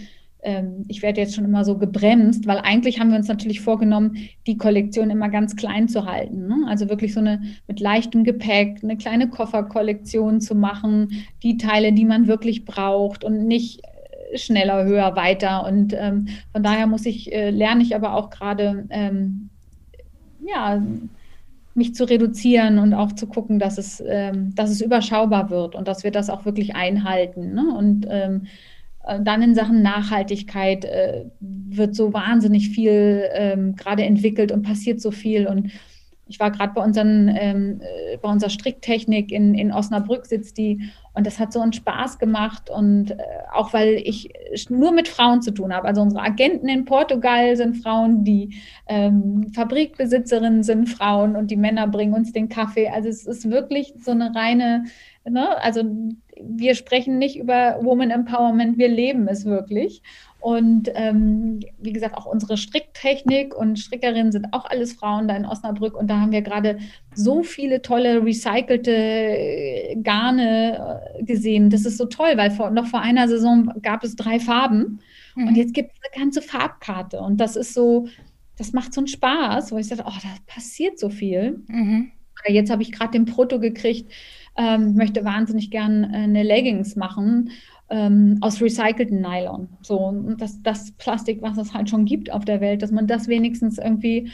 ich 0.88 1.02
werde 1.02 1.20
jetzt 1.20 1.36
schon 1.36 1.44
immer 1.44 1.66
so 1.66 1.78
gebremst, 1.78 2.48
weil 2.48 2.60
eigentlich 2.60 3.00
haben 3.00 3.10
wir 3.10 3.18
uns 3.18 3.28
natürlich 3.28 3.60
vorgenommen, 3.60 4.30
die 4.48 4.58
Kollektion 4.58 5.10
immer 5.10 5.28
ganz 5.28 5.58
klein 5.58 5.90
zu 5.90 6.06
halten. 6.06 6.48
Ne? 6.48 6.66
Also 6.68 6.90
wirklich 6.90 7.14
so 7.14 7.20
eine 7.20 7.42
mit 7.68 7.82
leichtem 7.82 8.24
Gepäck, 8.24 8.80
eine 8.82 8.96
kleine 8.96 9.28
Kofferkollektion 9.30 10.40
zu 10.40 10.56
machen, 10.56 11.26
die 11.44 11.58
Teile, 11.58 11.92
die 11.92 12.06
man 12.06 12.28
wirklich 12.28 12.64
braucht 12.64 13.26
und 13.26 13.48
nicht 13.48 13.82
äh, 14.32 14.38
schneller, 14.38 14.86
höher, 14.86 15.18
weiter. 15.18 15.66
Und 15.66 15.94
ähm, 15.98 16.30
von 16.54 16.64
daher 16.64 16.88
muss 16.88 17.06
ich, 17.06 17.34
äh, 17.34 17.50
lerne 17.50 17.84
ich 17.84 17.94
aber 17.94 18.14
auch 18.14 18.30
gerade, 18.30 18.86
ähm, 18.92 19.50
ja, 20.48 20.82
mich 21.76 21.96
zu 21.96 22.06
reduzieren 22.06 22.80
und 22.80 22.94
auch 22.94 23.12
zu 23.12 23.28
gucken, 23.28 23.60
dass 23.60 23.78
es, 23.78 24.02
ähm, 24.06 24.56
dass 24.56 24.70
es 24.70 24.82
überschaubar 24.82 25.50
wird 25.50 25.76
und 25.76 25.88
dass 25.88 26.06
wir 26.06 26.12
das 26.12 26.30
auch 26.30 26.46
wirklich 26.46 26.76
einhalten. 26.76 27.54
Ne? 27.54 27.76
Und 27.78 28.08
ähm, 28.10 28.44
äh, 28.44 28.48
dann 29.22 29.42
in 29.42 29.56
Sachen 29.56 29.82
Nachhaltigkeit 29.82 30.86
äh, 30.86 31.26
wird 31.40 31.96
so 31.96 32.14
wahnsinnig 32.14 32.70
viel 32.70 33.24
ähm, 33.34 33.76
gerade 33.76 34.04
entwickelt 34.04 34.52
und 34.52 34.64
passiert 34.64 35.02
so 35.02 35.12
viel. 35.12 35.48
Und 35.48 35.72
ich 36.30 36.40
war 36.40 36.52
gerade 36.52 36.74
bei, 36.74 36.84
ähm, 36.86 37.82
äh, 37.82 38.18
bei 38.18 38.30
unserer 38.30 38.52
Stricktechnik 38.52 39.32
in, 39.32 39.56
in 39.56 39.74
Osnabrück 39.74 40.28
sitzt 40.28 40.58
die 40.58 40.92
und 41.14 41.26
das 41.26 41.40
hat 41.40 41.52
so 41.52 41.60
einen 41.60 41.74
Spaß 41.74 42.20
gemacht 42.20 42.70
und 42.70 43.12
äh, 43.12 43.18
auch 43.52 43.74
weil 43.74 43.96
ich 43.96 44.30
nur 44.70 44.92
mit 44.92 45.08
Frauen 45.08 45.42
zu 45.42 45.52
tun 45.52 45.74
habe. 45.74 45.88
Also 45.88 46.02
unsere 46.02 46.22
Agenten 46.22 46.70
in 46.70 46.86
Portugal 46.86 47.58
sind 47.58 47.78
Frauen, 47.78 48.24
die 48.24 48.56
ähm, 48.88 49.52
Fabrikbesitzerinnen 49.56 50.62
sind 50.62 50.88
Frauen 50.88 51.36
und 51.36 51.50
die 51.50 51.58
Männer 51.58 51.88
bringen 51.88 52.14
uns 52.14 52.32
den 52.32 52.48
Kaffee. 52.48 52.90
Also 52.90 53.10
es 53.10 53.26
ist 53.26 53.50
wirklich 53.50 53.96
so 53.98 54.12
eine 54.12 54.34
reine, 54.36 54.86
ne? 55.28 55.58
also 55.62 55.84
wir 56.42 56.76
sprechen 56.76 57.18
nicht 57.18 57.38
über 57.38 57.78
Woman 57.82 58.12
Empowerment, 58.12 58.78
wir 58.78 58.88
leben 58.88 59.28
es 59.28 59.46
wirklich. 59.46 60.02
Und 60.42 60.90
ähm, 60.96 61.60
wie 61.80 61.92
gesagt, 61.92 62.16
auch 62.16 62.26
unsere 62.26 62.56
Stricktechnik 62.56 63.54
und 63.54 63.78
Strickerinnen 63.78 64.32
sind 64.32 64.54
auch 64.54 64.66
alles 64.66 64.94
Frauen 64.94 65.28
da 65.28 65.36
in 65.36 65.46
Osnabrück. 65.46 65.98
Und 65.98 66.08
da 66.08 66.22
haben 66.22 66.32
wir 66.32 66.42
gerade 66.42 66.80
so 67.14 67.44
viele 67.44 67.82
tolle 67.82 68.24
recycelte 68.24 68.92
äh, 68.92 69.96
Garne 70.02 71.12
äh, 71.20 71.24
gesehen. 71.24 71.70
Das 71.70 71.86
ist 71.86 71.98
so 71.98 72.06
toll, 72.06 72.34
weil 72.36 72.52
vor, 72.52 72.70
noch 72.70 72.88
vor 72.88 73.02
einer 73.02 73.28
Saison 73.28 73.74
gab 73.82 74.04
es 74.06 74.16
drei 74.16 74.40
Farben. 74.40 75.02
Mhm. 75.36 75.48
Und 75.48 75.56
jetzt 75.56 75.74
gibt 75.74 75.92
es 75.92 76.00
eine 76.10 76.24
ganze 76.24 76.42
Farbkarte. 76.42 77.20
Und 77.20 77.42
das 77.42 77.58
ist 77.58 77.74
so, 77.74 78.08
das 78.58 78.72
macht 78.72 78.94
so 78.94 79.02
einen 79.02 79.08
Spaß, 79.08 79.74
wo 79.74 79.78
ich 79.78 79.88
sage, 79.88 80.04
oh, 80.06 80.20
da 80.22 80.30
passiert 80.48 81.00
so 81.00 81.10
viel. 81.10 81.64
Mhm. 81.68 82.12
Jetzt 82.48 82.72
habe 82.72 82.82
ich 82.82 82.94
gerade 82.94 83.12
den 83.12 83.26
Proto 83.26 83.60
gekriegt, 83.60 84.10
ähm, 84.60 84.96
möchte 84.96 85.24
wahnsinnig 85.24 85.72
gern 85.72 86.04
äh, 86.04 86.18
eine 86.18 86.44
Leggings 86.44 86.98
machen 86.98 87.52
ähm, 87.90 88.38
aus 88.42 88.62
recycelten 88.62 89.22
Nylon. 89.22 89.70
So, 89.82 90.14
das, 90.38 90.62
das 90.62 90.92
Plastik, 90.92 91.42
was 91.42 91.58
es 91.58 91.74
halt 91.74 91.90
schon 91.90 92.04
gibt 92.06 92.32
auf 92.32 92.44
der 92.44 92.60
Welt, 92.60 92.82
dass 92.82 92.92
man 92.92 93.08
das 93.08 93.30
wenigstens 93.30 93.78
irgendwie 93.78 94.32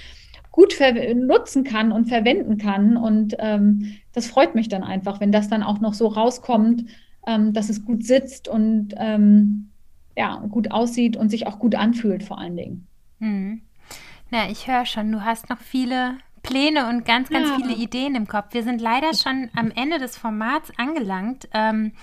gut 0.52 0.76
nutzen 1.14 1.64
kann 1.64 1.92
und 1.92 2.06
verwenden 2.06 2.58
kann. 2.58 2.98
Und 2.98 3.36
ähm, 3.40 3.98
das 4.14 4.26
freut 4.26 4.56
mich 4.56 4.68
dann 4.68 4.84
einfach, 4.84 5.20
wenn 5.20 5.32
das 5.32 5.48
dann 5.48 5.64
auch 5.64 5.80
noch 5.80 5.94
so 5.94 6.08
rauskommt, 6.08 6.86
ähm, 7.28 7.54
dass 7.54 7.70
es 7.70 7.86
gut 7.86 8.04
sitzt 8.04 8.48
und 8.48 8.96
ähm, 8.98 9.70
ja, 10.18 10.38
gut 10.50 10.72
aussieht 10.72 11.18
und 11.18 11.30
sich 11.30 11.46
auch 11.46 11.60
gut 11.60 11.76
anfühlt, 11.76 12.24
vor 12.24 12.40
allen 12.40 12.56
Dingen. 12.56 12.88
Hm. 13.20 13.62
Na, 14.32 14.50
ich 14.50 14.68
höre 14.68 14.86
schon, 14.86 15.12
du 15.12 15.24
hast 15.24 15.50
noch 15.50 15.60
viele 15.60 16.16
Pläne 16.46 16.88
und 16.90 17.06
ganz, 17.06 17.30
ganz 17.30 17.50
ja. 17.50 17.56
viele 17.56 17.76
Ideen 17.76 18.16
im 18.16 18.28
Kopf. 18.28 18.54
Wir 18.54 18.64
sind 18.64 18.82
leider 18.82 19.14
schon 19.14 19.50
am 19.56 19.72
Ende 19.72 20.00
des 20.00 20.18
Formats 20.18 20.72
angelangt. 20.78 21.48
Ähm, 21.54 21.94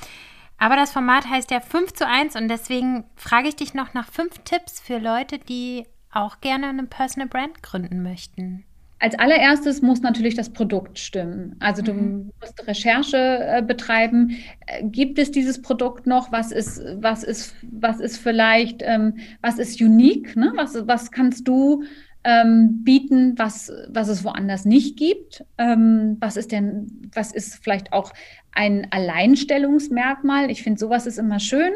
aber 0.58 0.76
das 0.76 0.92
Format 0.92 1.28
heißt 1.28 1.50
ja 1.50 1.60
5 1.60 1.92
zu 1.92 2.06
1 2.06 2.36
und 2.36 2.48
deswegen 2.48 3.04
frage 3.16 3.48
ich 3.48 3.56
dich 3.56 3.74
noch 3.74 3.94
nach 3.94 4.08
fünf 4.08 4.38
Tipps 4.44 4.80
für 4.80 4.98
Leute, 4.98 5.38
die 5.38 5.86
auch 6.12 6.40
gerne 6.40 6.68
eine 6.68 6.84
Personal 6.84 7.28
Brand 7.28 7.62
gründen 7.62 8.02
möchten. 8.02 8.64
Als 9.00 9.18
allererstes 9.18 9.82
muss 9.82 10.02
natürlich 10.02 10.36
das 10.36 10.50
Produkt 10.50 11.00
stimmen. 11.00 11.56
Also 11.58 11.82
du 11.82 11.92
mhm. 11.92 12.30
musst 12.40 12.64
Recherche 12.68 13.16
äh, 13.16 13.60
betreiben. 13.60 14.36
Äh, 14.66 14.84
gibt 14.84 15.18
es 15.18 15.32
dieses 15.32 15.60
Produkt 15.60 16.06
noch? 16.06 16.30
Was 16.30 16.52
ist, 16.52 16.80
was 16.98 17.24
ist, 17.24 17.56
was 17.62 17.98
ist 17.98 18.18
vielleicht, 18.18 18.82
ähm, 18.82 19.16
was 19.40 19.58
ist 19.58 19.80
unique? 19.80 20.36
Ne? 20.36 20.52
Was, 20.54 20.86
was 20.86 21.10
kannst 21.10 21.48
du 21.48 21.82
ähm, 22.24 22.84
bieten, 22.84 23.38
was, 23.38 23.72
was 23.88 24.08
es 24.08 24.24
woanders 24.24 24.64
nicht 24.64 24.96
gibt? 24.96 25.44
Ähm, 25.58 26.16
was 26.20 26.36
ist 26.36 26.52
denn, 26.52 27.10
was 27.14 27.32
ist 27.32 27.56
vielleicht 27.62 27.92
auch 27.92 28.12
ein 28.52 28.86
Alleinstellungsmerkmal? 28.90 30.50
Ich 30.50 30.62
finde, 30.62 30.78
sowas 30.78 31.06
ist 31.06 31.18
immer 31.18 31.40
schön, 31.40 31.72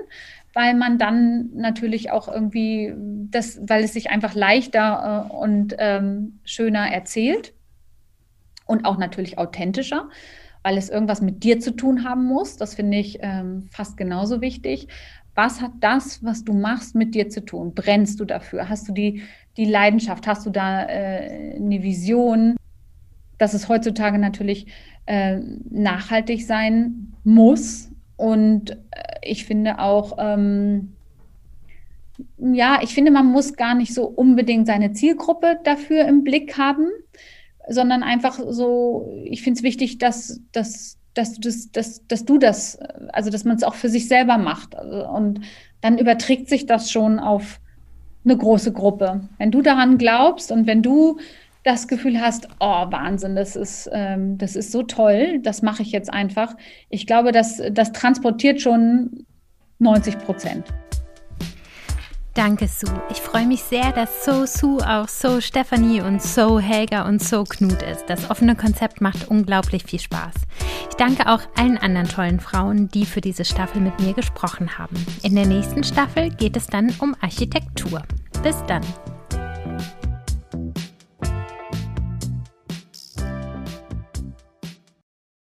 weil 0.52 0.74
man 0.74 0.98
dann 0.98 1.50
natürlich 1.54 2.10
auch 2.10 2.28
irgendwie 2.28 2.94
das, 2.96 3.60
weil 3.62 3.84
es 3.84 3.92
sich 3.92 4.10
einfach 4.10 4.34
leichter 4.34 5.26
äh, 5.30 5.34
und 5.34 5.74
ähm, 5.78 6.40
schöner 6.44 6.90
erzählt 6.90 7.52
und 8.66 8.84
auch 8.84 8.98
natürlich 8.98 9.38
authentischer 9.38 10.08
weil 10.66 10.78
es 10.78 10.88
irgendwas 10.88 11.20
mit 11.20 11.44
dir 11.44 11.60
zu 11.60 11.76
tun 11.76 12.02
haben 12.02 12.24
muss. 12.24 12.56
Das 12.56 12.74
finde 12.74 12.98
ich 12.98 13.18
ähm, 13.20 13.68
fast 13.70 13.96
genauso 13.96 14.40
wichtig. 14.40 14.88
Was 15.36 15.60
hat 15.60 15.70
das, 15.78 16.24
was 16.24 16.42
du 16.42 16.54
machst, 16.54 16.96
mit 16.96 17.14
dir 17.14 17.28
zu 17.28 17.44
tun? 17.44 17.72
Brennst 17.72 18.18
du 18.18 18.24
dafür? 18.24 18.68
Hast 18.68 18.88
du 18.88 18.92
die 18.92 19.22
die 19.56 19.64
Leidenschaft? 19.64 20.26
Hast 20.26 20.46
du 20.46 20.50
da 20.50 20.84
äh, 20.84 21.56
eine 21.56 21.82
Vision, 21.82 22.56
dass 23.38 23.54
es 23.54 23.68
heutzutage 23.68 24.18
natürlich 24.18 24.66
äh, 25.06 25.38
nachhaltig 25.70 26.46
sein 26.46 27.12
muss? 27.24 27.90
Und 28.16 28.70
äh, 28.70 28.76
ich 29.22 29.44
finde 29.44 29.78
auch, 29.78 30.16
ähm, 30.18 30.92
ja, 32.38 32.80
ich 32.82 32.94
finde, 32.94 33.10
man 33.10 33.26
muss 33.26 33.54
gar 33.54 33.74
nicht 33.74 33.92
so 33.92 34.06
unbedingt 34.06 34.66
seine 34.66 34.92
Zielgruppe 34.92 35.58
dafür 35.64 36.06
im 36.06 36.24
Blick 36.24 36.56
haben, 36.56 36.88
sondern 37.68 38.02
einfach 38.02 38.38
so, 38.48 39.12
ich 39.24 39.42
finde 39.42 39.58
es 39.58 39.62
wichtig, 39.62 39.98
dass, 39.98 40.40
dass, 40.52 40.98
dass, 41.14 41.34
du 41.34 41.40
das, 41.40 41.72
dass, 41.72 42.06
dass 42.06 42.24
du 42.24 42.38
das, 42.38 42.78
also 43.12 43.30
dass 43.30 43.44
man 43.44 43.56
es 43.56 43.64
auch 43.64 43.74
für 43.74 43.88
sich 43.88 44.08
selber 44.08 44.38
macht. 44.38 44.74
Und 44.74 45.40
dann 45.80 45.98
überträgt 45.98 46.48
sich 46.48 46.66
das 46.66 46.90
schon 46.90 47.18
auf, 47.18 47.60
eine 48.26 48.36
große 48.36 48.72
Gruppe. 48.72 49.28
Wenn 49.38 49.50
du 49.50 49.62
daran 49.62 49.98
glaubst 49.98 50.52
und 50.52 50.66
wenn 50.66 50.82
du 50.82 51.18
das 51.64 51.88
Gefühl 51.88 52.20
hast, 52.20 52.48
oh 52.60 52.86
Wahnsinn, 52.90 53.34
das 53.34 53.56
ist, 53.56 53.88
ähm, 53.92 54.38
das 54.38 54.54
ist 54.54 54.70
so 54.70 54.82
toll, 54.82 55.40
das 55.42 55.62
mache 55.62 55.82
ich 55.82 55.90
jetzt 55.92 56.12
einfach. 56.12 56.54
Ich 56.90 57.06
glaube, 57.06 57.32
das, 57.32 57.60
das 57.72 57.92
transportiert 57.92 58.60
schon 58.60 59.26
90 59.78 60.18
Prozent. 60.18 60.64
Danke, 62.36 62.68
Sue. 62.68 62.92
Ich 63.08 63.22
freue 63.22 63.46
mich 63.46 63.62
sehr, 63.62 63.92
dass 63.92 64.26
So 64.26 64.44
Sue 64.44 64.86
auch 64.86 65.08
So 65.08 65.40
Stephanie 65.40 66.02
und 66.02 66.20
So 66.20 66.60
Helga 66.60 67.08
und 67.08 67.22
So 67.22 67.44
Knut 67.44 67.80
ist. 67.80 68.04
Das 68.08 68.30
offene 68.30 68.54
Konzept 68.54 69.00
macht 69.00 69.28
unglaublich 69.28 69.84
viel 69.84 70.00
Spaß. 70.00 70.34
Ich 70.90 70.96
danke 70.96 71.32
auch 71.32 71.40
allen 71.56 71.78
anderen 71.78 72.06
tollen 72.06 72.38
Frauen, 72.38 72.88
die 72.88 73.06
für 73.06 73.22
diese 73.22 73.46
Staffel 73.46 73.80
mit 73.80 73.98
mir 74.00 74.12
gesprochen 74.12 74.76
haben. 74.76 74.96
In 75.22 75.34
der 75.34 75.46
nächsten 75.46 75.82
Staffel 75.82 76.28
geht 76.28 76.58
es 76.58 76.66
dann 76.66 76.94
um 76.98 77.16
Architektur. 77.22 78.02
Bis 78.42 78.62
dann. 78.66 78.82